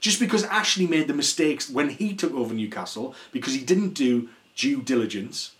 Just 0.00 0.18
because 0.18 0.44
Ashley 0.44 0.86
made 0.86 1.08
the 1.08 1.14
mistakes 1.14 1.68
when 1.68 1.90
he 1.90 2.14
took 2.14 2.32
over 2.34 2.54
Newcastle, 2.54 3.14
because 3.32 3.54
he 3.54 3.62
didn't 3.62 3.94
do 3.94 4.28
due 4.56 4.82
diligence, 4.82 5.52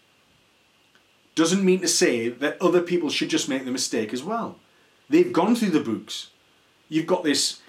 doesn't 1.34 1.64
mean 1.64 1.80
to 1.80 1.88
say 1.88 2.28
that 2.28 2.60
other 2.60 2.80
people 2.80 3.10
should 3.10 3.30
just 3.30 3.48
make 3.48 3.64
the 3.64 3.70
mistake 3.70 4.12
as 4.12 4.22
well. 4.22 4.58
They've 5.08 5.32
gone 5.32 5.54
through 5.54 5.70
the 5.70 5.80
books. 5.80 6.30
You've 6.88 7.06
got 7.06 7.22
this 7.22 7.60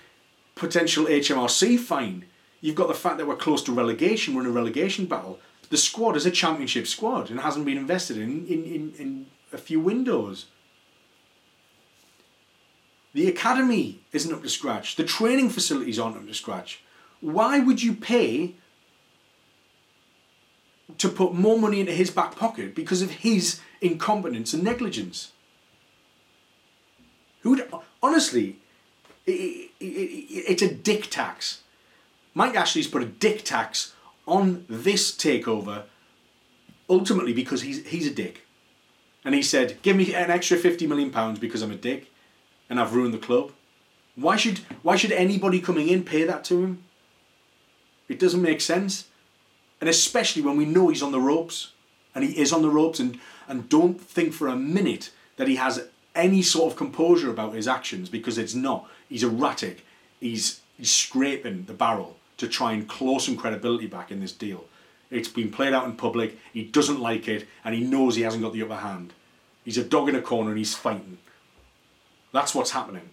potential 0.55 1.05
HMRC 1.05 1.79
fine. 1.79 2.25
You've 2.61 2.75
got 2.75 2.87
the 2.87 2.93
fact 2.93 3.17
that 3.17 3.27
we're 3.27 3.35
close 3.35 3.63
to 3.63 3.71
relegation, 3.71 4.33
we're 4.33 4.41
in 4.41 4.47
a 4.47 4.51
relegation 4.51 5.05
battle. 5.05 5.39
The 5.71 5.77
squad 5.77 6.15
is 6.15 6.27
a 6.27 6.31
championship 6.31 6.85
squad 6.85 7.31
and 7.31 7.39
hasn't 7.39 7.65
been 7.65 7.77
invested 7.77 8.17
in 8.17 8.45
in, 8.45 8.63
in, 8.63 8.93
in 8.99 9.25
a 9.51 9.57
few 9.57 9.79
windows. 9.79 10.45
The 13.13 13.27
academy 13.27 14.01
isn't 14.13 14.31
up 14.31 14.43
to 14.43 14.49
scratch. 14.49 14.95
The 14.95 15.03
training 15.03 15.49
facilities 15.49 15.97
aren't 15.97 16.17
up 16.17 16.27
to 16.27 16.33
scratch. 16.33 16.83
Why 17.19 17.59
would 17.59 17.81
you 17.81 17.93
pay 17.93 18.55
to 20.97 21.09
put 21.09 21.33
more 21.33 21.57
money 21.57 21.79
into 21.79 21.91
his 21.91 22.11
back 22.11 22.35
pocket 22.35 22.75
because 22.75 23.01
of 23.01 23.11
his 23.11 23.59
incompetence 23.81 24.53
and 24.53 24.63
negligence. 24.63 25.31
Who 27.41 27.51
would, 27.51 27.71
honestly, 28.01 28.57
it, 29.25 29.71
it, 29.79 29.83
it, 29.83 30.43
it's 30.51 30.61
a 30.61 30.73
dick 30.73 31.09
tax. 31.09 31.61
Mike 32.33 32.55
Ashley's 32.55 32.87
put 32.87 33.01
a 33.01 33.07
dick 33.07 33.43
tax 33.43 33.93
on 34.27 34.65
this 34.69 35.11
takeover 35.11 35.83
ultimately 36.89 37.33
because 37.33 37.61
he's, 37.61 37.85
he's 37.87 38.07
a 38.07 38.13
dick. 38.13 38.45
And 39.23 39.35
he 39.35 39.41
said, 39.41 39.81
give 39.81 39.95
me 39.95 40.13
an 40.13 40.31
extra 40.31 40.57
50 40.57 40.87
million 40.87 41.11
pounds 41.11 41.39
because 41.39 41.61
I'm 41.61 41.71
a 41.71 41.75
dick 41.75 42.11
and 42.69 42.79
I've 42.79 42.93
ruined 42.93 43.13
the 43.13 43.19
club. 43.19 43.51
Why 44.15 44.35
should, 44.35 44.59
why 44.81 44.95
should 44.95 45.11
anybody 45.11 45.61
coming 45.61 45.87
in 45.87 46.03
pay 46.03 46.23
that 46.23 46.43
to 46.45 46.63
him? 46.63 46.83
It 48.09 48.19
doesn't 48.19 48.41
make 48.41 48.61
sense 48.61 49.05
and 49.81 49.89
especially 49.89 50.43
when 50.43 50.55
we 50.55 50.65
know 50.65 50.89
he's 50.89 51.01
on 51.01 51.11
the 51.11 51.19
ropes, 51.19 51.71
and 52.13 52.23
he 52.23 52.39
is 52.39 52.53
on 52.53 52.61
the 52.61 52.69
ropes, 52.69 52.99
and, 52.99 53.19
and 53.47 53.67
don't 53.67 53.99
think 53.99 54.31
for 54.31 54.47
a 54.47 54.55
minute 54.55 55.09
that 55.37 55.47
he 55.47 55.55
has 55.55 55.87
any 56.13 56.43
sort 56.43 56.71
of 56.71 56.77
composure 56.77 57.31
about 57.31 57.55
his 57.55 57.67
actions 57.67 58.07
because 58.07 58.37
it's 58.37 58.53
not. 58.53 58.87
He's 59.09 59.23
erratic. 59.23 59.83
He's, 60.19 60.61
he's 60.77 60.93
scraping 60.93 61.65
the 61.65 61.73
barrel 61.73 62.17
to 62.41 62.47
try 62.47 62.73
and 62.73 62.87
claw 62.87 63.19
some 63.19 63.37
credibility 63.37 63.87
back 63.87 64.11
in 64.11 64.19
this 64.19 64.33
deal. 64.33 64.65
It's 65.09 65.29
been 65.29 65.51
played 65.51 65.73
out 65.73 65.85
in 65.85 65.93
public. 65.93 66.37
He 66.53 66.63
doesn't 66.63 66.99
like 66.99 67.27
it, 67.27 67.47
and 67.63 67.73
he 67.73 67.81
knows 67.81 68.15
he 68.15 68.23
hasn't 68.23 68.43
got 68.43 68.53
the 68.53 68.63
upper 68.63 68.75
hand. 68.75 69.13
He's 69.63 69.77
a 69.77 69.83
dog 69.83 70.09
in 70.09 70.15
a 70.15 70.21
corner, 70.21 70.49
and 70.49 70.57
he's 70.57 70.75
fighting. 70.75 71.19
That's 72.31 72.55
what's 72.55 72.71
happening. 72.71 73.09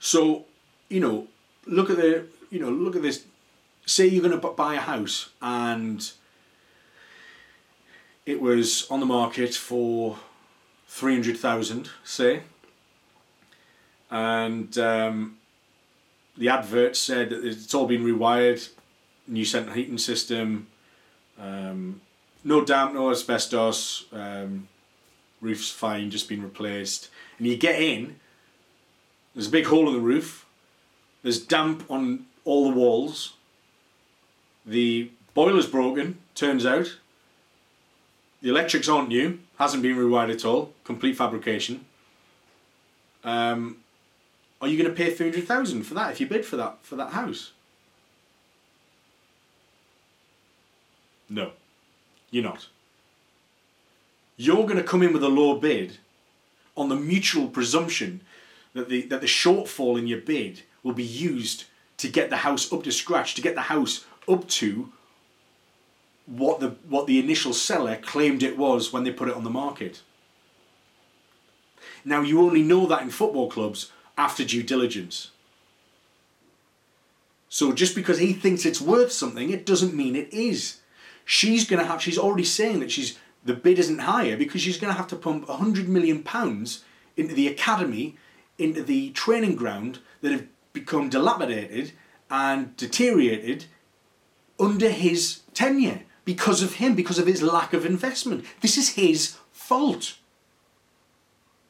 So, 0.00 0.46
you 0.88 1.00
know, 1.00 1.28
look 1.66 1.90
at 1.90 1.96
the, 1.96 2.26
you 2.50 2.58
know, 2.58 2.70
look 2.70 2.96
at 2.96 3.02
this 3.02 3.24
say 3.88 4.06
you're 4.06 4.22
going 4.22 4.38
to 4.38 4.48
buy 4.48 4.74
a 4.74 4.80
house 4.80 5.30
and 5.40 6.12
it 8.26 8.40
was 8.40 8.86
on 8.90 9.00
the 9.00 9.06
market 9.06 9.54
for 9.54 10.18
300,000 10.88 11.88
say 12.04 12.42
and 14.10 14.76
um, 14.76 15.38
the 16.38 16.48
advert 16.48 16.96
said 16.96 17.30
that 17.30 17.44
it's 17.44 17.74
all 17.74 17.86
been 17.86 18.04
rewired 18.04 18.70
new 19.26 19.44
central 19.44 19.74
heating 19.74 19.98
system 19.98 20.66
um, 21.38 22.00
no 22.44 22.64
damp 22.64 22.94
no 22.94 23.10
asbestos 23.10 24.06
um, 24.12 24.68
roof's 25.40 25.70
fine 25.70 26.10
just 26.10 26.28
been 26.28 26.42
replaced 26.42 27.10
and 27.38 27.46
you 27.46 27.56
get 27.56 27.80
in 27.80 28.16
there's 29.34 29.48
a 29.48 29.50
big 29.50 29.66
hole 29.66 29.88
in 29.88 29.94
the 29.94 30.00
roof 30.00 30.46
there's 31.22 31.44
damp 31.44 31.84
on 31.90 32.24
all 32.44 32.70
the 32.70 32.76
walls 32.76 33.34
the 34.68 35.10
boiler's 35.34 35.66
broken, 35.66 36.18
turns 36.34 36.66
out. 36.66 36.98
The 38.42 38.50
electrics 38.50 38.88
aren't 38.88 39.08
new, 39.08 39.38
hasn't 39.58 39.82
been 39.82 39.96
rewired 39.96 40.32
at 40.32 40.44
all, 40.44 40.72
complete 40.84 41.16
fabrication. 41.16 41.86
Um, 43.24 43.78
are 44.60 44.68
you 44.68 44.76
going 44.76 44.90
to 44.90 44.96
pay 44.96 45.10
300000 45.10 45.82
for 45.82 45.94
that 45.94 46.10
if 46.10 46.20
you 46.20 46.26
bid 46.26 46.44
for 46.44 46.56
that 46.56 46.78
for 46.82 46.96
that 46.96 47.12
house? 47.12 47.52
No, 51.28 51.52
you're 52.30 52.44
not. 52.44 52.68
You're 54.36 54.64
going 54.64 54.76
to 54.76 54.82
come 54.82 55.02
in 55.02 55.12
with 55.12 55.22
a 55.22 55.28
low 55.28 55.58
bid 55.58 55.98
on 56.76 56.88
the 56.88 56.96
mutual 56.96 57.48
presumption 57.48 58.20
that 58.72 58.88
the, 58.88 59.02
that 59.02 59.20
the 59.20 59.26
shortfall 59.26 59.98
in 59.98 60.06
your 60.06 60.20
bid 60.20 60.62
will 60.82 60.92
be 60.92 61.04
used 61.04 61.64
to 61.98 62.08
get 62.08 62.30
the 62.30 62.38
house 62.38 62.72
up 62.72 62.84
to 62.84 62.92
scratch, 62.92 63.34
to 63.34 63.42
get 63.42 63.56
the 63.56 63.62
house 63.62 64.06
up 64.28 64.48
to 64.48 64.92
what 66.26 66.60
the 66.60 66.76
what 66.88 67.06
the 67.06 67.18
initial 67.18 67.52
seller 67.52 67.96
claimed 67.96 68.42
it 68.42 68.56
was 68.56 68.92
when 68.92 69.02
they 69.04 69.10
put 69.10 69.28
it 69.28 69.34
on 69.34 69.44
the 69.44 69.50
market. 69.50 70.02
Now 72.04 72.22
you 72.22 72.40
only 72.40 72.62
know 72.62 72.86
that 72.86 73.02
in 73.02 73.10
football 73.10 73.50
clubs 73.50 73.90
after 74.18 74.44
due 74.44 74.62
diligence. 74.62 75.30
So 77.48 77.72
just 77.72 77.94
because 77.94 78.18
he 78.18 78.34
thinks 78.34 78.66
it's 78.66 78.80
worth 78.80 79.12
something, 79.12 79.50
it 79.50 79.64
doesn't 79.64 79.94
mean 79.94 80.14
it 80.14 80.32
is. 80.32 80.80
She's 81.24 81.66
gonna 81.66 81.84
have 81.84 82.02
she's 82.02 82.18
already 82.18 82.44
saying 82.44 82.80
that 82.80 82.90
she's 82.90 83.18
the 83.44 83.54
bid 83.54 83.78
isn't 83.78 84.00
higher 84.00 84.36
because 84.36 84.60
she's 84.60 84.76
gonna 84.76 84.92
have 84.92 85.08
to 85.08 85.16
pump 85.16 85.48
a 85.48 85.56
hundred 85.56 85.88
million 85.88 86.22
pounds 86.22 86.84
into 87.16 87.34
the 87.34 87.46
academy, 87.46 88.16
into 88.58 88.82
the 88.82 89.10
training 89.10 89.54
ground 89.54 90.00
that 90.20 90.32
have 90.32 90.46
become 90.72 91.08
dilapidated 91.08 91.92
and 92.30 92.76
deteriorated 92.76 93.64
under 94.60 94.90
his 94.90 95.40
tenure 95.54 96.02
because 96.24 96.62
of 96.62 96.74
him, 96.74 96.94
because 96.94 97.18
of 97.18 97.26
his 97.26 97.42
lack 97.42 97.72
of 97.72 97.86
investment. 97.86 98.44
This 98.60 98.76
is 98.76 98.90
his 98.90 99.36
fault. 99.52 100.18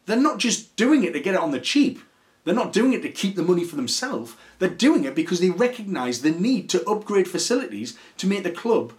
They're 0.07 0.17
not 0.17 0.39
just 0.39 0.75
doing 0.75 1.05
it 1.05 1.13
to 1.13 1.21
get 1.21 1.35
it 1.35 1.41
on 1.41 1.51
the 1.51 1.61
cheap. 1.61 2.01
They're 2.49 2.55
not 2.55 2.73
doing 2.73 2.95
it 2.95 3.03
to 3.03 3.11
keep 3.11 3.37
the 3.37 3.43
money 3.43 3.63
for 3.63 3.77
themselves. 3.77 4.33
They're 4.59 4.71
doing 4.71 5.05
it 5.05 5.15
because 5.15 5.39
they 5.39 5.51
recognise 5.51 6.23
the 6.23 6.31
need 6.31 6.71
to 6.71 6.83
upgrade 6.89 7.29
facilities 7.29 7.95
to 8.17 8.27
make 8.27 8.43
the 8.43 8.51
club 8.51 8.95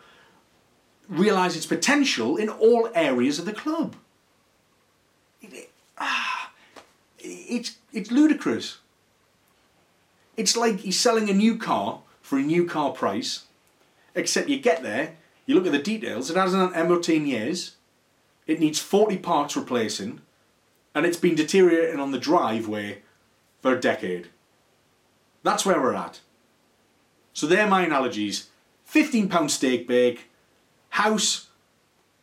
realise 1.08 1.56
its 1.56 1.66
potential 1.66 2.38
in 2.38 2.48
all 2.48 2.92
areas 2.94 3.40
of 3.40 3.46
the 3.46 3.54
club. 3.54 3.96
It, 5.42 5.52
it, 5.52 5.70
ah, 5.98 6.52
it's, 7.18 7.78
it's 7.92 8.12
ludicrous. 8.12 8.78
It's 10.38 10.56
like 10.56 10.82
he's 10.82 11.00
selling 11.00 11.28
a 11.28 11.34
new 11.34 11.58
car 11.58 12.02
for 12.22 12.38
a 12.38 12.44
new 12.44 12.68
car 12.68 12.92
price 12.92 13.46
Except 14.14 14.50
you 14.50 14.60
get 14.60 14.84
there, 14.84 15.16
you 15.46 15.56
look 15.56 15.66
at 15.66 15.72
the 15.72 15.80
details, 15.80 16.30
it 16.30 16.38
hasn't 16.38 16.76
had 16.76 16.88
MOT 16.88 17.10
in 17.10 17.26
years, 17.26 17.78
it 18.48 18.60
needs 18.60 18.80
40 18.80 19.18
parts 19.18 19.56
replacing, 19.56 20.22
and 20.94 21.06
it's 21.06 21.18
been 21.18 21.36
deteriorating 21.36 22.00
on 22.00 22.12
the 22.12 22.20
driveway 22.20 23.02
for 23.62 23.76
a 23.76 23.80
decade. 23.80 24.28
That's 25.44 25.66
where 25.66 25.82
we're 25.82 25.96
at. 25.96 26.22
So 27.34 27.48
they're 27.48 27.68
my 27.68 27.84
analogies. 27.86 28.50
£15 28.92 29.50
steak 29.50 29.88
bake, 29.88 30.30
house 30.90 31.48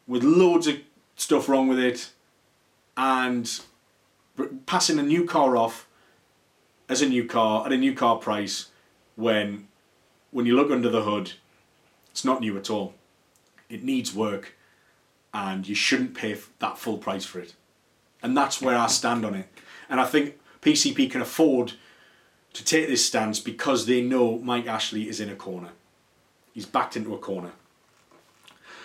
with 0.07 0.23
loads 0.23 0.67
of 0.67 0.77
stuff 1.17 1.49
wrong 1.49 1.69
with 1.69 1.79
it, 1.79 2.11
and 2.97 3.61
passing 4.67 4.99
a 4.99 5.03
new 5.03 5.25
car 5.25 5.57
off 5.57 5.87
as 6.89 7.03
a 7.03 7.09
new 7.09 7.25
car 7.25 7.67
at 7.67 7.73
a 7.73 7.77
new 7.77 7.95
car 7.95 8.17
price 8.17 8.71
when 9.17 9.67
when 10.31 10.47
you 10.47 10.55
look 10.55 10.71
under 10.71 10.91
the 10.91 11.03
hood, 11.03 11.33
it's 12.11 12.25
not 12.25 12.41
new 12.41 12.57
at 12.59 12.69
all. 12.69 12.95
It 13.71 13.83
needs 13.83 14.15
work, 14.15 14.55
and 15.33 15.67
you 15.67 15.75
shouldn't 15.75 16.15
pay 16.15 16.37
that 16.59 16.79
full 16.79 16.99
price 16.99 17.25
for 17.25 17.41
it. 17.41 17.55
And 18.23 18.37
that's 18.37 18.61
where 18.61 18.77
I 18.77 18.87
stand 18.87 19.25
on 19.25 19.35
it. 19.35 19.49
And 19.89 20.01
I 20.01 20.05
think 20.05 20.39
PCP 20.67 21.09
can 21.09 21.21
afford 21.21 21.75
to 22.53 22.65
take 22.65 22.89
this 22.89 23.07
stance 23.07 23.39
because 23.39 23.87
they 23.87 24.01
know 24.01 24.39
Mike 24.39 24.67
Ashley 24.67 25.09
is 25.09 25.21
in 25.21 25.31
a 25.31 25.37
corner. 25.37 25.69
He's 26.53 26.67
backed 26.67 26.97
into 26.97 27.15
a 27.15 27.19
corner. 27.19 27.53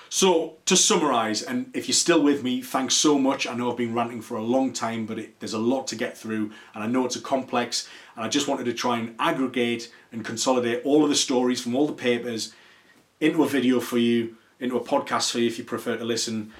So, 0.07 0.57
to 0.65 0.75
summarise, 0.75 1.41
and 1.41 1.71
if 1.73 1.87
you're 1.87 1.95
still 1.95 2.21
with 2.21 2.43
me, 2.43 2.61
thanks 2.61 2.93
so 2.93 3.17
much. 3.17 3.47
I 3.47 3.55
know 3.55 3.71
I've 3.71 3.77
been 3.77 3.95
ranting 3.95 4.21
for 4.21 4.37
a 4.37 4.43
long 4.43 4.73
time, 4.73 5.07
but 5.07 5.17
it, 5.17 5.39
there's 5.39 5.53
a 5.53 5.57
lot 5.57 5.87
to 5.87 5.95
get 5.95 6.15
through, 6.15 6.51
and 6.75 6.83
I 6.83 6.87
know 6.87 7.05
it's 7.05 7.15
a 7.15 7.21
complex, 7.21 7.89
and 8.15 8.23
I 8.23 8.27
just 8.27 8.47
wanted 8.47 8.65
to 8.65 8.73
try 8.73 8.99
and 8.99 9.15
aggregate 9.17 9.91
and 10.11 10.23
consolidate 10.23 10.85
all 10.85 11.03
of 11.03 11.09
the 11.09 11.15
stories 11.15 11.61
from 11.61 11.75
all 11.75 11.87
the 11.87 11.93
papers 11.93 12.53
into 13.21 13.43
a 13.43 13.47
video 13.47 13.79
for 13.79 13.97
you, 13.97 14.35
into 14.59 14.75
a 14.75 14.83
podcast 14.83 15.31
for 15.31 15.39
you 15.39 15.47
if 15.47 15.57
you 15.57 15.63
prefer 15.63 15.97
to 15.97 16.03
listen, 16.03 16.51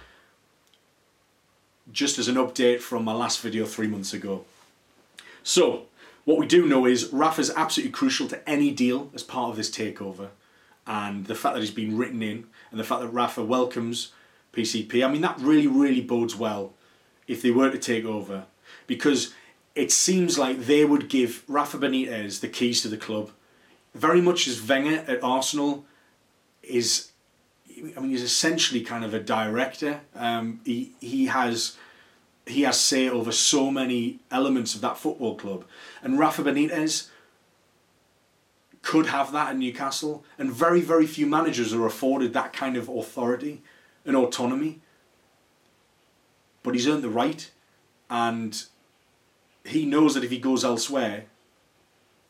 just 1.92 2.18
as 2.18 2.28
an 2.28 2.36
update 2.36 2.80
from 2.80 3.04
my 3.04 3.14
last 3.14 3.42
video 3.42 3.66
three 3.66 3.88
months 3.88 4.14
ago. 4.14 4.46
So, 5.44 5.88
what 6.26 6.38
we 6.38 6.46
do 6.46 6.68
know 6.68 6.86
is 6.86 7.12
Rafa 7.12 7.42
is 7.42 7.52
absolutely 7.56 7.92
crucial 7.92 8.28
to 8.28 8.50
any 8.50 8.72
deal 8.72 9.10
as 9.14 9.24
part 9.24 9.50
of 9.50 9.56
this 9.58 9.70
takeover 9.70 10.30
and 10.86 11.26
the 11.26 11.36
fact 11.36 11.56
that 11.56 11.62
he's 11.62 11.72
been 11.72 11.98
written 11.98 12.22
in 12.22 12.46
and 12.70 12.80
the 12.80 12.84
fact 12.84 13.02
that 13.02 13.08
Rafa 13.10 13.44
welcomes 13.44 14.12
PCP, 14.54 15.06
I 15.06 15.12
mean, 15.12 15.22
that 15.22 15.40
really, 15.40 15.68
really 15.68 16.02
bodes 16.02 16.36
well 16.36 16.74
if 17.28 17.42
they 17.42 17.52
were 17.52 17.72
to 17.72 17.78
take 17.78 18.06
over 18.06 18.46
because 18.88 19.34
it 19.76 19.92
seems 19.92 20.38
like 20.38 20.66
they 20.66 20.84
would 20.84 21.08
give 21.08 21.44
Rafa 21.48 21.78
Benitez 21.78 22.42
the 22.42 22.48
keys 22.48 22.82
to 22.82 22.88
the 22.88 22.98
club. 22.98 23.32
Very 23.94 24.22
much 24.22 24.48
as 24.48 24.62
Wenger 24.62 25.04
at 25.08 25.24
Arsenal 25.24 25.86
is, 26.62 27.12
I 27.96 28.00
mean, 28.00 28.12
he's 28.12 28.24
essentially 28.24 28.82
kind 28.82 29.06
of 29.06 29.14
a 29.14 29.20
director. 29.20 30.02
Um, 30.16 30.62
he, 30.66 30.92
he 31.00 31.28
has 31.28 31.78
he 32.52 32.64
has 32.64 32.80
say 32.80 33.10
over 33.10 33.32
so 33.32 33.72
many 33.72 34.20
elements 34.30 34.76
of 34.76 34.82
that 34.82 34.98
football 34.98 35.36
club. 35.36 35.66
And 36.02 36.20
Rafa 36.20 36.44
Benitez 36.44 37.10
could 38.82 39.08
have 39.08 39.32
that 39.32 39.52
in 39.52 39.60
Newcastle, 39.60 40.24
and 40.38 40.52
very, 40.52 40.82
very 40.82 41.06
few 41.06 41.28
managers 41.28 41.74
are 41.74 41.86
afforded 41.86 42.34
that 42.34 42.54
kind 42.54 42.76
of 42.76 42.90
authority 42.90 43.62
and 44.06 44.16
autonomy. 44.16 44.80
But 46.64 46.74
he's 46.74 46.88
earned 46.88 47.04
the 47.04 47.10
right, 47.10 47.50
and 48.10 48.64
he 49.64 49.86
knows 49.86 50.14
that 50.16 50.24
if 50.24 50.32
he 50.32 50.40
goes 50.40 50.64
elsewhere, 50.64 51.26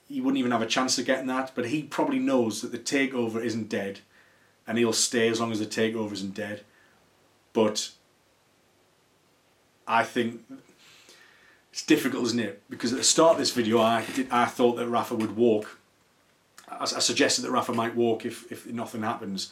he 0.07 0.19
wouldn't 0.19 0.39
even 0.39 0.51
have 0.51 0.61
a 0.61 0.67
chance 0.67 0.97
of 0.97 1.05
getting 1.05 1.27
that. 1.27 1.51
But 1.55 1.67
he 1.67 1.83
probably 1.83 2.19
knows 2.19 2.61
that 2.61 2.71
the 2.71 2.79
takeover 2.79 3.43
isn't 3.43 3.69
dead, 3.69 4.01
and 4.67 4.77
he'll 4.77 4.93
stay 4.93 5.29
as 5.29 5.39
long 5.39 5.51
as 5.51 5.59
the 5.59 5.65
takeover 5.65 6.11
isn't 6.11 6.35
dead. 6.35 6.63
But 7.53 7.91
I 9.91 10.03
think 10.03 10.41
it's 11.71 11.85
difficult, 11.85 12.23
isn't 12.25 12.39
it? 12.39 12.63
Because 12.69 12.91
at 12.93 12.97
the 12.97 13.03
start 13.03 13.33
of 13.33 13.37
this 13.39 13.51
video, 13.51 13.79
I 13.81 14.05
did, 14.15 14.27
I 14.31 14.45
thought 14.45 14.77
that 14.77 14.87
Rafa 14.87 15.15
would 15.15 15.35
walk 15.35 15.77
I, 16.71 16.83
I 16.83 16.85
suggested 16.85 17.41
that 17.43 17.51
Rafa 17.51 17.73
might 17.73 17.95
walk 17.95 18.25
if, 18.25 18.51
if 18.51 18.65
nothing 18.67 19.03
happens. 19.03 19.51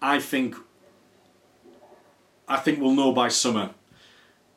I 0.00 0.20
think 0.20 0.56
I 2.48 2.56
think 2.56 2.80
we'll 2.80 2.94
know 2.94 3.12
by 3.12 3.28
summer 3.28 3.70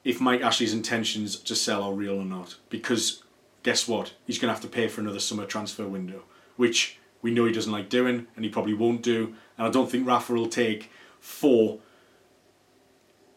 if 0.04 0.20
Mike 0.20 0.42
Ashley's 0.42 0.74
intentions 0.74 1.38
to 1.38 1.56
sell 1.56 1.84
are 1.84 1.94
real 1.94 2.20
or 2.20 2.26
not. 2.26 2.56
Because 2.70 3.24
guess 3.64 3.88
what? 3.88 4.14
He's 4.28 4.38
going 4.38 4.50
to 4.50 4.54
have 4.54 4.62
to 4.62 4.68
pay 4.68 4.88
for 4.88 5.02
another 5.02 5.20
summer 5.20 5.46
transfer 5.46 5.88
window, 5.88 6.24
which 6.58 7.00
we 7.22 7.32
know 7.32 7.46
he 7.46 7.54
doesn't 7.54 7.72
like 7.72 7.90
doing 7.90 8.28
and 8.36 8.44
he 8.44 8.52
probably 8.52 8.74
won't 8.74 9.02
do. 9.02 9.36
And 9.58 9.68
I 9.68 9.70
don't 9.70 9.90
think 9.90 10.08
Rafa 10.08 10.34
will 10.34 10.50
take 10.50 10.92
four 11.20 11.80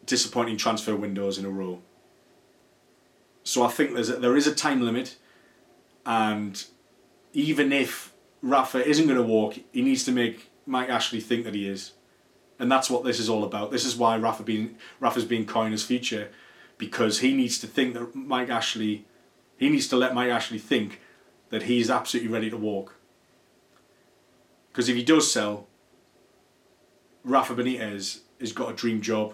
disappointing 0.05 0.57
transfer 0.57 0.95
windows 0.95 1.37
in 1.37 1.45
a 1.45 1.49
row. 1.49 1.81
So 3.43 3.63
I 3.63 3.69
think 3.69 3.93
there's 3.93 4.09
a, 4.09 4.17
there 4.17 4.37
is 4.37 4.47
a 4.47 4.53
time 4.53 4.81
limit, 4.81 5.17
and 6.05 6.63
even 7.33 7.71
if 7.71 8.13
Rafa 8.41 8.85
isn't 8.85 9.05
going 9.07 9.17
to 9.17 9.23
walk, 9.23 9.55
he 9.71 9.81
needs 9.81 10.03
to 10.05 10.11
make 10.11 10.49
Mike 10.65 10.89
Ashley 10.89 11.19
think 11.19 11.45
that 11.45 11.55
he 11.55 11.67
is. 11.67 11.93
And 12.59 12.71
that's 12.71 12.89
what 12.89 13.03
this 13.05 13.19
is 13.19 13.29
all 13.29 13.43
about. 13.43 13.71
This 13.71 13.85
is 13.85 13.95
why 13.95 14.17
Rafa 14.17 14.43
being 14.43 14.77
Rafa's 14.99 15.25
being 15.25 15.45
coined 15.45 15.73
as 15.73 15.83
future, 15.83 16.29
because 16.77 17.19
he 17.19 17.33
needs 17.33 17.57
to 17.59 17.67
think 17.67 17.93
that 17.93 18.13
Mike 18.13 18.49
Ashley, 18.49 19.05
he 19.57 19.69
needs 19.69 19.87
to 19.87 19.95
let 19.95 20.13
Mike 20.13 20.29
Ashley 20.29 20.59
think 20.59 20.99
that 21.49 21.63
he's 21.63 21.89
absolutely 21.89 22.31
ready 22.31 22.49
to 22.49 22.57
walk. 22.57 22.95
Because 24.71 24.89
if 24.89 24.95
he 24.95 25.03
does 25.03 25.31
sell, 25.31 25.67
Rafa 27.23 27.55
Benitez 27.55 28.19
has 28.39 28.51
got 28.51 28.71
a 28.71 28.75
dream 28.75 29.01
job. 29.01 29.33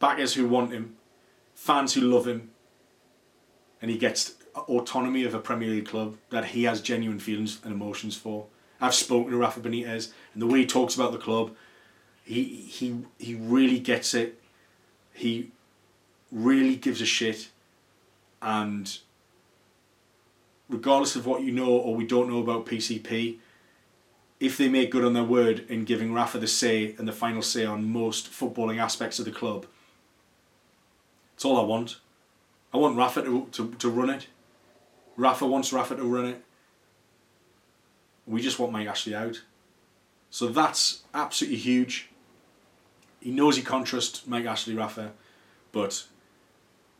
Backers 0.00 0.34
who 0.34 0.48
want 0.48 0.72
him, 0.72 0.96
fans 1.54 1.94
who 1.94 2.00
love 2.00 2.26
him, 2.26 2.50
and 3.80 3.90
he 3.90 3.98
gets 3.98 4.34
autonomy 4.54 5.24
of 5.24 5.34
a 5.34 5.38
Premier 5.38 5.68
League 5.68 5.86
club 5.86 6.16
that 6.30 6.46
he 6.46 6.64
has 6.64 6.80
genuine 6.80 7.20
feelings 7.20 7.60
and 7.62 7.72
emotions 7.72 8.16
for. 8.16 8.46
I've 8.80 8.94
spoken 8.94 9.30
to 9.30 9.36
Rafa 9.36 9.60
Benitez, 9.60 10.10
and 10.32 10.42
the 10.42 10.46
way 10.46 10.60
he 10.60 10.66
talks 10.66 10.94
about 10.94 11.12
the 11.12 11.18
club, 11.18 11.54
he 12.24 12.44
he 12.44 13.02
he 13.18 13.34
really 13.34 13.78
gets 13.78 14.14
it. 14.14 14.40
He 15.12 15.50
really 16.32 16.76
gives 16.76 17.00
a 17.00 17.06
shit, 17.06 17.50
and 18.40 18.98
regardless 20.68 21.14
of 21.14 21.26
what 21.26 21.42
you 21.42 21.52
know 21.52 21.68
or 21.68 21.94
we 21.94 22.06
don't 22.06 22.30
know 22.30 22.38
about 22.38 22.64
PCP, 22.64 23.38
if 24.38 24.56
they 24.56 24.68
make 24.68 24.90
good 24.90 25.04
on 25.04 25.12
their 25.12 25.24
word 25.24 25.66
in 25.68 25.84
giving 25.84 26.14
Rafa 26.14 26.38
the 26.38 26.46
say 26.46 26.94
and 26.96 27.06
the 27.06 27.12
final 27.12 27.42
say 27.42 27.66
on 27.66 27.84
most 27.84 28.30
footballing 28.30 28.80
aspects 28.80 29.18
of 29.18 29.26
the 29.26 29.30
club, 29.30 29.66
it's 31.40 31.46
all 31.46 31.58
I 31.58 31.62
want. 31.62 31.96
I 32.70 32.76
want 32.76 32.98
Rafa 32.98 33.22
to, 33.22 33.48
to, 33.52 33.72
to 33.72 33.88
run 33.88 34.10
it. 34.10 34.26
Rafa 35.16 35.46
wants 35.46 35.72
Rafa 35.72 35.96
to 35.96 36.04
run 36.04 36.26
it. 36.26 36.44
We 38.26 38.42
just 38.42 38.58
want 38.58 38.72
Mike 38.72 38.86
Ashley 38.86 39.14
out. 39.14 39.40
So 40.28 40.48
that's 40.48 41.00
absolutely 41.14 41.56
huge. 41.56 42.10
He 43.20 43.30
knows 43.30 43.56
he 43.56 43.62
can't 43.62 43.86
trust 43.86 44.28
Mike 44.28 44.44
Ashley, 44.44 44.74
Rafa, 44.74 45.12
but 45.72 46.04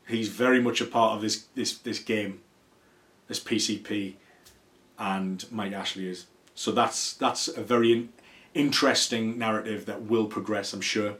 he's 0.09 0.28
very 0.28 0.59
much 0.62 0.80
a 0.80 0.86
part 0.86 1.16
of 1.16 1.20
this 1.20 1.45
this 1.55 1.76
this 1.76 1.99
game, 1.99 2.41
this 3.28 3.41
PCP, 3.41 4.14
and 4.99 5.45
Mike 5.51 5.74
Ashley 5.74 6.09
is. 6.09 6.24
So 6.55 6.72
that's 6.72 7.12
that's 7.12 7.47
a 7.47 7.62
very 7.62 8.09
interesting 8.55 9.36
narrative 9.36 9.84
that 9.84 10.01
will 10.01 10.24
progress, 10.24 10.72
I'm 10.72 10.80
sure. 10.80 11.16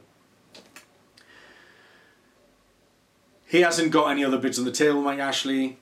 He 3.51 3.59
hasn't 3.63 3.91
got 3.91 4.09
any 4.09 4.23
other 4.23 4.37
bids 4.37 4.57
on 4.57 4.63
the 4.63 4.71
table, 4.71 5.01
Mike 5.01 5.19
Ashley. 5.19 5.77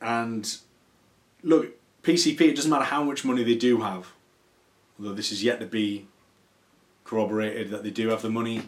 And 0.00 0.52
look, 1.44 1.78
PCP, 2.02 2.40
it 2.40 2.56
doesn't 2.56 2.72
matter 2.72 2.86
how 2.86 3.04
much 3.04 3.24
money 3.24 3.44
they 3.44 3.54
do 3.54 3.82
have, 3.82 4.08
although 4.98 5.14
this 5.14 5.30
is 5.30 5.44
yet 5.44 5.60
to 5.60 5.66
be 5.66 6.08
corroborated 7.04 7.70
that 7.70 7.84
they 7.84 7.90
do 7.90 8.08
have 8.08 8.22
the 8.22 8.30
money. 8.30 8.62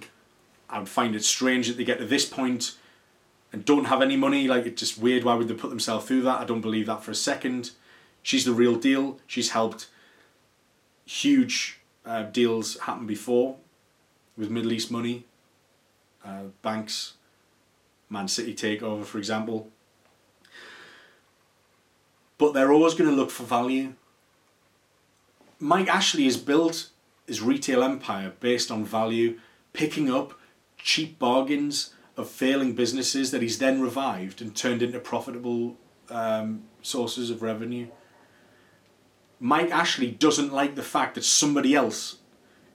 I 0.69 0.79
would 0.79 0.89
find 0.89 1.17
it 1.17 1.25
strange 1.25 1.67
that 1.67 1.77
they 1.77 1.83
get 1.83 1.99
to 1.99 2.07
this 2.07 2.25
point 2.25 2.77
and 3.53 3.65
don't 3.65 3.87
have 3.87 4.01
any 4.01 4.17
money. 4.17 4.47
Like, 4.47 4.65
it's 4.65 4.79
just 4.79 4.99
weird. 4.99 5.25
Why 5.25 5.35
would 5.35 5.49
they 5.49 5.55
put 5.55 5.71
themselves 5.71 6.07
through 6.07 6.23
that? 6.23 6.41
I 6.41 6.45
don't 6.45 6.61
believe 6.61 6.87
that 6.87 7.03
for 7.03 7.11
a 7.11 7.17
second. 7.17 7.73
She's 8.23 8.45
the 8.45 8.53
real 8.53 8.77
deal. 8.77 9.19
She's 9.27 9.51
helped 9.51 9.89
huge 11.05 11.81
uh, 12.07 12.23
deals 12.23 12.79
happen 12.79 13.09
before 13.09 13.57
with 14.37 14.51
Middle 14.51 14.73
East 14.73 14.93
money, 14.93 15.25
uh, 16.25 16.45
banks, 16.63 17.15
Man 18.11 18.29
City 18.29 18.55
takeover, 18.55 19.05
for 19.05 19.19
example 19.19 19.73
but 22.41 22.55
they're 22.55 22.73
always 22.73 22.95
going 22.95 23.09
to 23.09 23.15
look 23.15 23.31
for 23.31 23.43
value. 23.43 23.93
Mike 25.59 25.89
Ashley 25.89 26.25
has 26.25 26.39
built 26.39 26.89
his 27.27 27.43
retail 27.43 27.83
empire 27.83 28.33
based 28.41 28.71
on 28.71 28.83
value, 28.83 29.39
picking 29.75 30.11
up 30.11 30.33
cheap 30.79 31.19
bargains 31.19 31.93
of 32.17 32.31
failing 32.31 32.75
businesses 32.75 33.31
that 33.31 33.43
he's 33.43 33.59
then 33.59 33.83
revived 33.83 34.41
and 34.41 34.57
turned 34.57 34.81
into 34.81 34.99
profitable 34.99 35.77
um, 36.09 36.63
sources 36.81 37.29
of 37.29 37.43
revenue. 37.43 37.89
Mike 39.39 39.71
Ashley 39.71 40.11
doesn't 40.11 40.51
like 40.51 40.77
the 40.77 40.83
fact 40.83 41.17
that 41.17 41.25
somebody 41.25 41.75
else 41.75 42.21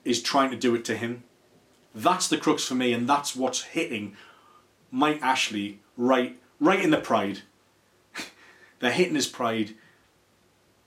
is 0.04 0.22
trying 0.22 0.52
to 0.52 0.58
do 0.58 0.76
it 0.76 0.86
to 0.86 0.96
him. 0.96 1.24
That's 1.96 2.28
the 2.28 2.38
crux 2.38 2.64
for 2.64 2.76
me, 2.76 2.94
and 2.94 3.10
that's 3.10 3.36
what's 3.36 3.64
hitting 3.64 4.16
Mike 4.96 5.22
Ashley 5.22 5.80
right, 5.98 6.40
right 6.62 6.80
in 6.80 6.90
the 6.90 6.98
pride. 6.98 7.42
They're 8.80 8.94
hitting 8.94 9.16
his 9.16 9.28
pride 9.28 9.76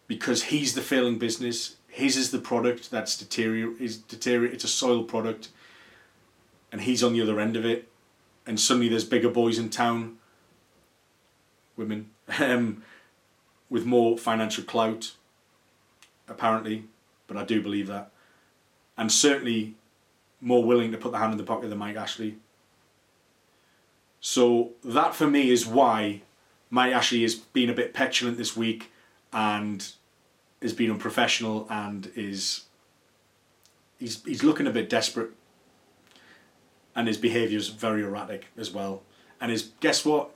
because 0.07 0.45
he's 0.45 0.75
the 0.75 0.81
failing 0.81 1.19
business. 1.19 1.77
His 1.89 2.17
is 2.17 2.31
the 2.31 2.39
product 2.39 2.91
that's 2.91 3.19
deteriorate 3.19 3.79
is 3.79 3.99
deteriorate. 3.99 4.55
It's 4.55 4.65
a 4.65 4.69
soil 4.69 5.05
product, 5.05 5.51
and 6.73 6.81
he's 6.81 7.05
on 7.05 7.13
the 7.13 7.21
other 7.21 7.39
end 7.39 7.55
of 7.55 7.67
it. 7.67 7.87
And 8.47 8.59
suddenly 8.59 8.89
there's 8.89 9.05
bigger 9.05 9.29
boys 9.29 9.59
in 9.59 9.69
town, 9.69 10.17
women, 11.77 12.09
um, 12.41 12.83
with 13.69 13.85
more 13.85 14.17
financial 14.17 14.65
clout, 14.65 15.13
apparently, 16.27 16.85
but 17.27 17.37
I 17.37 17.45
do 17.45 17.63
believe 17.63 17.89
that. 17.89 18.11
And 18.97 19.13
certainly 19.13 19.75
more 20.41 20.65
willing 20.65 20.93
to 20.93 20.99
put 20.99 21.13
the 21.13 21.19
hand 21.19 21.33
in 21.33 21.37
the 21.37 21.45
pocket 21.45 21.69
than 21.69 21.79
Mike 21.79 21.97
Ashley. 21.97 22.39
So 24.21 24.73
that 24.85 25.15
for 25.15 25.29
me 25.29 25.51
is 25.51 25.67
why 25.67 26.23
Mike 26.71 26.93
Ashley 26.93 27.23
has 27.23 27.35
been 27.35 27.71
a 27.71 27.75
bit 27.75 27.95
petulant 27.95 28.37
this 28.37 28.57
week 28.57 28.91
and 29.33 29.87
has 30.61 30.73
been 30.73 30.91
unprofessional 30.91 31.67
and 31.71 32.11
is 32.17 32.65
he's 33.99 34.25
he's 34.25 34.43
looking 34.43 34.67
a 34.67 34.71
bit 34.71 34.89
desperate 34.91 35.31
and 36.97 37.07
his 37.07 37.17
behaviour 37.17 37.57
is 37.57 37.69
very 37.69 38.03
erratic 38.03 38.47
as 38.57 38.73
well. 38.73 39.03
And 39.41 39.53
his 39.53 39.71
guess 39.81 40.05
what? 40.05 40.31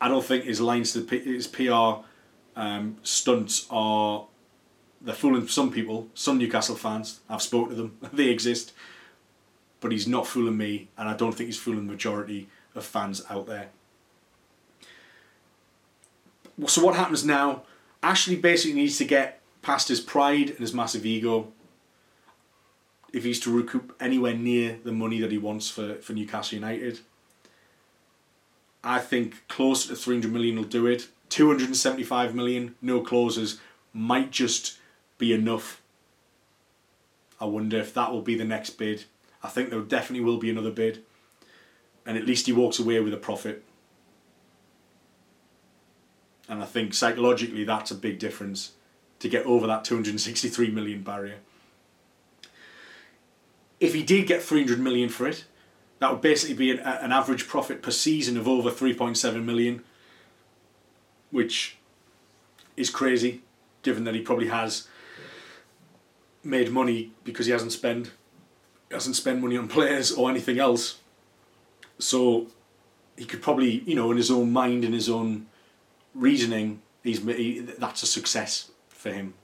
I 0.00 0.08
don't 0.08 0.24
think 0.24 0.44
his 0.44 0.60
lines 0.60 0.92
to 0.92 1.00
the, 1.00 1.18
his 1.18 1.46
PR 1.46 2.04
um, 2.54 2.98
stunts 3.02 3.66
are 3.70 4.26
they're 5.00 5.14
fooling 5.14 5.48
some 5.48 5.72
people, 5.72 6.08
some 6.14 6.38
Newcastle 6.38 6.76
fans. 6.76 7.20
I've 7.28 7.40
spoken 7.40 7.70
to 7.70 7.74
them; 7.74 7.98
they 8.12 8.28
exist, 8.28 8.72
but 9.80 9.92
he's 9.92 10.06
not 10.06 10.26
fooling 10.26 10.58
me, 10.58 10.88
and 10.98 11.08
I 11.08 11.16
don't 11.16 11.32
think 11.32 11.46
he's 11.46 11.58
fooling 11.58 11.86
the 11.86 11.92
majority 11.92 12.48
of 12.74 12.84
fans 12.84 13.22
out 13.30 13.46
there. 13.46 13.68
So 16.66 16.84
what 16.84 16.96
happens 16.96 17.24
now? 17.24 17.62
Ashley 18.02 18.36
basically 18.36 18.74
needs 18.74 18.98
to 18.98 19.04
get 19.04 19.40
past 19.62 19.88
his 19.88 20.00
pride 20.00 20.50
and 20.50 20.58
his 20.58 20.74
massive 20.74 21.06
ego. 21.06 21.52
If 23.12 23.24
he's 23.24 23.40
to 23.40 23.54
recoup 23.54 23.94
anywhere 24.00 24.34
near 24.34 24.78
the 24.84 24.92
money 24.92 25.20
that 25.20 25.30
he 25.30 25.38
wants 25.38 25.70
for, 25.70 25.96
for 25.96 26.12
Newcastle 26.12 26.56
United, 26.56 27.00
I 28.82 28.98
think 28.98 29.46
closer 29.48 29.88
to 29.88 29.96
300 29.96 30.32
million 30.32 30.56
will 30.56 30.64
do 30.64 30.86
it. 30.86 31.08
275 31.28 32.34
million, 32.34 32.74
no 32.82 33.00
clauses, 33.00 33.60
might 33.92 34.30
just 34.30 34.78
be 35.18 35.32
enough. 35.32 35.80
I 37.40 37.44
wonder 37.44 37.78
if 37.78 37.94
that 37.94 38.10
will 38.12 38.22
be 38.22 38.34
the 38.34 38.44
next 38.44 38.70
bid. 38.70 39.04
I 39.42 39.48
think 39.48 39.70
there 39.70 39.80
definitely 39.80 40.24
will 40.24 40.38
be 40.38 40.50
another 40.50 40.70
bid. 40.70 41.04
And 42.04 42.16
at 42.16 42.26
least 42.26 42.46
he 42.46 42.52
walks 42.52 42.78
away 42.78 43.00
with 43.00 43.14
a 43.14 43.18
profit. 43.18 43.64
And 46.48 46.62
I 46.62 46.66
think 46.66 46.94
psychologically 46.94 47.64
that's 47.64 47.90
a 47.90 47.94
big 47.94 48.18
difference 48.18 48.72
to 49.20 49.28
get 49.28 49.46
over 49.46 49.66
that 49.66 49.84
263 49.84 50.70
million 50.70 51.02
barrier. 51.02 51.36
If 53.78 53.94
he 53.94 54.02
did 54.02 54.26
get 54.26 54.42
300 54.42 54.80
million 54.80 55.08
for 55.08 55.26
it, 55.28 55.44
that 56.00 56.10
would 56.10 56.20
basically 56.20 56.56
be 56.56 56.72
an, 56.72 56.80
an 56.80 57.12
average 57.12 57.46
profit 57.46 57.82
per 57.82 57.92
season 57.92 58.36
of 58.36 58.48
over 58.48 58.70
3.7 58.70 59.44
million 59.44 59.84
which 61.32 61.78
is 62.76 62.90
crazy, 62.90 63.40
given 63.82 64.04
that 64.04 64.14
he 64.14 64.20
probably 64.20 64.48
has 64.48 64.86
made 66.44 66.70
money 66.70 67.10
because 67.24 67.46
he 67.46 67.52
hasn't 67.52 67.72
spent 67.72 68.12
hasn't 68.90 69.16
spent 69.16 69.40
money 69.40 69.56
on 69.56 69.66
players 69.66 70.12
or 70.12 70.30
anything 70.30 70.58
else. 70.58 70.98
So 72.02 72.48
he 73.16 73.24
could 73.24 73.42
probably, 73.42 73.80
you 73.86 73.94
know, 73.94 74.10
in 74.10 74.16
his 74.16 74.30
own 74.30 74.52
mind, 74.52 74.84
in 74.84 74.92
his 74.92 75.08
own 75.08 75.46
reasoning, 76.14 76.82
he's 77.02 77.24
he, 77.24 77.60
that's 77.60 78.02
a 78.02 78.06
success 78.06 78.70
for 78.88 79.10
him. 79.10 79.34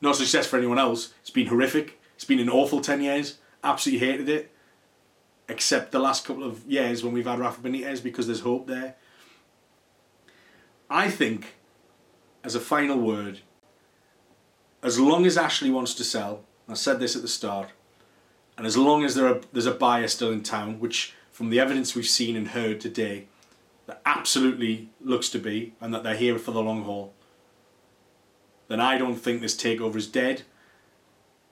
Not 0.00 0.14
a 0.14 0.18
success 0.18 0.46
for 0.46 0.58
anyone 0.58 0.78
else. 0.78 1.14
It's 1.22 1.30
been 1.30 1.46
horrific. 1.46 1.98
It's 2.14 2.24
been 2.24 2.40
an 2.40 2.50
awful 2.50 2.80
ten 2.80 3.00
years. 3.00 3.38
Absolutely 3.62 4.06
hated 4.06 4.28
it. 4.28 4.52
Except 5.48 5.92
the 5.92 5.98
last 5.98 6.26
couple 6.26 6.44
of 6.44 6.64
years 6.66 7.02
when 7.02 7.14
we've 7.14 7.26
had 7.26 7.38
Rafa 7.38 7.62
Benitez 7.62 8.02
because 8.02 8.26
there's 8.26 8.40
hope 8.40 8.66
there. 8.66 8.96
I 10.90 11.10
think, 11.10 11.54
as 12.42 12.54
a 12.54 12.60
final 12.60 12.98
word, 12.98 13.40
as 14.82 15.00
long 15.00 15.24
as 15.24 15.38
Ashley 15.38 15.70
wants 15.70 15.94
to 15.94 16.04
sell, 16.04 16.44
I 16.68 16.74
said 16.74 17.00
this 17.00 17.16
at 17.16 17.22
the 17.22 17.28
start, 17.28 17.70
and 18.56 18.66
as 18.66 18.76
long 18.76 19.04
as 19.04 19.14
there 19.14 19.26
are, 19.28 19.40
there's 19.52 19.66
a 19.66 19.72
buyer 19.72 20.08
still 20.08 20.30
in 20.30 20.42
town, 20.42 20.80
which 20.80 21.14
from 21.32 21.50
the 21.50 21.60
evidence 21.60 21.94
we've 21.94 22.06
seen 22.06 22.36
and 22.36 22.48
heard 22.48 22.80
today, 22.80 23.26
that 23.86 24.00
absolutely 24.06 24.88
looks 25.00 25.28
to 25.30 25.38
be, 25.38 25.74
and 25.80 25.92
that 25.92 26.02
they're 26.02 26.14
here 26.14 26.38
for 26.38 26.52
the 26.52 26.62
long 26.62 26.84
haul, 26.84 27.12
then 28.68 28.80
I 28.80 28.96
don't 28.96 29.16
think 29.16 29.40
this 29.40 29.56
takeover 29.56 29.96
is 29.96 30.06
dead. 30.06 30.42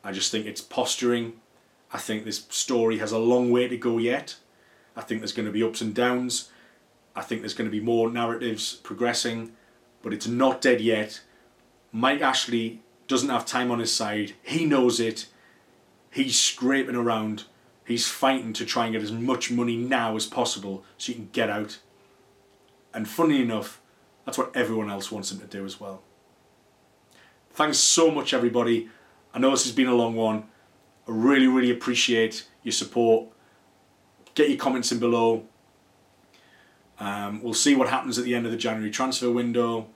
I 0.03 0.12
just 0.12 0.30
think 0.30 0.46
it's 0.46 0.61
posturing. 0.61 1.34
I 1.92 1.98
think 1.98 2.24
this 2.24 2.46
story 2.48 2.98
has 2.98 3.12
a 3.12 3.18
long 3.18 3.50
way 3.50 3.68
to 3.68 3.76
go 3.76 3.98
yet. 3.98 4.36
I 4.96 5.03
think 5.03 5.20
there's 5.20 5.32
going 5.32 5.46
to 5.46 5.53
be 5.53 5.62
ups 5.62 5.80
and 5.80 5.94
downs. 5.94 6.50
I 7.14 7.20
think 7.20 7.42
there's 7.42 7.55
going 7.55 7.70
to 7.70 7.76
be 7.76 7.84
more 7.84 8.11
narratives 8.11 8.74
progressing, 8.76 9.53
but 10.03 10.14
it's 10.14 10.26
not 10.26 10.62
dead 10.62 10.80
yet. 10.80 11.20
Mike 11.92 12.22
Ashley 12.22 12.80
doesn't 13.09 13.28
have 13.28 13.44
time 13.44 13.70
on 13.70 13.78
his 13.78 13.92
side. 13.92 14.32
He 14.42 14.64
knows 14.64 14.98
it. 14.98 15.26
He's 16.12 16.38
scraping 16.38 16.94
around. 16.94 17.44
He's 17.86 18.06
fighting 18.06 18.52
to 18.52 18.66
try 18.66 18.84
and 18.84 18.92
get 18.92 19.02
as 19.02 19.10
much 19.10 19.50
money 19.50 19.76
now 19.76 20.14
as 20.14 20.26
possible 20.26 20.84
so 20.98 21.06
he 21.06 21.14
can 21.14 21.30
get 21.32 21.48
out. 21.48 21.78
And 22.92 23.08
funny 23.08 23.40
enough, 23.40 23.80
that's 24.26 24.36
what 24.36 24.54
everyone 24.54 24.90
else 24.90 25.10
wants 25.10 25.32
him 25.32 25.40
to 25.40 25.46
do 25.46 25.64
as 25.64 25.80
well. 25.80 26.02
Thanks 27.50 27.78
so 27.78 28.10
much, 28.10 28.34
everybody. 28.34 28.90
I 29.32 29.38
know 29.38 29.50
this 29.50 29.64
has 29.64 29.72
been 29.72 29.88
a 29.88 29.94
long 29.94 30.14
one. 30.14 30.44
I 31.08 31.12
really, 31.12 31.46
really 31.46 31.70
appreciate 31.70 32.46
your 32.62 32.72
support. 32.72 33.28
Get 34.34 34.50
your 34.50 34.58
comments 34.58 34.92
in 34.92 34.98
below. 34.98 35.46
Um, 37.00 37.42
we'll 37.42 37.54
see 37.54 37.74
what 37.74 37.88
happens 37.88 38.18
at 38.18 38.24
the 38.24 38.34
end 38.34 38.44
of 38.44 38.52
the 38.52 38.58
January 38.58 38.90
transfer 38.90 39.30
window. 39.30 39.88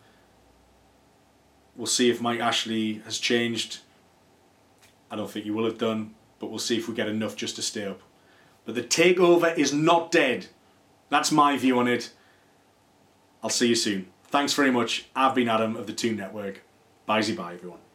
We'll 1.77 1.87
see 1.87 2.09
if 2.09 2.23
Mike 2.23 2.41
Ashley 2.41 3.03
has 3.05 3.19
changed. 3.19 3.81
I 5.11 5.17
don't 5.17 5.31
think 5.31 5.47
you 5.47 5.55
will 5.55 5.65
have 5.65 5.79
done, 5.79 6.15
but 6.39 6.49
we'll 6.49 6.59
see 6.59 6.77
if 6.77 6.89
we 6.89 6.95
get 6.95 7.09
enough 7.09 7.37
just 7.37 7.57
to 7.57 7.63
stay 7.63 7.85
up. 7.85 8.01
But 8.65 8.75
the 8.75 8.83
takeover 8.83 9.57
is 9.57 9.73
not 9.73 10.11
dead. 10.11 10.47
That's 11.09 11.31
my 11.31 11.57
view 11.57 11.79
on 11.79 11.87
it. 11.87 12.13
I'll 13.43 13.51
see 13.51 13.69
you 13.69 13.77
soon. 13.77 14.09
Thanks 14.25 14.55
very 14.55 14.73
much. 14.73 15.07
I've 15.15 15.35
been 15.35 15.49
Adam 15.49 15.77
of 15.77 15.87
the 15.87 15.93
Toon 15.93 16.17
Network. 16.17 16.63
Bye 17.07 17.23
bye 17.37 17.55
everyone. 17.55 17.86